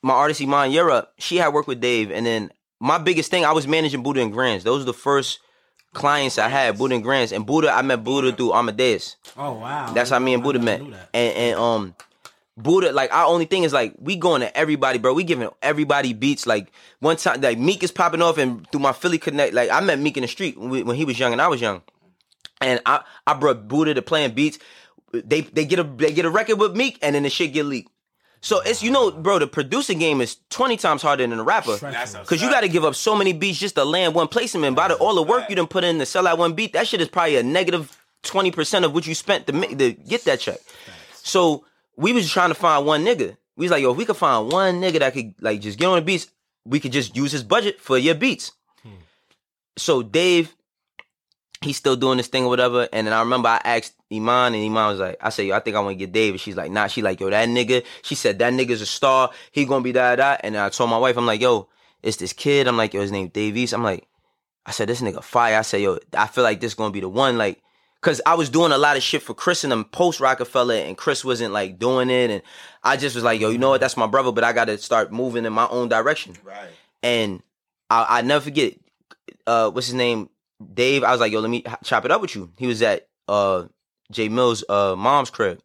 [0.01, 3.51] my artist Iman Europe, she had worked with Dave, and then my biggest thing, I
[3.51, 4.63] was managing Buddha and Grands.
[4.63, 5.39] Those were the first
[5.93, 7.32] clients I had, Buddha and Grands.
[7.32, 9.15] And Buddha, I met Buddha through Amadeus.
[9.38, 9.91] Oh wow.
[9.93, 10.82] That's how me and Buddha met.
[10.82, 11.95] And and um
[12.57, 15.13] Buddha, like our only thing is like we going to everybody, bro.
[15.13, 16.45] We giving everybody beats.
[16.45, 19.80] Like one time, like Meek is popping off, and through my Philly connect, like I
[19.80, 21.82] met Meek in the street when he was young and I was young,
[22.61, 24.59] and I I brought Buddha to playing beats.
[25.13, 27.65] They they get a they get a record with Meek, and then the shit get
[27.65, 27.91] leaked.
[28.41, 31.77] So it's you know, bro, the producing game is twenty times harder than a rapper.
[32.25, 34.75] Cause you got to give up so many beats just to land one placement.
[34.75, 36.87] By the, all the work you done put in to sell that one beat, that
[36.87, 40.23] shit is probably a negative twenty percent of what you spent to, ma- to get
[40.23, 40.59] that check.
[41.15, 41.65] So
[41.97, 43.35] we was trying to find one nigga.
[43.57, 45.87] We was like, yo, if we could find one nigga that could like just get
[45.87, 46.27] on the beats,
[46.65, 48.53] we could just use his budget for your beats.
[49.77, 50.55] So Dave,
[51.61, 52.87] he's still doing this thing or whatever.
[52.93, 55.60] And then I remember I asked Iman, and Iman was like, I said, yo, I
[55.60, 56.34] think I want to get Dave.
[56.34, 56.88] And she's like, nah.
[56.88, 57.86] She like, yo, that nigga.
[58.01, 59.32] She said that nigga's a star.
[59.51, 60.41] He gonna be that that.
[60.43, 61.70] And then I told my wife, I'm like, yo,
[62.01, 62.68] it's this kid.
[62.68, 63.74] I'm like, yo, his name Dave East.
[63.74, 64.07] I'm like,
[64.66, 65.57] I said, this nigga fire.
[65.57, 67.38] I said, yo, I feel like this gonna be the one.
[67.38, 67.62] Like,
[68.01, 70.97] cause I was doing a lot of shit for Chris and them post Rockefeller, and
[70.97, 72.32] Chris wasn't like doing it.
[72.32, 72.41] And
[72.84, 73.82] I just was like, yo, you know what?
[73.82, 76.36] That's my brother, but I gotta start moving in my own direction.
[76.43, 76.70] Right.
[77.03, 77.43] And
[77.89, 78.74] I, I never forget,
[79.45, 80.30] uh, what's his name?
[80.74, 81.03] Dave.
[81.03, 82.51] I was like, yo, let me chop it up with you.
[82.57, 83.66] He was at uh
[84.12, 85.60] Jay Mills' uh mom's crib.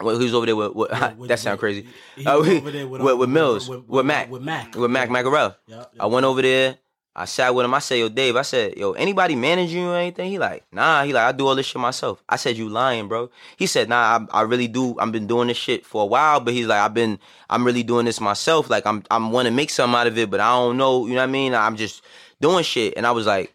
[0.00, 0.90] Well, he was over there with, with
[1.28, 1.86] that sound crazy.
[2.14, 4.74] he Uh, with, over there with, with, uh, with- Mills, with- with, Mac, with Mac.
[4.76, 5.56] with Mac Macarel.
[5.66, 6.78] Yeah, I went over there.
[7.16, 7.74] I sat with him.
[7.74, 11.02] I said, "Yo, Dave." I said, "Yo, anybody managing you or anything?" He like, "Nah."
[11.02, 13.88] He like, "I do all this shit myself." I said, "You lying, bro?" He said,
[13.88, 14.96] "Nah, I, I really do.
[15.00, 17.18] I've been doing this shit for a while, but he's like, I've been,
[17.50, 18.70] I'm really doing this myself.
[18.70, 21.06] Like, I'm, I'm want to make something out of it, but I don't know.
[21.06, 21.54] You know what I mean?
[21.56, 22.02] I'm just
[22.40, 23.52] doing shit." And I was like,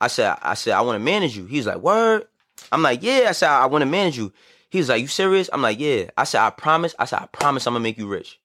[0.00, 1.44] I said, I said, I want to manage you.
[1.44, 2.26] He's like, word.
[2.72, 3.26] I'm like, yeah.
[3.28, 4.32] I said, I want to manage you.
[4.70, 5.48] He was like, you serious?
[5.52, 6.10] I'm like, yeah.
[6.16, 6.94] I said, I promise.
[6.98, 8.40] I said, I promise I'm gonna make you rich.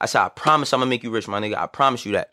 [0.00, 1.56] I said, I promise I'm gonna make you rich, my nigga.
[1.56, 2.30] I promise you that.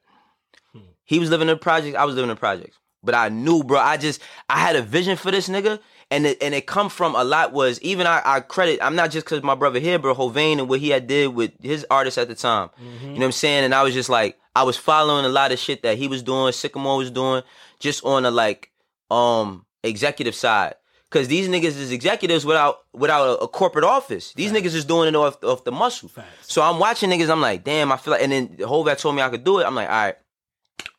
[1.05, 1.97] He was living in the projects.
[1.97, 2.77] I was living in the projects.
[3.03, 3.79] But I knew, bro.
[3.79, 5.79] I just I had a vision for this nigga,
[6.11, 8.79] and it and it come from a lot was even I, I credit.
[8.81, 10.13] I'm not just because my brother here, bro.
[10.13, 12.69] Hovain and what he had did with his artists at the time.
[13.01, 13.63] You know what I'm saying?
[13.65, 16.21] And I was just like, I was following a lot of shit that he was
[16.21, 17.41] doing, Sycamore was doing,
[17.79, 18.71] just on the like
[19.09, 20.75] um executive side.
[21.11, 24.33] Cause these niggas is executives without without a, a corporate office.
[24.33, 26.09] These niggas is doing it off off the muscle.
[26.41, 27.29] So I'm watching niggas.
[27.29, 27.91] I'm like, damn.
[27.91, 29.65] I feel like, and then Hov told me I could do it.
[29.65, 30.15] I'm like, all right.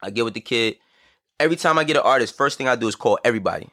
[0.02, 0.76] I get with the kid.
[1.40, 3.70] Every time I get an artist, first thing I do is call everybody.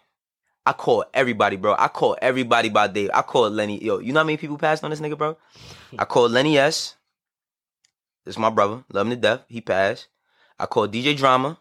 [0.66, 1.76] I call everybody, bro.
[1.78, 3.10] I call everybody by Dave.
[3.14, 3.84] I call Lenny.
[3.84, 5.36] Yo, you know how many people passed on this nigga, bro?
[5.98, 6.96] I call Lenny S.
[8.24, 8.86] This is my brother.
[8.94, 9.42] Love him to death.
[9.50, 10.08] He passed.
[10.58, 11.58] I call DJ Drama.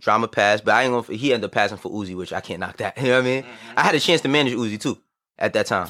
[0.00, 1.18] Drama passed, but I ain't gonna.
[1.18, 2.96] He ended up passing for Uzi, which I can't knock that.
[3.00, 3.42] You know what I mean?
[3.42, 3.78] Mm-hmm.
[3.78, 4.98] I had a chance to manage Uzi too
[5.38, 5.88] at that time.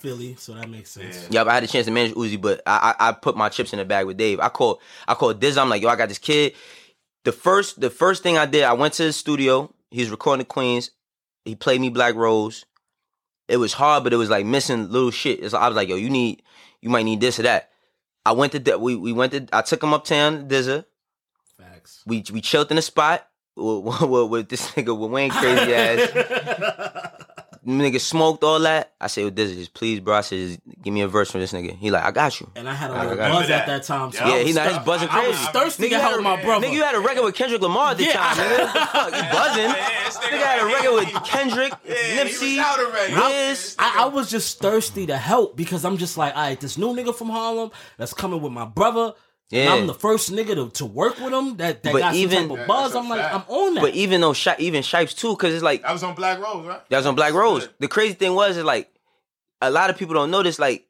[0.00, 1.28] Philly, so that makes sense.
[1.30, 3.72] Yep, I had a chance to manage Uzi, but I, I I put my chips
[3.72, 4.40] in the bag with Dave.
[4.40, 5.56] I called I called Diz.
[5.58, 6.54] I'm like, yo, I got this kid.
[7.24, 9.72] The first the first thing I did, I went to his studio.
[9.90, 10.90] He was recording the Queens.
[11.44, 12.64] He played me Black Rose.
[13.48, 15.42] It was hard, but it was like missing little shit.
[15.42, 16.42] It's, I was like, yo, you need
[16.80, 17.70] you might need this or that.
[18.26, 20.84] I went to De- we we went to I took him uptown Dizza.
[21.88, 22.02] Facts.
[22.06, 23.26] We we chilled in the spot
[23.56, 26.10] with, with, with this nigga with Wayne crazy ass.
[27.66, 28.92] nigga smoked all that.
[29.00, 30.14] I said, yo, Dizza, just please, bro.
[30.16, 31.76] I said, just give me a verse from this nigga.
[31.76, 32.50] He like, I got you.
[32.56, 33.54] And I had a I little got buzz you.
[33.54, 34.10] at that time.
[34.12, 35.26] So Yeah, I he not his buzzing crazy.
[35.26, 36.66] I was thirsty Nigga, to help had a- my brother.
[36.66, 38.12] Nigga, you had a record with Kendrick Lamar at the Yeah.
[38.12, 38.72] time, nigga.
[38.92, 39.12] Fuck?
[39.12, 39.70] You buzzing?
[40.30, 42.56] nigga had a record with Kendrick, Nipsey,
[43.14, 43.76] Wiz.
[43.78, 46.94] I, I was just thirsty to help because I'm just like, all right, this new
[46.94, 49.12] nigga from Harlem that's coming with my brother.
[49.50, 49.72] And Yeah.
[49.74, 52.48] I'm the first nigga to, to work with him that, that But got even- some
[52.50, 52.94] type of buzz.
[52.94, 53.80] I'm like, I'm on that.
[53.80, 56.66] But even though Shi- even Shipes too, because it's like That was on Black Rose,
[56.66, 56.88] right?
[56.88, 57.68] that was on Black Rose.
[57.78, 58.90] The crazy thing was is like
[59.62, 60.58] a lot of people don't know this.
[60.58, 60.86] Like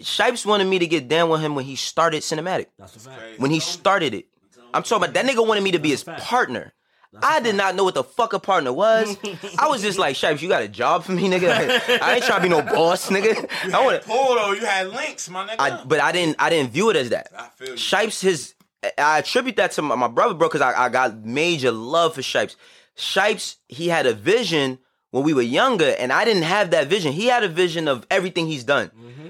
[0.00, 2.66] Shipes wanted me to get down with him when he started cinematic.
[2.78, 3.38] That's a fact.
[3.38, 4.26] When he started it,
[4.74, 6.72] I'm talking about that nigga wanted me to be his partner.
[7.20, 9.16] I did not know what the fuck a partner was.
[9.58, 12.00] I was just like, Shipes, you got a job for me, nigga?
[12.00, 13.48] I ain't trying to be no boss, nigga.
[13.74, 15.56] I want Pull though, you had links, my nigga.
[15.58, 17.28] I, but I didn't I didn't view it as that.
[17.36, 17.76] I feel you.
[17.76, 18.54] Shipes his
[18.98, 22.22] I attribute that to my, my brother, bro, because I, I got major love for
[22.22, 22.56] Shipes.
[22.96, 24.78] Shipes, he had a vision
[25.10, 27.12] when we were younger, and I didn't have that vision.
[27.12, 28.88] He had a vision of everything he's done.
[28.88, 29.28] Mm-hmm.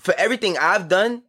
[0.00, 1.22] For everything I've done,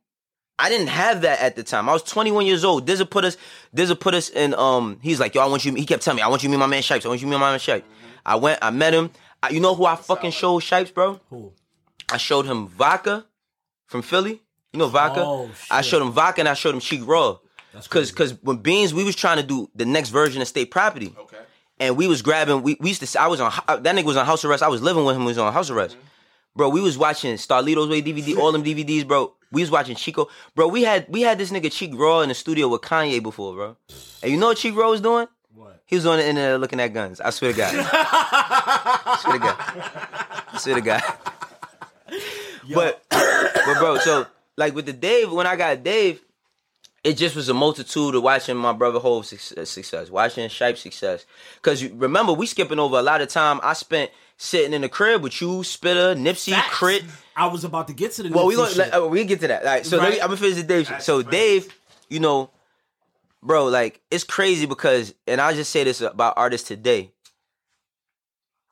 [0.57, 1.89] I didn't have that at the time.
[1.89, 2.85] I was 21 years old.
[2.85, 3.37] Dizza put us,
[3.73, 4.53] Dizza put us in.
[4.53, 5.73] Um, he's like, yo, I want you.
[5.73, 7.05] He kept telling me, I want you to meet my man Shipes.
[7.05, 7.85] I want you to meet my man Shipes.
[8.25, 9.11] I went, I met him.
[9.43, 11.19] I, you know who I fucking showed Shipes, bro?
[11.29, 11.51] Who?
[12.11, 13.25] I showed him Vodka
[13.87, 14.41] from Philly.
[14.71, 15.23] You know Vodka?
[15.25, 17.37] Oh, I showed him Vodka and I showed him Cheek Raw.
[17.89, 21.13] Cause, cause when Beans, we was trying to do the next version of State Property.
[21.17, 21.37] Okay.
[21.79, 22.61] And we was grabbing.
[22.61, 23.21] We, we used to.
[23.21, 23.51] I was on.
[23.67, 24.63] That nigga was on house arrest.
[24.63, 25.23] I was living with him.
[25.23, 25.97] He was on house arrest.
[26.55, 29.33] Bro, we was watching Carlito's Way DVD, all them DVDs, bro.
[29.55, 30.27] We was watching Chico.
[30.53, 33.53] Bro, we had we had this nigga Cheek Raw in the studio with Kanye before,
[33.53, 33.77] bro.
[34.21, 35.27] And you know what Cheek Raw was doing?
[35.53, 35.81] What?
[35.85, 37.21] He was on the internet looking at guns.
[37.21, 37.73] I swear to God.
[37.73, 39.55] I swear to God.
[39.57, 41.01] I swear to God.
[42.73, 44.25] But but bro, so
[44.57, 46.19] like with the Dave, when I got Dave,
[47.03, 51.25] it just was a multitude of watching my brother Hove success, success watching Shipe success.
[51.61, 54.89] Cause you remember we skipping over a lot of time I spent sitting in the
[54.89, 56.75] crib with you, Spitter, Nipsey, Facts.
[56.75, 57.03] Crit.
[57.35, 59.61] I was about to get to the Well, we gonna uh, we get to that.
[59.63, 60.89] All right, so let me, I'm gonna finish the Dave.
[61.01, 61.67] So Dave,
[62.09, 62.49] you know,
[63.43, 67.11] bro, like it's crazy because, and I'll just say this about artists today.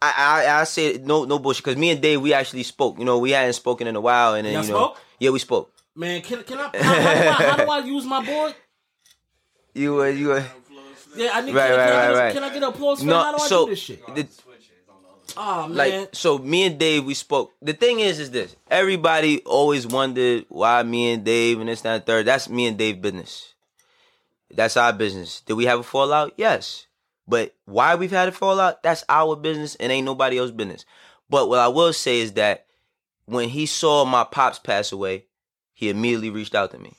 [0.02, 2.99] I, I I say no no bullshit because me and Dave we actually spoke.
[2.99, 4.98] You know, we hadn't spoken in a while, and then Y'all you know, spoke?
[5.19, 5.72] yeah, we spoke.
[5.95, 6.69] Man, can can I?
[6.77, 8.56] How, how, do I how do I use my board?
[9.73, 10.45] You were you were
[11.15, 11.53] Yeah, I need.
[11.56, 12.34] Right, can, right, can, I right, get, right.
[12.34, 14.06] can I get applause for No, How do I so do this shit?
[14.15, 14.27] the-
[15.35, 17.51] Oh man, like so me and Dave we spoke.
[17.61, 18.55] The thing is is this.
[18.69, 22.26] Everybody always wondered why me and Dave and this that, and third.
[22.26, 23.53] That's me and Dave business.
[24.51, 25.41] That's our business.
[25.41, 26.34] Did we have a fallout?
[26.38, 26.88] Yes.
[27.27, 30.85] But why we've had a fallout, that's our business and ain't nobody else's business.
[31.30, 32.65] But what I will say is that
[33.26, 35.26] when he saw my pops pass away,
[35.73, 36.93] he immediately reached out to me.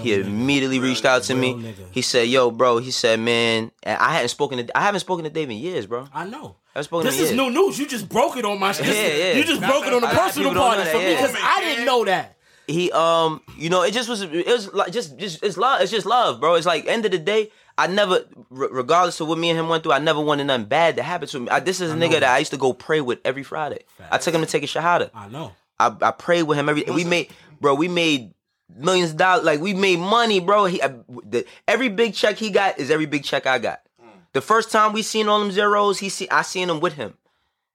[0.00, 1.54] He immediately reached out to me.
[1.54, 1.86] nigga.
[1.90, 5.24] He said, "Yo, bro." He said, "Man," and I hadn't spoken to I haven't spoken
[5.24, 6.08] to Dave in years, bro.
[6.12, 6.56] I know.
[6.78, 7.36] I haven't spoken This to is years.
[7.40, 7.78] new news.
[7.78, 8.86] You just broke it on my shit.
[8.86, 8.92] Yeah,
[9.32, 9.32] yeah.
[9.36, 11.34] You just broke it on the A personal people don't part know for me because
[11.36, 12.36] I didn't know that.
[12.68, 15.90] he um you know it just was it was like just just it's love it's
[15.90, 19.38] just love bro it's like end of the day i never re- regardless of what
[19.38, 21.60] me and him went through i never wanted nothing bad to happen to me I,
[21.60, 22.20] this is a nigga that.
[22.20, 22.34] that.
[22.34, 25.08] i used to go pray with every friday i took him to take a shahada
[25.14, 25.52] I know.
[25.80, 28.34] i, I prayed with him every we made bro we made
[28.76, 30.88] millions of dollars like we made money bro he I,
[31.24, 33.80] the, every big check he got is every big check i got
[34.32, 37.14] the first time we seen all them zeros he see i seen him with him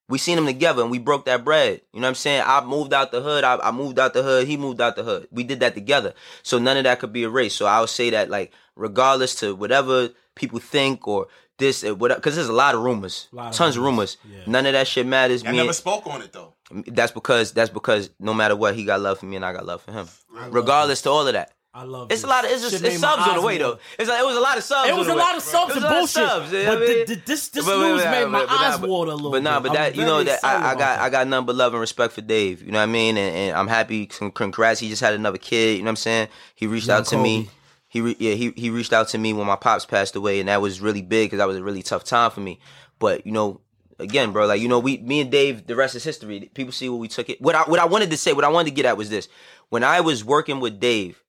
[0.10, 1.82] we seen them together and we broke that bread.
[1.94, 2.44] You know what I'm saying?
[2.46, 3.44] I moved out the hood.
[3.44, 4.48] I, I moved out the hood.
[4.48, 5.28] He moved out the hood.
[5.32, 6.14] We did that together.
[6.44, 7.56] So none of that could be erased.
[7.58, 11.28] So I would say that like regardless to whatever people think or
[11.58, 14.18] this uh, or whatever, because there's a lot of rumors, Lot of tons of rumors.
[14.46, 15.44] None of that shit matters.
[15.46, 16.54] I never and- spoke on it though.
[16.88, 19.66] that's because that's because no matter what, he got love for me and I got
[19.66, 20.08] love for him.
[20.50, 21.54] Regardless to all of that.
[21.76, 22.12] I love.
[22.12, 22.24] It's this.
[22.24, 23.80] a lot of it's just Shit it's subs on the way though.
[23.98, 24.90] It's like it was a lot of subs.
[24.90, 26.14] It was a lot of subs and was a lot of bullshit.
[26.30, 26.88] subs, you know But I mean?
[26.88, 29.32] th- th- this this But- news but- made my but- but- eyes water a little.
[29.32, 31.00] But nah, but that you know that I, I got.
[31.00, 32.62] I got nothing but love and respect for Dave.
[32.62, 33.18] You know what I mean?
[33.18, 34.06] And, and I'm happy.
[34.06, 35.78] Congrats, he just had another kid.
[35.78, 36.28] You know what I'm saying?
[36.54, 37.50] He reached Young out to me.
[37.88, 40.50] He re- yeah he he reached out to me when my pops passed away, and
[40.50, 42.60] that was really big because that was a really tough time for me.
[43.00, 43.62] But you know.
[44.00, 46.50] Again, bro, like you know, we, me and Dave, the rest is history.
[46.56, 47.40] People see what we took it.
[47.40, 49.30] What I, what I wanted to say, what I wanted to get at was this:
[49.70, 51.23] when I was working with Dave,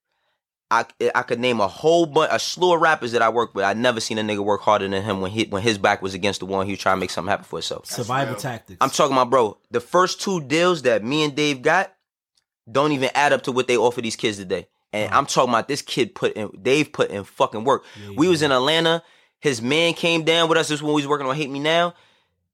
[0.70, 3.64] I I could name a whole bunch, a slew of rappers that I work with.
[3.64, 6.14] I never seen a nigga work harder than him when he when his back was
[6.14, 6.60] against the wall.
[6.60, 7.86] and He was trying to make something happen for himself.
[7.86, 8.78] Survival tactics.
[8.80, 9.58] I'm talking about, bro.
[9.70, 11.92] The first two deals that me and Dave got
[12.70, 14.68] don't even add up to what they offer these kids today.
[14.92, 17.84] And I'm talking about this kid put in, Dave put in fucking work.
[18.16, 19.02] we was in Atlanta.
[19.40, 20.68] His man came down with us.
[20.68, 21.94] This is when we was working on Hate Me Now.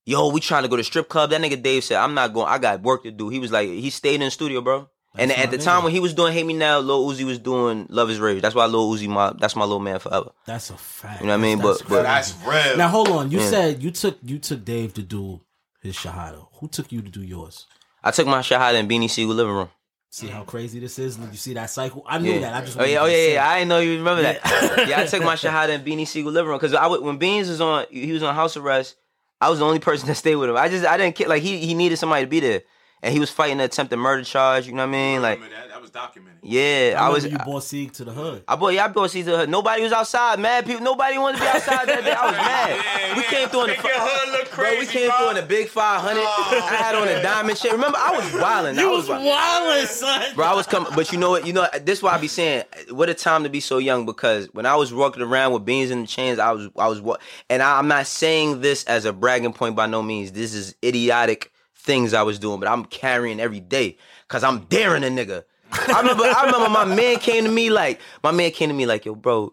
[0.07, 1.31] Yo, we trying to go to strip club.
[1.31, 2.49] That nigga Dave said, I'm not going.
[2.49, 3.29] I got work to do.
[3.29, 4.89] He was like, he stayed in the studio, bro.
[5.19, 5.85] And at my the time nigga.
[5.85, 8.43] when he was doing Hate Me Now, Lil Uzi was doing Luv Is Rage.
[8.43, 10.31] That's why Lil Uzi, my that's my little man forever.
[10.47, 11.21] That's a fact.
[11.21, 11.59] You know what I mean?
[11.59, 12.77] That's But but That's real.
[12.77, 13.31] Now hold on.
[13.31, 13.51] You Yeah.
[13.51, 15.41] said you took you took Dave to do
[15.83, 16.47] his shahada.
[16.61, 17.67] Who took you to do yours?
[18.05, 19.69] I took my shahada in Beanie Siegel living room.
[20.13, 21.19] See how crazy this is.
[21.19, 22.03] You see that cycle?
[22.07, 22.41] I knew yeah.
[22.41, 22.55] that.
[22.55, 23.49] I just oh yeah, oh yeah, yeah.
[23.49, 24.41] I didn't know you remember that.
[24.89, 27.49] yeah, I took my shahada in Beanie Siegel living room because I would, when Beans
[27.49, 28.97] was on, he was on house arrest.
[29.41, 30.57] I was the only person that stayed with him.
[30.57, 31.29] I just I didn't care.
[31.29, 32.63] Like he he needed somebody to be there,
[33.03, 34.67] and he was fighting an attempted murder charge.
[34.67, 35.23] You know what I mean?
[35.23, 36.41] Like that, that was documented.
[36.43, 37.25] yeah, I, I, was.
[37.25, 38.45] remember you bought Sieg to the hood.
[38.47, 39.49] I bought yeah, I bought the Hood.
[39.49, 40.83] Nobody was outside, mad people.
[40.83, 42.13] Nobody wanted to be outside that day.
[42.13, 43.17] I was mad.
[43.17, 44.81] we came through in the Make your hood look crazy, bro.
[44.81, 45.19] We came bro.
[45.19, 46.23] through in the big five hundred.
[46.25, 46.69] Oh.
[46.71, 47.73] I had on a diamond shit.
[47.73, 48.79] Remember, I was wilding.
[48.79, 50.35] I You was wild- wildin', son.
[50.35, 51.47] Bro, I was coming, but you know what?
[51.47, 54.05] You know this is why I be saying, what a time to be so young.
[54.07, 57.01] Because when I was walking around with beans in the chains, I was, I was,
[57.01, 57.17] wa-
[57.49, 60.33] and I, I'm not saying this as a bragging point by no means.
[60.33, 63.97] This is idiotic things I was doing, but I'm carrying every day
[64.29, 65.45] because I'm daring a nigga.
[65.73, 68.87] I remember, I remember my man came to me like, my man came to me
[68.87, 69.53] like, yo, bro.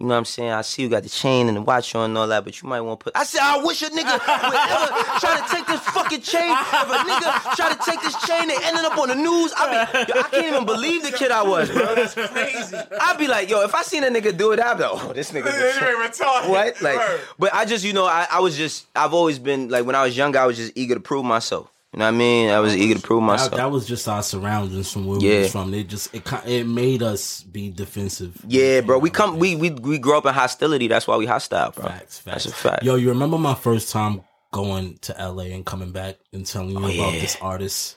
[0.00, 0.52] You know what I'm saying?
[0.52, 2.68] I see you got the chain and the watch on and all that, but you
[2.68, 3.16] might want to put.
[3.16, 6.52] I said, I wish a nigga would ever try to take this fucking chain.
[6.52, 9.52] If a nigga try to take this chain, they ended up on the news.
[9.56, 11.96] I be, yo, I can't even believe the kid I was, bro.
[11.96, 12.76] That's crazy.
[13.00, 15.12] I'd be like, yo, if I seen a nigga do it, I'd be like, oh,
[15.12, 15.50] this nigga.
[15.50, 16.48] retarded.
[16.48, 16.80] What?
[16.80, 17.00] Like,
[17.36, 20.04] but I just, you know, I, I was just, I've always been like, when I
[20.04, 21.72] was younger, I was just eager to prove myself.
[21.94, 22.50] You know what I mean?
[22.50, 23.52] I was eager to prove myself.
[23.52, 25.38] That, that was just our surroundings from where we Yeah.
[25.40, 25.72] was from.
[25.72, 28.36] It just it it made us be defensive.
[28.46, 28.98] yeah, bro.
[28.98, 30.86] We come, we we we grow up in hostility.
[30.86, 31.86] That's why we hostile, bro.
[31.86, 32.46] Facts, That's facts.
[32.46, 32.82] a fact.
[32.84, 34.20] Yo, you remember my first time
[34.52, 37.20] going to LA and coming back and telling you Oh, about yeah.
[37.20, 37.96] this artist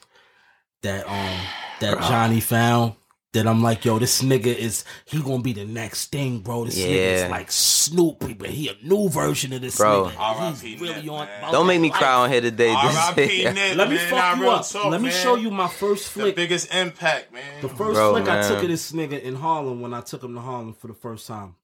[0.83, 1.39] that um
[1.81, 2.93] that Johnny found?
[3.33, 6.65] That I'm like, yo, this nigga is he gonna be the next thing, bro.
[6.65, 10.09] This nigga is like Snoop, but he a new version of this Bro.
[10.13, 10.61] nigga.
[10.61, 11.29] He's really on.
[11.49, 11.97] Don't make me life.
[11.97, 12.71] cry on here today.
[12.73, 13.43] R.I.P.
[13.45, 14.09] Nip, Let me man.
[14.09, 14.67] fuck you up.
[14.67, 15.23] talk, Let me man.
[15.23, 16.35] show you my first The flick.
[16.35, 17.61] biggest impact, man.
[17.61, 20.35] The first Bro, flick I took of this nigga in Harlem when I took him
[20.35, 21.55] to Harlem for the first time.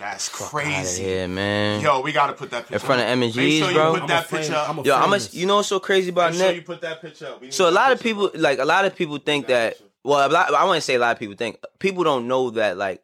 [0.00, 1.04] That's crazy.
[1.04, 1.82] here, man.
[1.82, 3.06] Yo, we gotta put that picture In front of.
[3.06, 3.92] M and Make G's, sure you bro.
[3.92, 4.68] put I'm a picture up.
[4.70, 6.56] I'm Yo, I'm a, you know what's so crazy about Make sure Nip?
[6.56, 7.44] you put that picture up.
[7.52, 9.76] So a lot of picture people, like a lot of people, think that.
[10.02, 11.58] Well, a lot, I wouldn't say a lot of people think.
[11.78, 12.78] People don't know that.
[12.78, 13.02] Like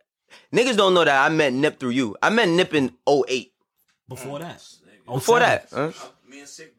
[0.54, 2.16] niggas don't know that I met Nip through you.
[2.22, 3.52] I met Nip in 08.
[4.08, 4.64] Before that,
[5.04, 5.90] Before that, huh?
[6.26, 6.75] Me and Sick book Nip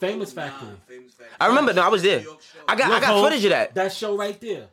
[0.00, 0.68] and Famous Factory.
[0.86, 1.36] Famous Factory.
[1.40, 1.72] I remember.
[1.72, 2.22] No, I was there.
[2.68, 3.74] I got I got Ho, footage of that.
[3.74, 4.66] That show right there.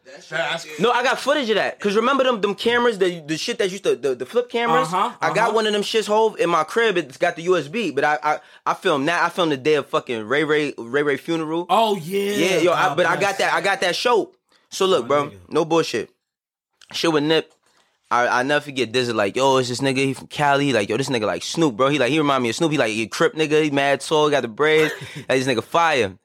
[0.79, 1.79] No, I got footage of that.
[1.79, 4.93] Cause remember them them cameras, the the shit that used to the, the flip cameras.
[4.93, 5.53] Uh-huh, I got uh-huh.
[5.53, 6.97] one of them shits hove in my crib.
[6.97, 9.23] It's got the USB, but I I, I filmed that.
[9.23, 11.65] I filmed the day of fucking Ray Ray Ray Ray funeral.
[11.69, 12.31] Oh yeah.
[12.31, 13.53] Yeah, yo, I, God but I got that.
[13.53, 14.31] I got that show.
[14.69, 16.09] So look, bro, no bullshit.
[16.91, 17.52] Shit with Nip.
[18.13, 18.93] I I never forget.
[18.93, 19.97] This is like, yo, it's this nigga.
[19.97, 20.65] He from Cali.
[20.65, 21.89] He like, yo, this nigga like Snoop, bro.
[21.89, 22.71] He like, he remind me of Snoop.
[22.71, 23.63] He like, he a Crip nigga.
[23.63, 24.29] He mad tall.
[24.29, 24.93] Got the braids.
[25.15, 26.17] like, this nigga fire.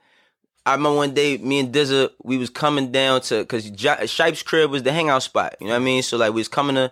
[0.66, 3.65] I remember one day, me and Dizza, we was coming down to because
[4.10, 5.56] Shipe's crib was the hangout spot.
[5.60, 6.02] You know what I mean?
[6.02, 6.90] So like, we was coming to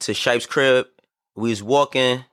[0.00, 0.86] to Shipe's crib.
[1.36, 2.24] We was walking,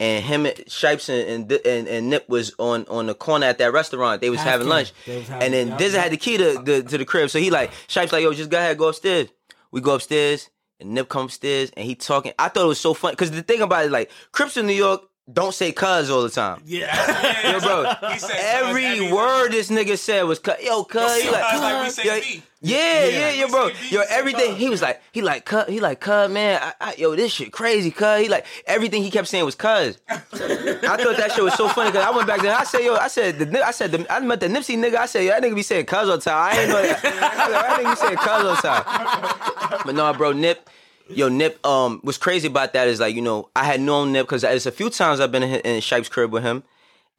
[0.00, 3.58] and him, and Shipes, and and, and and Nip was on on the corner at
[3.58, 4.20] that restaurant.
[4.20, 5.76] They was Half having lunch, was having- and then yeah.
[5.76, 7.30] Dizza had the key to the to the crib.
[7.30, 9.28] So he like Shipes like, yo, just go ahead, go upstairs.
[9.70, 10.50] We go upstairs,
[10.82, 12.32] and Nip come upstairs, and he talking.
[12.38, 14.74] I thought it was so funny because the thing about it, like Crips in New
[14.74, 15.02] York.
[15.32, 16.60] Don't say cuz all the time.
[16.66, 17.52] Yeah.
[17.52, 17.84] Yo, bro.
[18.12, 20.54] He every every word this nigga said was cuz.
[20.62, 21.22] Yo, cuz.
[21.22, 22.42] He like, like we say yo, B.
[22.60, 23.66] yeah, yeah, yeah, bro.
[23.68, 24.56] We Yo, everything.
[24.56, 26.60] He was like, he like, cuz, he like, cuz, man.
[26.62, 28.20] I, I, yo, this shit crazy, cuz.
[28.20, 29.98] He like, everything he kept saying was cuz.
[30.10, 32.54] I thought that shit was so funny because I went back there.
[32.54, 34.96] I said, yo, I said, the, ni- I said, the, I met the Nipsey nigga.
[34.96, 36.50] I said, yo, that nigga be saying cuz all the time.
[36.52, 37.04] I ain't know that.
[37.04, 39.80] I was like, that nigga be saying cuz all the time.
[39.86, 40.68] But no, bro, Nip.
[41.08, 41.64] Yo, Nip.
[41.66, 44.66] Um, what's crazy about that is like, you know, I had known Nip because it's
[44.66, 46.62] a few times I've been in, in Shipe's crib with him,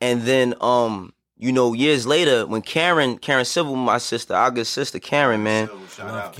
[0.01, 4.67] and then um, you know, years later when Karen, Karen Civil, my sister, our good
[4.67, 5.69] sister Karen, man.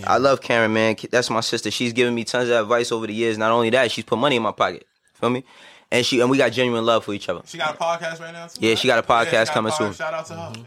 [0.06, 0.96] I love Karen, man.
[1.12, 1.70] That's my sister.
[1.70, 3.38] She's given me tons of advice over the years.
[3.38, 4.88] Not only that, she's put money in my pocket.
[5.16, 5.44] Feel me?
[5.92, 7.42] And she and we got genuine love for each other.
[7.46, 8.48] She got a podcast right now.
[8.48, 8.80] Too, Yeah, right?
[8.80, 9.94] she got a podcast Yeah, she got a coming pod- soon.
[9.94, 10.54] Shout out to her.
[10.58, 10.64] Yeah.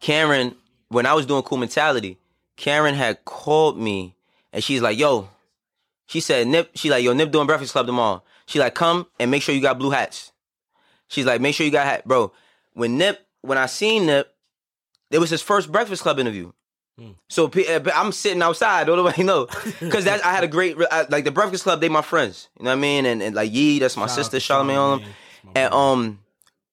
[0.00, 0.54] Karen,
[0.88, 2.18] when I was doing Cool Mentality,
[2.56, 4.16] Karen had called me
[4.52, 5.28] and she's like, yo,
[6.06, 8.22] she said, Nip, she like, yo, Nip doing Breakfast Club tomorrow.
[8.46, 10.32] She like, come and make sure you got blue hats.
[11.08, 12.06] She's like, make sure you got hat.
[12.06, 12.32] Bro,
[12.74, 14.32] when Nip, when I seen Nip,
[15.10, 16.52] it was his first Breakfast Club interview.
[17.28, 19.46] So uh, I'm sitting outside, don't nobody know,
[19.80, 21.80] because that I had a great I- like the Breakfast Club.
[21.82, 24.14] They my friends, you know what I mean, and, and like Yee, that's my Shout
[24.16, 25.08] sister, Charlamagne, all them,
[25.54, 26.20] and um,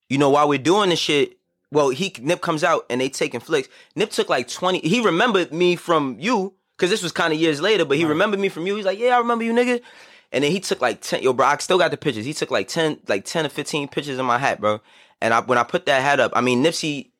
[0.09, 1.37] you know, while we're doing this shit,
[1.71, 3.67] well, he Nip comes out and they taking flicks.
[3.97, 4.79] Nip took like twenty.
[4.79, 6.53] He remembered me from you
[6.83, 8.75] because this was kind of years later, but he remembered me from you.
[8.75, 9.81] He's like, yeah, I remember you, nigga.
[10.33, 11.23] And then he took like ten.
[11.23, 12.25] Yo, bro, I still got the pictures.
[12.25, 14.81] He took like ten, like ten or fifteen pictures of my hat, bro.
[15.21, 17.11] And I when I put that hat up, I mean, Nipsey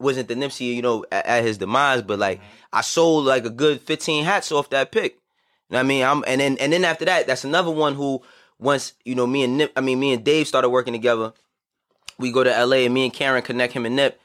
[0.00, 2.48] wasn't the Nipsey, you know, at, at his demise, but like mm-hmm.
[2.72, 5.16] I sold like a good fifteen hats off that pick.
[5.68, 6.04] You know what I mean?
[6.04, 8.22] I'm and then and then after that, that's another one who
[8.58, 11.34] once you know me and Nip, I mean me and Dave started working together.
[12.18, 14.18] We go to LA and me and Karen connect him and Nip,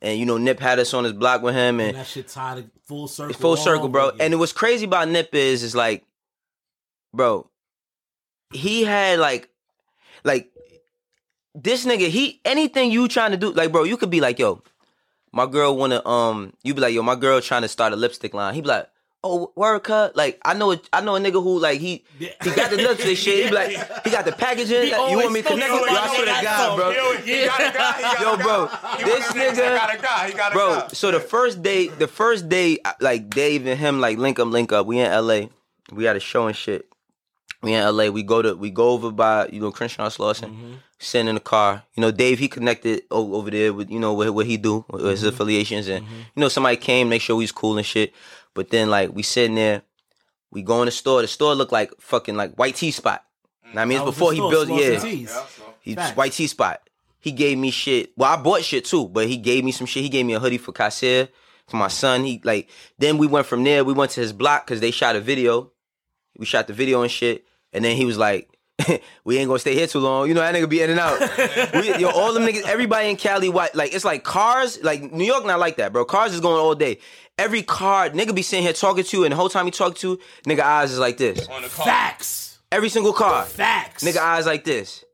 [0.00, 2.28] and you know Nip had us on his block with him and And that shit
[2.28, 3.34] tied it full circle.
[3.34, 4.08] full circle, bro.
[4.08, 4.32] again.
[4.32, 6.04] And what's crazy about Nip is, is like,
[7.12, 7.48] bro,
[8.52, 9.48] he had like,
[10.24, 10.50] like
[11.54, 12.08] this nigga.
[12.08, 14.62] He anything you trying to do, like, bro, you could be like, yo,
[15.32, 18.34] my girl wanna, um, you be like, yo, my girl trying to start a lipstick
[18.34, 18.54] line.
[18.54, 18.88] He be like.
[19.24, 20.14] Oh, word cut.
[20.16, 23.18] Like I know, a- I know a nigga who like he he got the lipstick
[23.18, 23.44] shit.
[23.44, 23.70] He be like,
[24.04, 24.82] he got the packaging.
[24.82, 25.86] He you want me to connect with you?
[25.88, 27.16] I somebody swear to God, bro.
[27.24, 27.96] He, he got a guy.
[27.96, 30.28] He got Yo, bro, this one of them niggas that nigga- got a guy.
[30.28, 30.80] He got a bro.
[30.80, 30.88] guy.
[30.88, 34.46] So the first day, the first day, uh, like Dave and him, like link up,
[34.48, 34.86] link up.
[34.86, 35.50] We in L.A.
[35.92, 36.88] We had a show and shit.
[37.60, 38.10] We in L.A.
[38.10, 41.82] We go to we go over by you know Crenshaw Slauson, sitting in the car.
[41.96, 45.04] You know Dave he connected over there with you know what, what he do with
[45.06, 48.12] his affiliations and you know somebody came make sure he's cool and shit.
[48.58, 49.82] But then like we sitting there,
[50.50, 51.22] we go in the store.
[51.22, 53.24] The store looked like fucking like white tea spot.
[53.64, 53.74] I mm.
[53.86, 54.98] mean, That it's before he built Slauson yeah.
[54.98, 55.38] Tees.
[55.80, 56.16] He's Facts.
[56.16, 56.90] white tea spot.
[57.20, 58.10] He gave me shit.
[58.16, 60.02] Well, I bought shit too, but he gave me some shit.
[60.02, 61.28] He gave me a hoodie for Kasir
[61.68, 62.24] for my son.
[62.24, 62.68] He like
[62.98, 63.84] then we went from there.
[63.84, 65.70] We went to his block because they shot a video.
[66.36, 68.50] We shot the video and shit, and then he was like.
[69.24, 70.28] we ain't gonna stay here too long.
[70.28, 71.18] You know that nigga be in and out.
[71.74, 74.82] we, yo, all them niggas, everybody in Cali, white like it's like cars.
[74.82, 76.04] Like New York, not like that, bro.
[76.04, 76.98] Cars is going all day.
[77.38, 79.96] Every car, nigga be sitting here talking to you, and the whole time he talk
[79.96, 81.46] to you, nigga eyes is like this.
[81.48, 81.86] On the car.
[81.86, 82.58] Facts.
[82.70, 83.44] Every single car.
[83.44, 84.04] Facts.
[84.04, 85.04] Nigga eyes like this.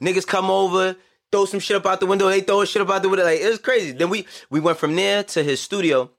[0.00, 0.96] Niggas come over,
[1.30, 2.28] throw some shit up out the window.
[2.28, 3.24] They throw shit up out the window.
[3.24, 3.92] Like it was crazy.
[3.92, 6.10] Then we we went from there to his studio,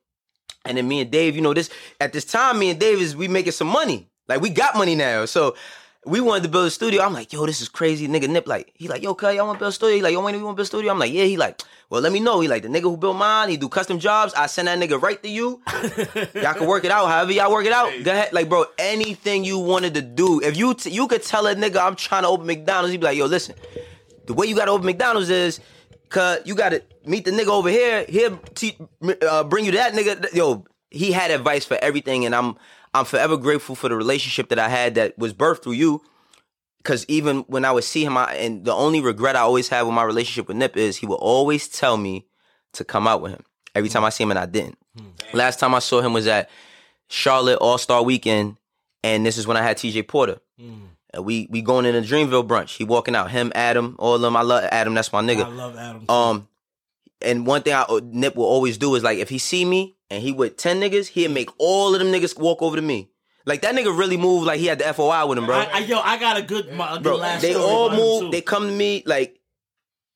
[0.66, 1.70] and then me and Dave, you know this
[2.00, 4.08] at this time, me and Dave is we making some money.
[4.28, 5.56] Like we got money now, so.
[6.04, 7.04] We wanted to build a studio.
[7.04, 8.08] I'm like, yo, this is crazy.
[8.08, 9.96] Nigga Nip like, he like, yo, cuz, y'all want to build a studio?
[9.98, 10.92] He like, yo, Wayne, you want to build a studio?
[10.92, 11.26] I'm like, yeah.
[11.26, 11.62] He like,
[11.92, 12.40] well, let me know.
[12.40, 14.34] He like, the nigga who built mine, he do custom jobs.
[14.34, 15.62] I send that nigga right to you.
[16.42, 17.08] y'all can work it out.
[17.08, 18.34] However y'all work it out, go ahead.
[18.34, 20.42] Like, bro, anything you wanted to do.
[20.42, 23.06] If you t- you could tell a nigga I'm trying to open McDonald's, he'd be
[23.06, 23.54] like, yo, listen,
[24.26, 25.60] the way you got to open McDonald's is,
[26.10, 28.06] cuz you got to meet the nigga over here.
[28.10, 28.78] He'll te-
[29.28, 30.34] uh, bring you to that nigga.
[30.34, 32.56] Yo, he had advice for everything, and I'm
[32.94, 36.02] I'm forever grateful for the relationship that I had that was birthed through you.
[36.84, 39.86] Cause even when I would see him, I, and the only regret I always have
[39.86, 42.26] with my relationship with Nip is he would always tell me
[42.74, 43.44] to come out with him.
[43.76, 44.78] Every time I see him, and I didn't.
[44.98, 45.06] Hmm.
[45.34, 46.50] Last time I saw him was at
[47.08, 48.58] Charlotte All Star Weekend,
[49.04, 50.04] and this is when I had T.J.
[50.04, 50.40] Porter.
[51.14, 52.78] And we we going in a Dreamville brunch.
[52.78, 53.32] He walking out.
[53.32, 54.36] Him, Adam, all of them.
[54.36, 54.94] I love Adam.
[54.94, 55.46] That's my nigga.
[55.46, 56.10] I love Adam.
[56.10, 56.48] Um,
[57.24, 59.98] and one thing I uh, Nip will always do is like if he see me
[60.10, 63.12] and he with ten niggas, he'll make all of them niggas walk over to me.
[63.46, 65.58] Like that nigga really moved like he had the FOI with him, bro.
[65.58, 68.32] I, I, yo, I got a good, my, a good bro, last they all move.
[68.32, 69.41] They come to me like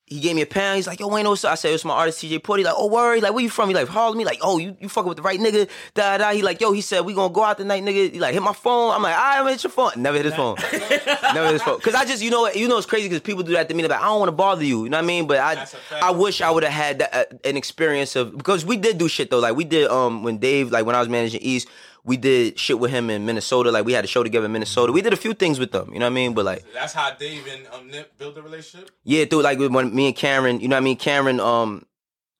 [0.08, 0.76] he gave me a pound.
[0.76, 1.50] He's like, yo, Wayne, what's up?
[1.50, 2.60] I said, it's my artist TJ Porter.
[2.60, 3.20] He like, oh, worry.
[3.20, 3.68] Like, where you from?
[3.68, 4.16] He like, Harlem.
[4.16, 5.68] He like, oh, you, you fucking with the right nigga.
[5.94, 6.30] Da da.
[6.30, 8.12] He like, yo, he said, we gonna go out tonight, nigga.
[8.12, 8.94] He like, hit my phone.
[8.94, 9.90] I'm like, I'm hit your phone.
[9.96, 10.56] Never hit his phone.
[10.72, 11.80] Never hit his phone.
[11.80, 13.74] Cause I just, you know what, you know it's crazy because people do that to
[13.74, 13.82] me.
[13.82, 14.84] They're like, I don't want to bother you.
[14.84, 15.26] You know what I mean?
[15.26, 15.66] But I,
[16.00, 19.08] I wish I would have had that, uh, an experience of because we did do
[19.08, 19.40] shit though.
[19.40, 21.66] Like we did, um, when Dave, like when I was managing East.
[22.06, 23.72] We did shit with him in Minnesota.
[23.72, 24.92] Like we had a show together in Minnesota.
[24.92, 25.90] We did a few things with them.
[25.92, 26.34] You know what I mean?
[26.34, 28.90] But like, That's how Dave and um, Nip built a relationship.
[29.02, 30.96] yeah, through like when me and Karen, you know what I mean?
[30.96, 31.84] Karen, um,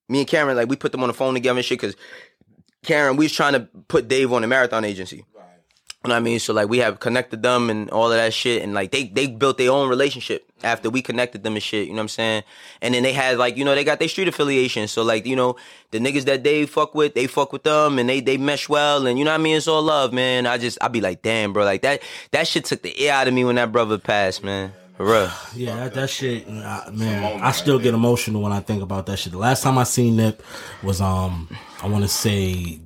[0.08, 1.96] me and Karen, like we put them on the phone together and shit because
[2.84, 5.24] Karen, we was trying to put Dave on the marathon agency.
[6.06, 6.38] You know what I mean?
[6.38, 9.26] So like we have connected them and all of that shit, and like they they
[9.26, 11.88] built their own relationship after we connected them and shit.
[11.88, 12.42] You know what I'm saying?
[12.80, 14.86] And then they had like you know they got their street affiliation.
[14.86, 15.56] So like you know
[15.90, 19.06] the niggas that they fuck with, they fuck with them, and they they mesh well,
[19.08, 19.56] and you know what I mean?
[19.56, 20.46] It's all love, man.
[20.46, 23.26] I just I be like, damn, bro, like that that shit took the air out
[23.26, 24.72] of me when that brother passed, man.
[25.54, 27.40] Yeah, that, that shit, uh, man.
[27.42, 29.32] I still get emotional when I think about that shit.
[29.32, 30.42] The last time I seen Nip
[30.82, 31.48] was um,
[31.82, 32.80] I want to say,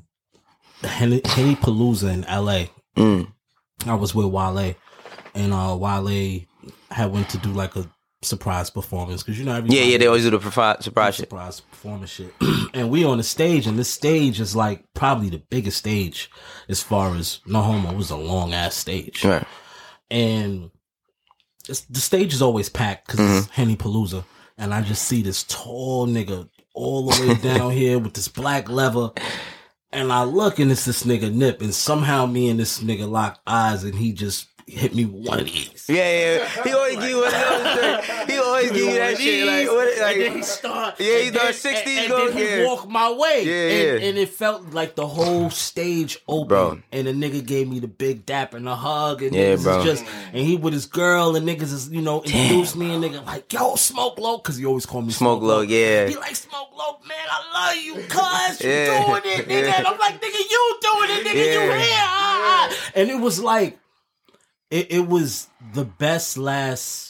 [0.83, 2.71] Henny, Henny Palooza in L.A.
[2.97, 3.33] Mm.
[3.87, 4.75] I was with Wale,
[5.35, 6.41] and uh, Wale
[6.91, 7.89] had went to do like a
[8.23, 11.23] surprise performance because you know every Yeah, yeah, they always do the profi- surprise shit.
[11.31, 12.35] surprise performance shit.
[12.75, 16.31] and we on the stage, and this stage is like probably the biggest stage
[16.69, 17.91] as far as no homo.
[17.93, 19.47] It was a long ass stage, Right.
[20.11, 20.71] and
[21.69, 24.25] it's, the stage is always packed because it's Henny Palooza,
[24.59, 28.69] and I just see this tall nigga all the way down here with this black
[28.69, 29.11] leather.
[29.93, 33.41] And I look and it's this nigga Nip, and somehow me and this nigga lock
[33.47, 35.87] eyes, and he just hit me with one of these.
[35.89, 36.62] Yeah, yeah.
[36.62, 38.29] He always give you one of those.
[38.29, 38.39] He
[38.69, 39.47] always give you that shit.
[39.47, 40.95] Like, what, like, and then he start.
[41.01, 42.66] Yeah, he start 60s and, and then he yeah.
[42.66, 43.43] walk my way.
[43.45, 43.53] Yeah,
[43.93, 44.09] and, yeah.
[44.09, 46.49] and it felt like the whole stage open.
[46.49, 46.82] Bro.
[46.93, 49.23] And the nigga gave me the big dap and the hug.
[49.23, 49.85] And Yeah, bro.
[49.85, 53.24] just and he with his girl and niggas is you know introduced me and nigga
[53.27, 56.07] like yo smoke low because he always call me Smoke Low, yeah.
[56.07, 57.16] He like smoke low man.
[57.31, 59.07] I love you, cuz you Yeah.
[59.07, 59.62] doing it, nigga.
[59.66, 59.74] Yeah.
[59.78, 61.53] And I'm like nigga, you doing it, nigga.
[61.55, 61.99] You here?
[62.03, 62.77] Ah, ah.
[62.95, 63.78] And it was like.
[64.70, 67.10] It, it was the best last.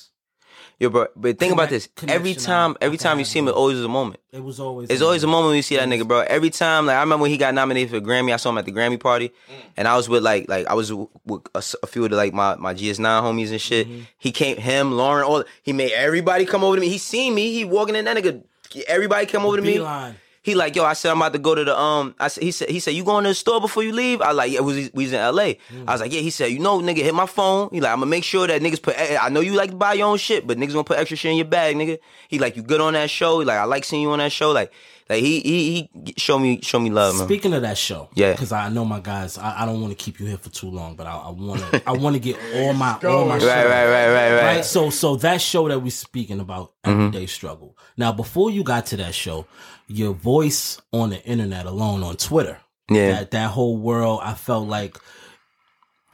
[0.81, 1.90] Yo, bro, but think about this.
[2.09, 4.19] Every time, every time you see him, it always is a moment.
[4.32, 4.89] It was always.
[4.89, 6.20] It's always a moment when you see that nigga, bro.
[6.20, 8.57] Every time, like I remember when he got nominated for a Grammy, I saw him
[8.57, 9.55] at the Grammy party, mm.
[9.77, 12.55] and I was with like, like I was with a few of the like my
[12.57, 13.86] my GS9 homies and shit.
[13.86, 14.01] Mm-hmm.
[14.16, 16.89] He came, him, Lauren, all he made everybody come over to me.
[16.89, 18.43] He seen me, he walking in that nigga.
[18.89, 19.74] Everybody come over to me.
[19.74, 20.16] Beeline.
[20.43, 22.15] He like, yo, I said I'm about to go to the um.
[22.19, 24.23] I said he said he said you going to the store before you leave.
[24.23, 25.59] I like yeah, we was, we was in L.A.
[25.87, 26.21] I was like yeah.
[26.21, 27.69] He said you know nigga hit my phone.
[27.73, 28.95] He like I'm gonna make sure that niggas put.
[28.99, 31.33] I know you like to buy your own shit, but niggas gonna put extra shit
[31.33, 31.99] in your bag, nigga.
[32.29, 33.41] He like you good on that show.
[33.41, 34.51] He like I like seeing you on that show.
[34.51, 34.73] Like
[35.11, 37.27] like he he he show me show me love, man.
[37.27, 38.33] Speaking of that show, Yeah.
[38.33, 40.71] because I know my guys, I, I don't want to keep you here for too
[40.71, 43.43] long, but I, I want to, I want to get all my, all my, Right,
[43.43, 43.47] show.
[43.49, 44.65] right, right, right, right.
[44.65, 47.09] So, so that show that we speaking about, Mm-hmm.
[47.09, 47.77] everyday struggle.
[47.99, 49.47] Now, before you got to that show,
[49.91, 52.59] your voice on the internet alone on Twitter,
[52.91, 53.11] Yeah.
[53.12, 54.97] that that whole world, I felt like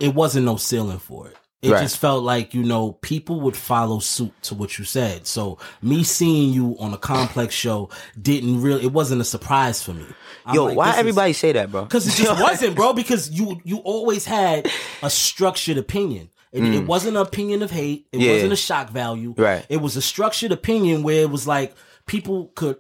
[0.01, 1.37] it wasn't no ceiling for it.
[1.63, 1.83] It Right.
[1.83, 5.27] just felt like, you know, people would follow suit to what you said.
[5.27, 7.89] So me seeing you on a complex show
[8.21, 10.05] didn't really, it wasn't a surprise for me.
[10.45, 11.87] I'm Yo, like, why this is- everybody say that, bro?
[11.87, 12.93] Cause it just wasn't, bro.
[12.93, 14.71] Because you you always had
[15.03, 16.29] a structured opinion.
[16.53, 18.07] It, it wasn't an opinion of hate.
[18.13, 18.23] It Mm.
[18.23, 18.33] Yeah.
[18.35, 19.35] wasn't a shock value.
[19.37, 19.65] Right.
[19.69, 21.75] It was a structured opinion where it was like
[22.07, 22.77] people could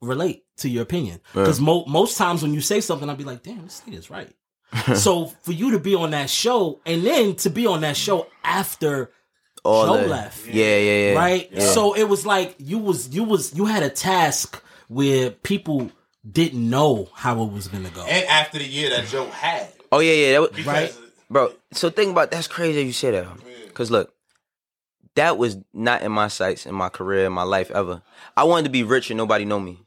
[0.00, 1.20] relate to your opinion.
[1.34, 4.30] Because mo- most times when you say something, I'd be like, "Damn, this nigga's right."
[4.94, 8.28] so for you to be on that show and then to be on that show
[8.44, 9.10] after
[9.64, 11.18] All Joe the- left, Yeah, yeah, yeah.
[11.18, 11.48] right?
[11.52, 11.60] Yeah.
[11.66, 15.90] So it was like you was you was you had a task where people
[16.30, 18.04] didn't know how it was gonna go.
[18.04, 20.32] And after the year that Joe had, Oh yeah, yeah.
[20.40, 20.96] That was, Right.
[21.28, 21.52] bro.
[21.72, 23.26] So think about that's crazy you say that.
[23.74, 24.12] Cause look,
[25.16, 28.02] that was not in my sights in my career in my life ever.
[28.36, 29.80] I wanted to be rich and nobody know me.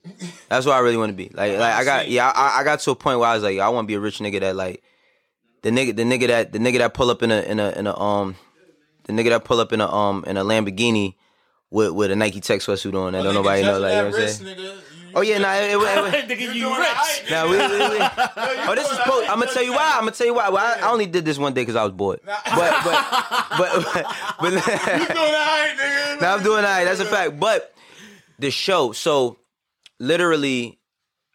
[0.49, 1.29] That's what I really want to be.
[1.33, 3.59] Like, like I got yeah, I, I got to a point where I was like,
[3.59, 4.83] I want to be a rich nigga that like
[5.61, 7.87] the nigga the nigga that the nigga that pull up in a in a in
[7.87, 8.35] a um
[9.05, 11.15] the nigga that pull up in a um in a Lamborghini
[11.71, 13.79] with with a Nike Tech sweatsuit on that don't nobody know.
[13.79, 14.57] Like you know what I'm saying?
[14.57, 14.81] Nigga,
[15.15, 17.31] Oh yeah, nah, it, it, it, Nigga, you rich.
[17.31, 17.99] Nah, we, we, we.
[18.65, 18.97] Oh, this is.
[18.99, 19.93] Po- I'm gonna tell you why.
[19.95, 20.49] I'm gonna tell you why.
[20.49, 22.19] Well, I, I only did this one day because I was bored.
[22.25, 22.83] But but
[23.57, 24.05] but but.
[24.39, 26.21] but You doing alright, nigga?
[26.21, 26.85] now I'm doing alright.
[26.85, 27.39] That's a fact.
[27.39, 27.73] But
[28.39, 29.37] the show, so
[29.99, 30.79] literally,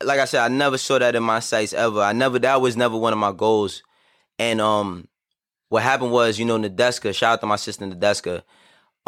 [0.03, 2.01] like I said, I never saw that in my sights ever.
[2.01, 2.39] I never.
[2.39, 3.83] That was never one of my goals.
[4.39, 5.07] And um,
[5.69, 7.15] what happened was, you know, Nadeska.
[7.15, 8.43] Shout out to my sister Nadeska.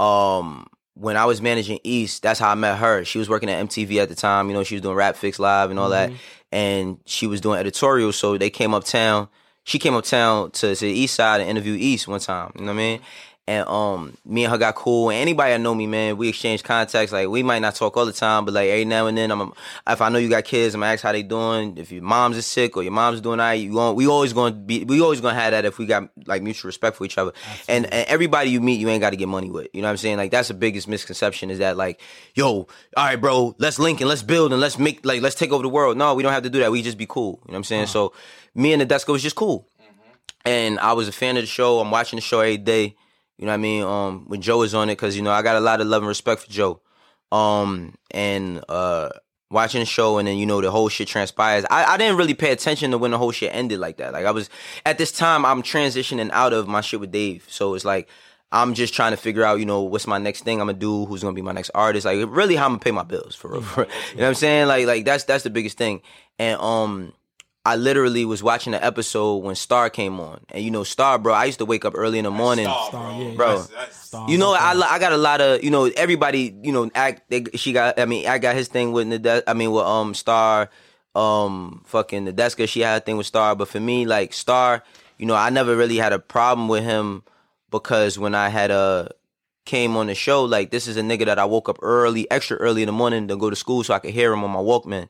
[0.02, 3.04] Um, when I was managing East, that's how I met her.
[3.04, 4.48] She was working at MTV at the time.
[4.48, 6.18] You know, she was doing Rap Fix Live and all that, mm-hmm.
[6.52, 8.12] and she was doing editorial.
[8.12, 9.28] So they came uptown.
[9.64, 12.52] She came uptown to, to the East Side and interview East one time.
[12.54, 13.00] You know what I mean?
[13.50, 15.10] And um, me and her got cool.
[15.10, 17.10] And anybody that know me, man, we exchange contacts.
[17.10, 19.52] Like we might not talk all the time, but like every now and then, I'm
[19.88, 21.76] if I know you got kids, I'm gonna ask how they doing.
[21.76, 24.54] If your mom's is sick or your mom's doing alright, you going we always gonna
[24.54, 27.32] be we always gonna have that if we got like mutual respect for each other.
[27.66, 29.66] And and everybody you meet, you ain't got to get money with.
[29.72, 30.18] You know what I'm saying?
[30.18, 32.00] Like that's the biggest misconception is that like,
[32.36, 35.50] yo, all right, bro, let's link and let's build and let's make like let's take
[35.50, 35.96] over the world.
[35.96, 36.70] No, we don't have to do that.
[36.70, 37.40] We just be cool.
[37.46, 37.86] You know what I'm saying?
[37.88, 38.12] So
[38.54, 39.66] me and Nadeska was just cool
[40.44, 41.80] and I was a fan of the show.
[41.80, 42.94] I'm watching the show every day.
[43.40, 43.82] You know what I mean?
[43.82, 46.02] Um, when Joe is on it, because you know I got a lot of love
[46.02, 46.82] and respect for Joe.
[47.32, 49.08] Um, and uh,
[49.50, 51.64] watching the show, and then you know the whole shit transpires.
[51.70, 54.12] I, I didn't really pay attention to when the whole shit ended like that.
[54.12, 54.50] Like I was
[54.84, 58.08] at this time, I'm transitioning out of my shit with Dave, so it's like.
[58.52, 61.06] I'm just trying to figure out, you know, what's my next thing I'm gonna do,
[61.06, 63.52] who's gonna be my next artist, like really how I'm gonna pay my bills for
[63.52, 63.60] real.
[63.60, 63.84] You know
[64.16, 64.66] what I'm saying?
[64.66, 66.02] Like, like that's that's the biggest thing.
[66.36, 67.12] And um,
[67.64, 71.34] I literally was watching the episode when Star came on, and you know Star, bro.
[71.34, 73.46] I used to wake up early in the morning, Star, yeah, bro.
[73.48, 74.28] that's- that's Star.
[74.30, 77.28] You know, I I got a lot of you know everybody you know act.
[77.30, 80.14] They, she got I mean I got his thing with the I mean with um
[80.14, 80.70] Star,
[81.14, 82.68] um fucking Nadeska.
[82.68, 84.82] She had a thing with Star, but for me like Star,
[85.18, 87.22] you know I never really had a problem with him
[87.70, 89.08] because when I had uh
[89.64, 92.56] came on the show, like this is a nigga that I woke up early, extra
[92.56, 94.58] early in the morning to go to school so I could hear him on my
[94.58, 95.08] Walkman.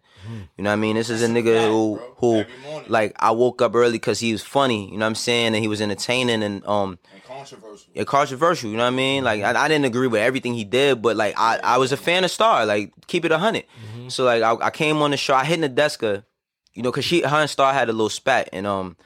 [0.57, 0.97] You know what I mean?
[0.97, 2.45] This is a nigga who who
[2.89, 4.87] like I woke up early because he was funny.
[4.87, 5.47] You know what I'm saying?
[5.55, 7.91] And he was entertaining and um Controversial.
[7.95, 8.71] yeah, controversial.
[8.71, 9.25] You know what I mean?
[9.25, 11.97] Like I, I didn't agree with everything he did, but like I, I was a
[11.97, 12.67] fan of Star.
[12.67, 13.65] Like keep it a 100
[14.09, 15.35] So like I, I came on the show.
[15.35, 16.25] I hit Nadeska,
[16.75, 18.97] you know, cause she her and Star had a little spat, and um,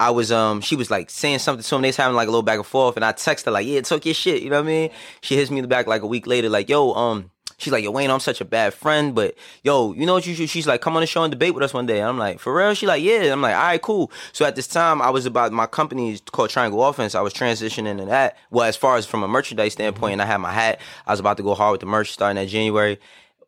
[0.00, 1.82] I was um, she was like saying something to him.
[1.82, 3.80] They was having like a little back and forth, and I texted her like, yeah,
[3.80, 4.42] talk your shit.
[4.42, 4.90] You know what I mean?
[5.20, 7.30] She hits me in the back like a week later, like, yo, um.
[7.60, 9.34] She's like, yo, Wayne, I'm such a bad friend, but
[9.64, 10.48] yo, you know what you should?
[10.48, 11.98] She's like, come on the show and debate with us one day.
[11.98, 12.72] And I'm like, for real?
[12.72, 13.32] She's like, yeah.
[13.32, 14.12] I'm like, all right, cool.
[14.32, 17.16] So at this time, I was about my company is called Triangle Offense.
[17.16, 18.36] I was transitioning into that.
[18.52, 20.80] Well, as far as from a merchandise standpoint, and I had my hat.
[21.04, 23.00] I was about to go hard with the merch starting that January,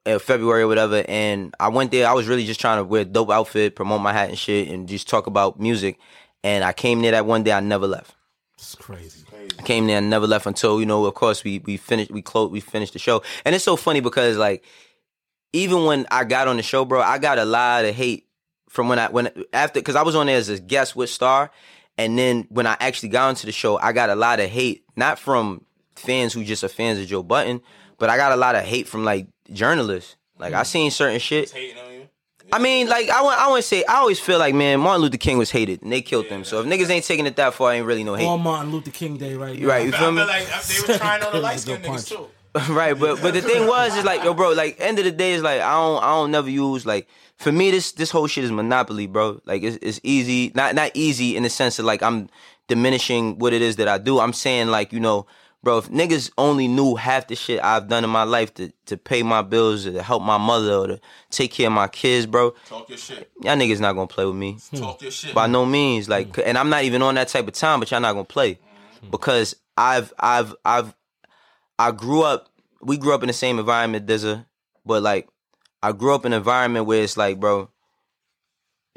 [0.07, 1.05] uh, February or whatever.
[1.07, 2.09] And I went there.
[2.09, 4.67] I was really just trying to wear a dope outfit, promote my hat and shit,
[4.71, 6.01] and just talk about music.
[6.43, 7.53] And I came there that one day.
[7.53, 8.15] I never left.
[8.55, 9.25] It's crazy.
[9.59, 11.05] I came there and never left until you know.
[11.07, 14.01] Of course, we we finished we closed we finished the show, and it's so funny
[14.01, 14.65] because like
[15.53, 18.27] even when I got on the show, bro, I got a lot of hate
[18.69, 21.51] from when I when after because I was on there as a guest with Star,
[21.99, 24.85] and then when I actually got onto the show, I got a lot of hate
[24.97, 25.65] not from
[25.97, 27.61] fans who just are fans of Joe Budden,
[27.99, 30.17] but I got a lot of hate from like journalists.
[30.39, 30.67] Like I mm.
[30.67, 31.53] seen certain shit.
[32.53, 35.03] I mean, like I want, I want to say, I always feel like, man, Martin
[35.03, 36.45] Luther King was hated and they killed him.
[36.45, 38.27] So if niggas ain't taking it that far, I ain't really no hate.
[38.27, 39.69] On Martin Luther King Day right now.
[39.69, 40.23] Right, you feel me?
[40.25, 42.27] Like they were trying on the light skinned niggas too.
[42.69, 45.33] right, but but the thing was is like, yo, bro, like end of the day
[45.33, 47.07] is like I don't I don't never use like
[47.37, 49.41] for me this this whole shit is monopoly, bro.
[49.45, 52.29] Like it's it's easy, not not easy in the sense of like I'm
[52.67, 54.19] diminishing what it is that I do.
[54.19, 55.27] I'm saying like you know,
[55.63, 58.97] bro, if niggas only knew half the shit I've done in my life to to
[58.97, 61.01] pay my bills or to help my mother or to
[61.31, 62.55] take care of my kids, bro.
[62.67, 63.31] Talk your shit.
[63.43, 64.59] Y'all niggas not gonna play with me.
[64.71, 64.77] Hmm.
[64.77, 65.35] Talk your shit.
[65.35, 66.43] By no means, like, hmm.
[66.45, 68.59] and I'm not even on that type of time, but y'all not gonna play
[69.01, 69.11] hmm.
[69.11, 70.95] because I've, I've, I've,
[71.79, 72.49] I grew up.
[72.83, 74.47] We grew up in the same environment, there's a,
[74.87, 75.29] but like,
[75.83, 77.71] I grew up in an environment where it's like, bro,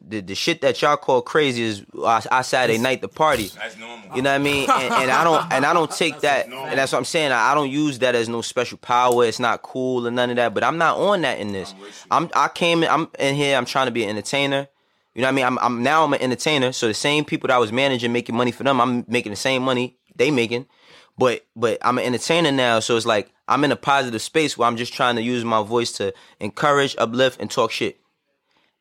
[0.06, 3.48] the the shit that y'all call crazy is I, our Saturday night the party.
[3.56, 4.16] That's normal.
[4.16, 4.70] You know what I mean?
[4.70, 7.32] And, and I don't and I don't take that and that's what I'm saying.
[7.32, 9.26] I, I don't use that as no special power.
[9.26, 10.54] It's not cool or none of that.
[10.54, 11.74] But I'm not on that in this.
[12.12, 14.68] I'm I came in, I'm in here, I'm trying to be an entertainer.
[15.16, 15.46] You know what I mean?
[15.46, 16.72] I'm I'm now I'm an entertainer.
[16.74, 19.38] So the same people that I was managing making money for them, I'm making the
[19.38, 20.66] same money they making.
[21.18, 24.68] But but I'm an entertainer now, so it's like I'm in a positive space where
[24.68, 28.00] I'm just trying to use my voice to encourage, uplift, and talk shit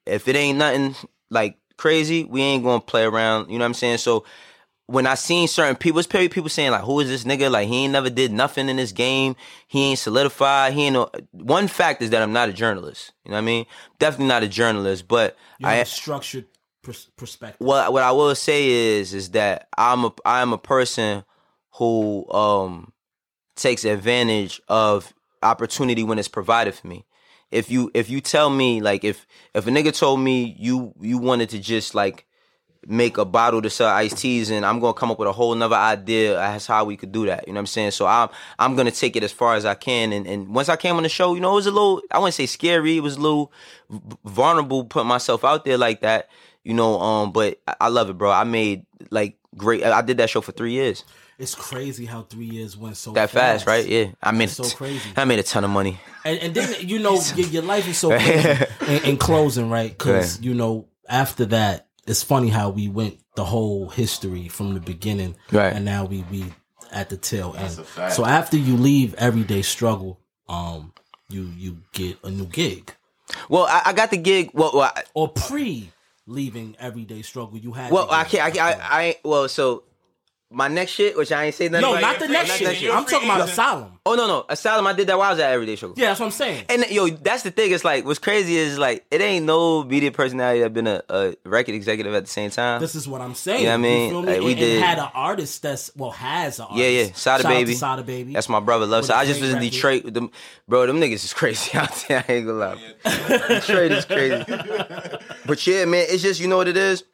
[0.06, 0.94] if it ain't nothing
[1.32, 3.50] like crazy, we ain't gonna play around.
[3.50, 3.98] You know what I'm saying?
[3.98, 4.24] So
[4.86, 7.50] when I seen certain people, it's probably people saying like, "Who is this nigga?
[7.50, 9.36] Like he ain't never did nothing in this game.
[9.66, 10.74] He ain't solidified.
[10.74, 11.10] He ain't." No...
[11.32, 13.12] One fact is that I'm not a journalist.
[13.24, 13.66] You know what I mean?
[13.98, 16.46] Definitely not a journalist, but You I have a structured
[16.82, 17.64] pers- perspective.
[17.64, 21.24] what what I will say is is that I'm a I'm a person
[21.76, 22.92] who um
[23.56, 27.04] takes advantage of opportunity when it's provided for me.
[27.52, 31.18] If you if you tell me like if if a nigga told me you you
[31.18, 32.26] wanted to just like
[32.88, 35.54] make a bottle to sell iced teas and I'm gonna come up with a whole
[35.54, 37.46] nother idea as how we could do that.
[37.46, 37.90] You know what I'm saying?
[37.92, 40.76] So I'm I'm gonna take it as far as I can and, and once I
[40.76, 43.00] came on the show, you know, it was a little I wouldn't say scary, it
[43.00, 43.52] was a little
[44.24, 46.28] vulnerable putting myself out there like that.
[46.64, 48.30] You know, um, but I- I love it, bro.
[48.30, 51.04] I made like great I did that show for three years.
[51.42, 53.84] It's crazy how three years went so That fast, right?
[53.86, 54.12] Yeah.
[54.22, 55.10] I made It's so a- crazy.
[55.16, 55.98] I made a ton of money.
[56.24, 58.64] And, and then you know your, your life is so crazy.
[58.86, 59.90] in, in closing, right?
[59.90, 60.44] Because Right.
[60.46, 65.34] you know after that, it's funny how we went the whole history from the beginning,
[65.50, 65.72] Right.
[65.74, 66.44] And now we we
[66.92, 67.76] at the tail end.
[67.78, 68.14] a fact.
[68.14, 70.92] So after you leave everyday struggle, um,
[71.28, 72.94] you you get a new gig.
[73.48, 74.50] Well, I, I got the gig.
[74.54, 75.90] Well, well, I, or pre
[76.26, 77.90] leaving everyday struggle, you had.
[77.90, 78.44] well I can't.
[78.44, 79.16] I, can't- I, I.
[79.24, 79.84] Well, so
[80.52, 81.82] my next shit, which I ain't say nothing.
[81.82, 82.66] No, about not the next Not shit.
[82.68, 82.94] that shit.
[82.94, 83.98] I'm talking about Asylum.
[84.04, 84.86] Oh no, no, Asylum.
[84.86, 85.94] I did that while I was at Everyday Show.
[85.96, 86.64] Yeah, that's what I'm saying.
[86.68, 87.72] And yo, that's the thing.
[87.72, 91.34] It's like what's crazy is like it ain't no media personality that been a, a
[91.44, 92.80] record executive at the same time.
[92.80, 93.60] This is what I'm saying.
[93.60, 94.10] You know what I mean?
[94.10, 94.32] feel me?
[94.32, 94.76] Like, we and, did.
[94.76, 96.80] and had an artist that's well has an artist.
[96.80, 97.74] Yeah, yeah, Sada Shout out to Baby.
[97.74, 98.32] Sada Baby.
[98.32, 98.86] That's my brother.
[98.86, 99.02] Love.
[99.02, 99.70] With So a I just great was in record.
[99.72, 100.30] Detroit with them,
[100.68, 100.86] bro.
[100.86, 102.24] Them niggas is crazy out there.
[102.28, 103.48] I ain't gonna lie.
[103.48, 104.44] Detroit is crazy.
[105.46, 107.04] But yeah, man, it's just you know what it is.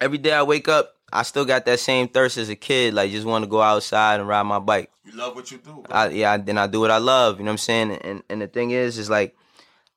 [0.00, 2.94] Every day I wake up, I still got that same thirst as a kid.
[2.94, 4.90] Like just want to go outside and ride my bike.
[5.04, 5.84] You love what you do, bro.
[5.90, 7.38] I, yeah, then I do what I love.
[7.38, 7.92] You know what I'm saying?
[7.92, 9.36] And and the thing is, is like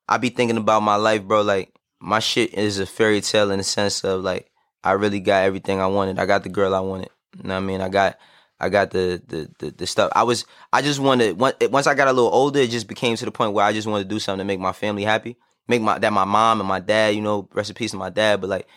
[0.08, 1.42] I be thinking about my life, bro.
[1.42, 4.50] Like my shit is a fairy tale in the sense of like
[4.84, 6.20] I really got everything I wanted.
[6.20, 7.10] I got the girl I wanted.
[7.38, 7.82] You know what I mean?
[7.82, 8.18] I got
[8.60, 10.12] I got the the the, the stuff.
[10.16, 13.16] I was I just wanted once once I got a little older, it just became
[13.18, 15.38] to the point where I just wanted to do something to make my family happy,
[15.68, 18.10] make my that my mom and my dad, you know, rest in peace to my
[18.10, 18.68] dad, but like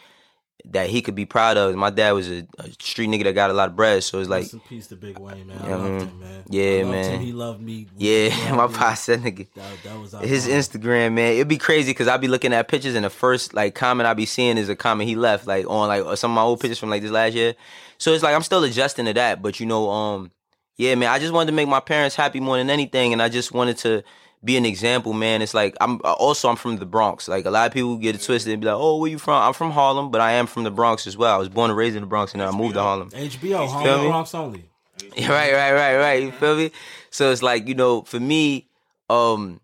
[0.65, 1.75] that he could be proud of.
[1.77, 4.29] My dad was a, a street nigga that got a lot of bread, so it's
[4.29, 5.59] like Rest peace to Big Wayne, man.
[5.63, 6.43] I loved him, man.
[6.49, 7.13] Yeah, I loved man.
[7.13, 7.21] him.
[7.21, 7.87] He loved me.
[7.97, 9.47] Yeah, my pops said nigga.
[9.55, 10.47] That, that was His.
[10.47, 13.75] Instagram, man, it'd be crazy because I'd be looking at pictures and the first like
[13.75, 16.43] comment I'd be seeing is a comment he left like on like some of my
[16.43, 17.55] old pictures from like this last year.
[17.99, 20.31] So it's like I'm still adjusting to that, but you know, um,
[20.77, 23.29] yeah, man, I just wanted to make my parents happy more than anything, and I
[23.29, 24.03] just wanted to
[24.45, 25.43] be an example, man.
[25.43, 27.29] It's like I'm also I'm from the Bronx.
[27.29, 29.43] Like a lot of people get it twisted and be like, "Oh, where you from?"
[29.43, 31.35] I'm from Harlem, but I am from the Bronx as well.
[31.35, 33.11] I was born and raised in the Bronx, and then I moved to Harlem.
[33.11, 34.07] HBO, Harlem?
[34.07, 34.65] Bronx only.
[35.15, 36.23] Yeah, right, right, right, right.
[36.23, 36.71] You feel me?
[37.11, 38.69] So it's like, you know, for me,
[39.11, 39.61] um,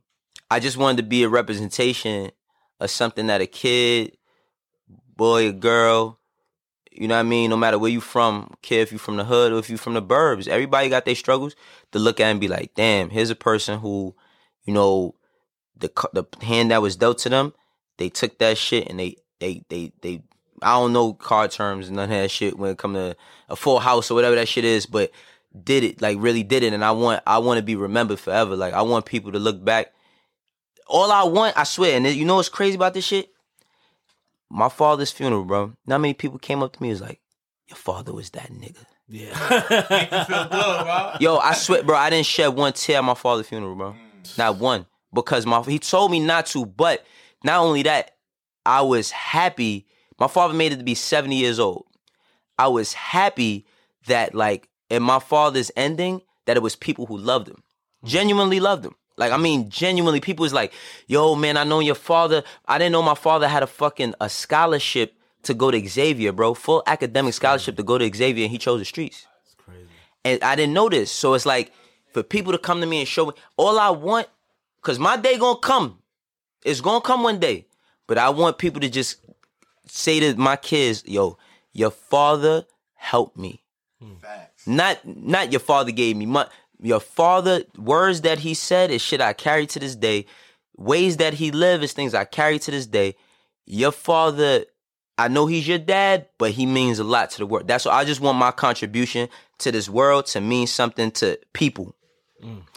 [0.50, 2.30] I just wanted to be a representation
[2.80, 4.16] of something that a kid,
[5.16, 6.18] boy or girl,
[6.90, 7.50] you know what I mean?
[7.50, 9.94] No matter where you from, care if you from the hood or if you from
[9.94, 11.56] the burbs, everybody got their struggles
[11.92, 14.14] to look at and be like, damn, here's a person who,
[14.64, 15.14] you know,
[15.76, 17.52] the the hand that was dealt to them,
[17.98, 20.22] they took that shit and they they they they
[20.62, 23.16] I don't know card terms and none of that shit when it come to
[23.48, 25.10] a full house or whatever that shit is, but
[25.64, 28.56] did it like really did it and I want I want to be remembered forever.
[28.56, 29.92] Like I want people to look back.
[30.86, 33.30] All I want, I swear, and you know what's crazy about this shit?
[34.50, 35.72] My father's funeral, bro.
[35.86, 37.20] Not many people came up to me and was like,
[37.68, 39.32] "Your father was that nigga." Yeah.
[40.26, 41.12] feel good, bro.
[41.20, 43.92] Yo, I swear, bro, I didn't shed one tear at my father's funeral, bro.
[43.92, 44.11] Mm.
[44.38, 44.86] Not one.
[45.12, 47.04] Because my he told me not to, but
[47.44, 48.12] not only that,
[48.64, 49.86] I was happy.
[50.18, 51.86] My father made it to be 70 years old.
[52.58, 53.66] I was happy
[54.06, 57.62] that like in my father's ending, that it was people who loved him.
[58.04, 58.08] Mm.
[58.08, 58.94] Genuinely loved him.
[59.16, 60.72] Like I mean, genuinely, people was like,
[61.06, 62.42] "Yo, man, I know your father.
[62.66, 66.54] I didn't know my father had a fucking a scholarship to go to Xavier, bro.
[66.54, 69.88] Full academic scholarship to go to Xavier, and he chose the streets." That's crazy.
[70.24, 71.10] And I didn't know this.
[71.10, 71.72] So it's like
[72.12, 74.28] for people to come to me and show me all I want,
[74.82, 75.98] cause my day gonna come.
[76.64, 77.66] It's gonna come one day.
[78.06, 79.16] But I want people to just
[79.86, 81.38] say to my kids, yo,
[81.72, 83.62] your father helped me.
[84.00, 84.14] Hmm.
[84.66, 86.50] Not not your father gave me money.
[86.80, 90.26] Your father, words that he said is shit I carry to this day.
[90.76, 93.14] Ways that he lived is things I carry to this day.
[93.66, 94.64] Your father,
[95.16, 97.68] I know he's your dad, but he means a lot to the world.
[97.68, 99.28] That's what I just want my contribution
[99.58, 101.94] to this world to mean something to people.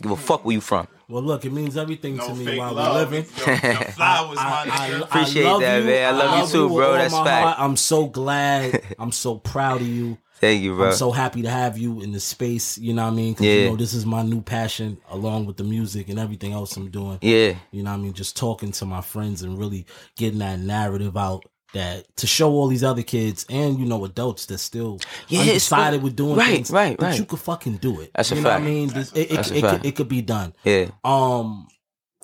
[0.01, 0.87] Give a fuck where you from.
[1.07, 3.11] Well, look, it means everything to me while love.
[3.11, 3.25] we're living.
[3.37, 5.01] Yo, your flowers, my nigga.
[5.03, 6.15] Appreciate love that, man.
[6.15, 6.93] I love you too, bro.
[6.93, 7.43] That's my fact.
[7.45, 7.57] heart.
[7.59, 8.81] I'm so glad.
[8.99, 10.17] I'm so proud of you.
[10.41, 10.87] Thank you, bro.
[10.87, 12.77] I'm so happy to have you in the space.
[12.77, 13.35] You know what I mean?
[13.35, 13.53] 'Cause, Yeah.
[13.53, 16.89] You know, this is my new passion, along with the music and everything else I'm
[16.89, 17.19] doing.
[17.21, 17.53] Yeah.
[17.71, 18.13] You know what I mean?
[18.13, 19.85] Just talking to my friends and really
[20.17, 21.45] getting that narrative out.
[21.76, 25.49] That to show all these other kids and you know adults that still Yeah, it's-
[25.72, 27.19] undecided with doing right, things right, that right.
[27.19, 28.11] you could fucking do it.
[28.15, 28.61] That's a know fact.
[28.61, 28.88] what I mean?
[28.89, 30.53] This- it, it, That's it, could, it could be done.
[30.64, 30.85] Yeah.
[31.03, 31.68] Um,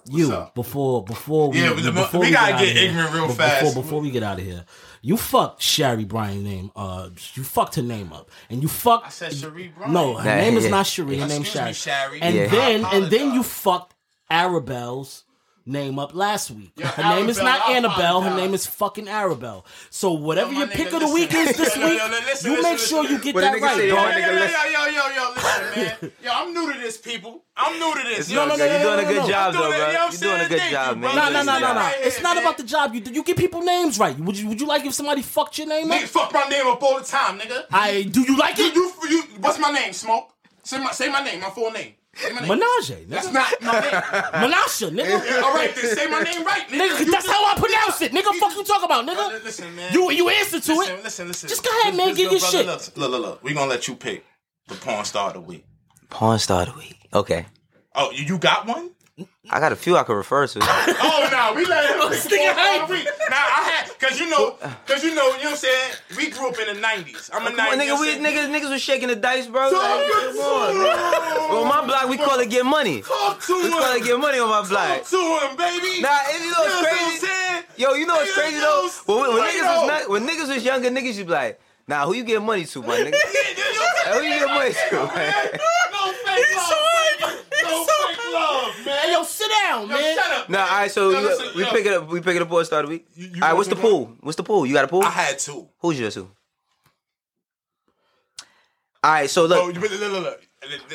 [0.09, 3.33] you before before we Yeah, the- before we gotta outta get here, ignorant real be-
[3.33, 3.65] fast.
[3.65, 4.65] Before, before we get out of here,
[5.01, 6.71] you fucked Sherry Bryan name.
[6.75, 9.05] Uh, you fucked her name up, and you fucked.
[9.07, 9.91] I said Cherie Bryan.
[9.93, 11.17] No, her Nah, name is not Cherie.
[11.17, 12.11] Her name's Excuse Sherry.
[12.13, 12.21] me, Shari.
[12.21, 12.47] And Yeah.
[12.47, 13.95] then and then you fucked
[14.31, 15.23] Arabelle's
[15.65, 16.71] name up last week.
[16.75, 18.21] Yeah, her name is not I Annabelle.
[18.21, 19.63] Her name is fucking Arabelle.
[19.89, 21.99] So whatever Yo, my your pick nigga, of the week is this Yo, yo, week,
[21.99, 23.17] yo, listen, you listen, make sure listen.
[23.17, 24.03] you get What the that nigga right, say, Yo, bro.
[24.03, 24.71] my yo, nigga, yo, listen.
[24.73, 26.11] yo, yo, yo, listen, man.
[26.23, 27.43] Yo, I'm new to this, people.
[27.55, 28.19] I'm new to this.
[28.19, 28.45] It's yo.
[28.45, 29.27] no, no, no, you're doing a no, good no.
[29.29, 29.87] job, I'm though, doing it, bro.
[29.87, 30.49] you know what I'm You're doing a saying?
[30.49, 31.13] good Thank job, you, man.
[31.15, 31.31] brother.
[31.31, 31.79] No, no, no, no, no.
[31.79, 32.43] Right It's here, not man.
[32.43, 32.95] about the job.
[32.95, 34.17] You you get people names right.
[34.19, 36.09] Would you would you like if somebody fucked your name Nigga, up?
[36.09, 37.65] fuck my name up all the time, nigga.
[37.71, 38.75] I do you like You, it?
[38.75, 40.29] you, you, what's my name, Smoke?
[40.63, 41.93] Say my, say my name, my full name.
[42.13, 42.33] Say.
[42.33, 43.07] Menage.
[43.07, 43.91] That's not my name.
[44.51, 45.41] Menasha, nigga.
[45.43, 46.97] All right, then say my name right, nigga.
[46.97, 48.11] Nigga, that's how I pronounce it.
[48.11, 49.43] Nigga, fuck you talk about, nigga.
[49.43, 49.93] Listen, man.
[49.93, 51.03] You you answer to listen, it.
[51.03, 51.49] Listen, listen.
[51.49, 52.09] Just go ahead, man.
[52.09, 52.97] Listen, Give your brother, shit.
[52.97, 53.43] Look, look, look, look.
[53.43, 54.25] We gonna let you pick
[54.67, 55.65] the porn star of the week.
[56.09, 56.97] Porn star of the week.
[57.13, 57.45] Okay.
[57.95, 58.91] Oh, you, you got one?
[59.49, 60.59] I got a few I could refer to.
[61.03, 63.05] Oh no, we let him This pick nigga porn star of the week.
[63.29, 65.91] Nah, I had, cause you know, cause you know, you know what I'm saying.
[66.17, 67.29] We grew up in the '90s.
[67.33, 67.81] I'm a Come on, '90s.
[67.81, 69.69] nigga, we, niggas, niggas was shaking the dice, bro.
[69.71, 71.57] Talk Like, to come on, man.
[71.57, 73.01] On my block, we call it get money.
[73.01, 73.71] Talk to We him.
[73.71, 74.97] call it get money on my block.
[75.03, 75.17] Talk to
[75.47, 76.01] him, baby.
[76.01, 77.25] Nah, and you know what's what I'm crazy?
[77.25, 77.63] saying?
[77.77, 78.81] Yo, you know what's crazy though?
[78.83, 79.87] knows- When, when, Right niggas on.
[79.87, 82.41] was not, when niggas was younger, niggas used to be like, nah, who you get
[82.41, 83.13] money to, my nigga?
[84.03, 85.33] Yeah, Who you get money to, man?
[85.91, 86.45] No fake
[87.71, 87.87] love.
[87.87, 88.97] No fake love, man.
[88.99, 90.15] Hey, yo, sit down, Yo, man.
[90.15, 90.49] shut up.
[90.49, 91.69] Nah, all right, so Yo, you- listen, we yo.
[91.71, 92.07] pick it up.
[92.07, 92.49] We pick it up.
[92.49, 93.07] Boy, start of the week.
[93.15, 94.15] You- you all right, what's the to pool?
[94.21, 94.65] What's the pool?
[94.65, 95.03] You got a pool?
[95.03, 95.67] I had two.
[95.79, 96.15] Who's yours?
[96.15, 96.27] Who?
[99.03, 99.57] All right, so look.
[99.57, 100.41] Oh, look, look, look, look.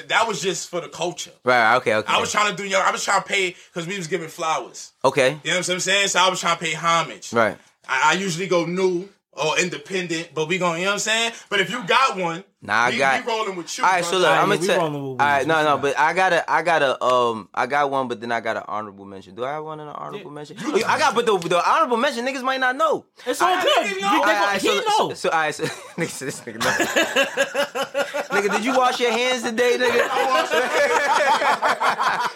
[0.09, 1.33] That was just for the culture.
[1.45, 2.13] Right, okay, okay.
[2.13, 4.29] I was trying to do, yo, I was trying to pay because we was giving
[4.29, 4.93] flowers.
[5.05, 6.07] okay, You know what I'm saying?
[6.09, 7.33] So I was trying to pay homage.
[7.33, 7.59] right.
[7.89, 9.09] I, I usually go new
[9.39, 11.33] or independent, but we gonna, you know what I'm saying?
[11.49, 13.85] But if you got one, Nah, I we, got- we rolling with you.
[13.85, 14.79] All right, so look, I'm gonna tell.
[14.79, 15.47] rolling All with right, Wiz.
[15.47, 18.33] no, no, but I got a, I got a, um, I got one, but then
[18.33, 19.35] I got an honorable mention.
[19.37, 20.57] Do I have one in an honorable mention?
[20.59, 23.05] I got, but the, the honorable mention, niggas might not know.
[23.25, 23.75] It's all I good.
[23.85, 24.11] didn't You- know.
[24.11, 25.09] they All right, He so, know.
[25.11, 25.65] so, so, all right, so,
[25.97, 26.71] nigga, this nigga know.
[28.41, 30.09] nigga, did you wash your hands today, nigga?
[30.11, 30.21] i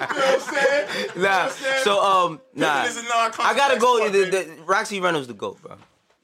[0.00, 1.08] You know what I'm saying?
[1.16, 1.84] Nah, what I'm saying?
[1.84, 2.82] so, um, nah.
[2.84, 4.08] This is non-controversial, I gotta go.
[4.10, 5.76] The, the, Roxy Reynolds the goat, bro.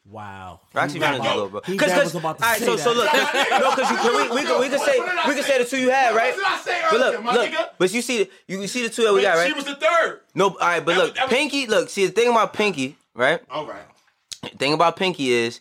[0.08, 0.60] Wow.
[0.72, 1.76] Roxy He Reynolds the about- goat, bro.
[1.76, 4.12] Cause, cause, was about to all right, say so, so look, no, cause you can,
[4.30, 5.50] we, we, can, we can say, What did I we can say?
[5.50, 6.32] say the two you had, right?
[6.36, 7.68] What did I say But earlier, look, my look, nigga?
[7.78, 9.48] but you see, the, you can see the two that we got, right?
[9.48, 10.20] She was the third.
[10.34, 11.66] No, all right, but That look, was- that was- Pinky.
[11.66, 13.40] Look, see the thing about Pinky, right?
[13.50, 13.82] All right.
[14.42, 15.60] The thing about Pinky is,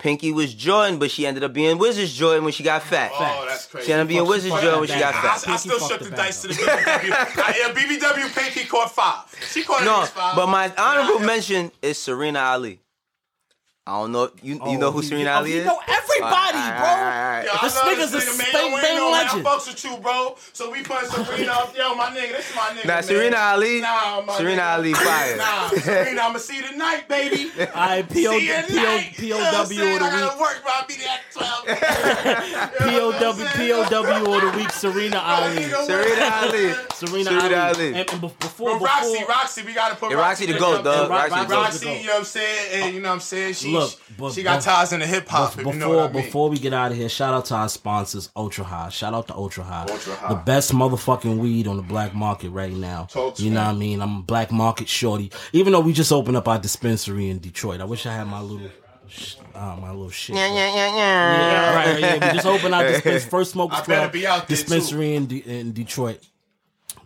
[0.00, 3.12] Pinky was Jordan, but she ended up being Wizards Jordan when she got fat.
[3.14, 3.86] Oh, that's crazy.
[3.86, 5.12] She ended up being Wizards fucked Jordan when she bag.
[5.12, 5.48] got I, fat.
[5.48, 7.12] I still fucked shook the the dice to the BBW.
[7.44, 9.32] I, yeah, BBW Pinky caught five.
[9.52, 10.34] She caught at No, least five.
[10.34, 12.80] but my honorable mention is Serena Ali.
[13.86, 14.30] I don't know.
[14.42, 15.66] You you oh, know who he- Serena oh, Ali he is?
[15.66, 16.88] know everybody, All right, bro.
[16.88, 17.44] all right, all right.
[17.44, 18.46] Yo, This nigga's a nigga, man.
[18.48, 19.46] spank bang Wayne, legend.
[19.46, 20.36] I fucks with you, bro.
[20.54, 21.76] So we putting Serena up.
[21.76, 22.86] Yo, my nigga, this is my nigga.
[22.86, 23.02] Nah, man.
[23.02, 23.80] Serena Ali.
[23.82, 24.72] Nah, my Serena nigga.
[24.74, 25.36] Ali fire.
[25.36, 27.50] Nah, Serena, I'ma see you tonight, baby.
[27.60, 28.30] All right, P.O.
[28.38, 28.66] See you P.O.
[28.68, 29.12] tonight.
[29.18, 29.28] P.O.W.
[29.28, 29.94] You know what I'm saying?
[29.96, 30.40] of the I gotta week.
[30.40, 30.72] work, bro.
[30.74, 31.64] I'll be there at 12.
[32.84, 33.44] You know what I'm P.O.W.
[33.44, 33.56] saying?
[33.56, 34.34] P.O.W.
[34.34, 35.62] of the week, Serena Ali.
[35.64, 35.84] You know?
[35.84, 36.72] Serena Ali.
[36.94, 37.84] Serena, Serena Ali.
[37.84, 37.86] Ali.
[38.00, 41.10] And, and be- before, Roxy, Roxy, we gotta put Yeah, Roxy the GOAT, dog.
[41.10, 41.50] Roxy the GOAT.
[41.50, 42.82] Roxy, you know what I'm saying?
[42.84, 43.54] And you know what I'm saying?
[43.54, 45.88] She, Look, but- she got but- ties in the hip hop, if before, you know
[45.90, 46.22] what I mean.
[46.24, 48.88] before we get out of here, shout out to our sponsors, Ultra High.
[48.88, 49.86] Shout out to Ultra High.
[49.90, 50.28] Ultra High.
[50.30, 53.04] The best motherfucking weed on the black market right now.
[53.10, 54.00] Talk to you know what I mean?
[54.00, 55.30] I'm a black market shorty.
[55.52, 57.80] Even though we just opened up our dispensary in Detroit.
[57.80, 58.68] I wish I had my little
[59.08, 60.34] sh- uh, my little shit.
[60.36, 61.74] Yeah, yeah, yeah, Yeah, yeah.
[61.76, 62.28] right, right, yeah.
[62.28, 65.26] We just opened our dispens- first smokers I better club be out there, dispensary in,
[65.26, 66.20] De- in Detroit.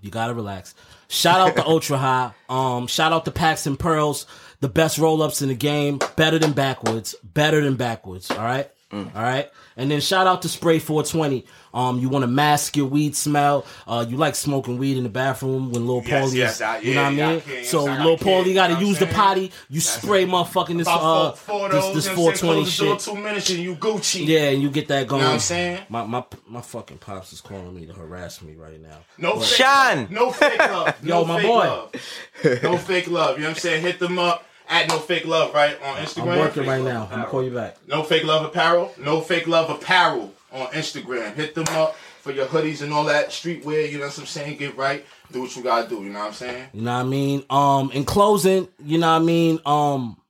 [0.01, 0.75] You gotta relax.
[1.09, 2.33] Shout out to Ultra High.
[2.49, 4.27] Um, shout out to Packs and Pearls,
[4.61, 5.99] the best roll ups in the game.
[6.17, 7.15] Better than Backwoods.
[7.23, 8.31] Better than Backwoods.
[8.31, 8.71] All right.
[8.93, 9.15] Mm.
[9.15, 9.51] All right.
[9.77, 11.45] And then shout out to Spray 420.
[11.75, 13.67] Um, you want to mask your weed smell.
[13.87, 16.79] Uh, you like smoking weed in the bathroom when Lil Yes, Paulie yes, is, I-
[16.79, 17.41] you know yeah, what I yeah, I mean?
[17.43, 19.53] can, so yes, I Lil Paulie got to use what the potty.
[19.69, 22.41] You spray motherfucking this uh four, four this, this you know what I'm saying?
[22.41, 23.05] 420 Close the door shit.
[23.15, 24.27] two minutes and you Gucci.
[24.27, 25.23] Yeah, and you get that going.
[25.23, 25.83] what I'm saying?
[25.91, 29.01] My my my fucking pops is calling me to harass me right now.
[29.19, 29.99] No But- fake Sean.
[29.99, 30.11] love.
[30.11, 30.95] No fake love.
[31.05, 31.67] Yo, no my fake boy.
[31.67, 32.63] Love.
[32.63, 33.37] No fake love.
[33.37, 33.83] You know what I'm saying?
[33.83, 35.81] Hit them up at No Fake Love, right?
[35.83, 36.33] On Instagram.
[36.33, 37.05] I'm working right now.
[37.05, 37.77] I'm gonna call you back.
[37.87, 38.95] No Fake Love Apparel.
[38.99, 41.35] No Fake Love Apparel on Instagram.
[41.35, 43.91] Hit them up for your hoodies and all that streetwear.
[43.91, 44.59] You know what I'm saying?
[44.59, 45.05] Get right.
[45.33, 46.03] Do what you gotta do.
[46.03, 46.69] You know what I'm saying?
[46.73, 47.45] You know what I mean?
[47.51, 49.59] Um, in closing, you know what I mean?
[49.65, 50.21] Um,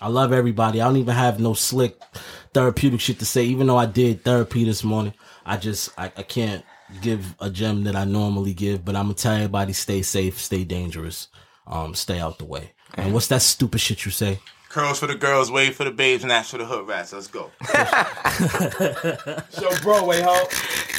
[0.00, 0.80] I love everybody.
[0.80, 1.98] I don't even have no slick
[2.52, 3.44] therapeutic shit to say.
[3.44, 5.14] Even though I did therapy this morning,
[5.44, 6.64] I just I, I can't
[7.00, 8.84] give a gem that I normally give.
[8.84, 11.28] But I'm gonna tell everybody: stay safe, stay dangerous,
[11.66, 12.72] um, stay out the way.
[12.96, 14.40] And what's that stupid shit you say?
[14.68, 17.12] Curls for the girls, wave for the babes, and that's for the hood rats.
[17.12, 17.50] Let's go.
[19.58, 20.44] Show Broadway, ho.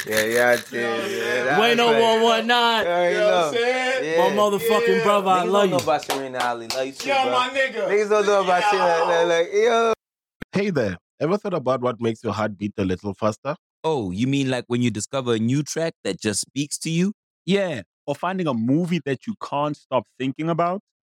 [0.06, 0.72] Yeah, yeah, I did.
[0.72, 2.84] Yeah, that Wait, was oh no like- one one nine.
[2.84, 3.46] Yeah, you You know what know.
[3.48, 4.04] I'm saying?
[4.04, 4.18] Yeah.
[4.18, 5.04] My motherfucking Yeah.
[5.04, 5.70] brother, I Niggas love don't you.
[5.70, 6.68] know about Serena Ali.
[6.68, 7.32] Love you too, Yo, bro.
[7.32, 7.88] my nigga.
[7.88, 8.70] Niggas don't know about Yo.
[8.70, 9.24] Serena Ali.
[9.28, 9.92] Like, yo.
[10.52, 13.54] Hey there, ever thought about what makes your heart beat a little faster?
[13.84, 17.12] Oh, you mean like when you discover a new track that just speaks to you?
[17.46, 17.82] Yeah.
[18.06, 20.80] or finding a movie that you can't stop thinking about?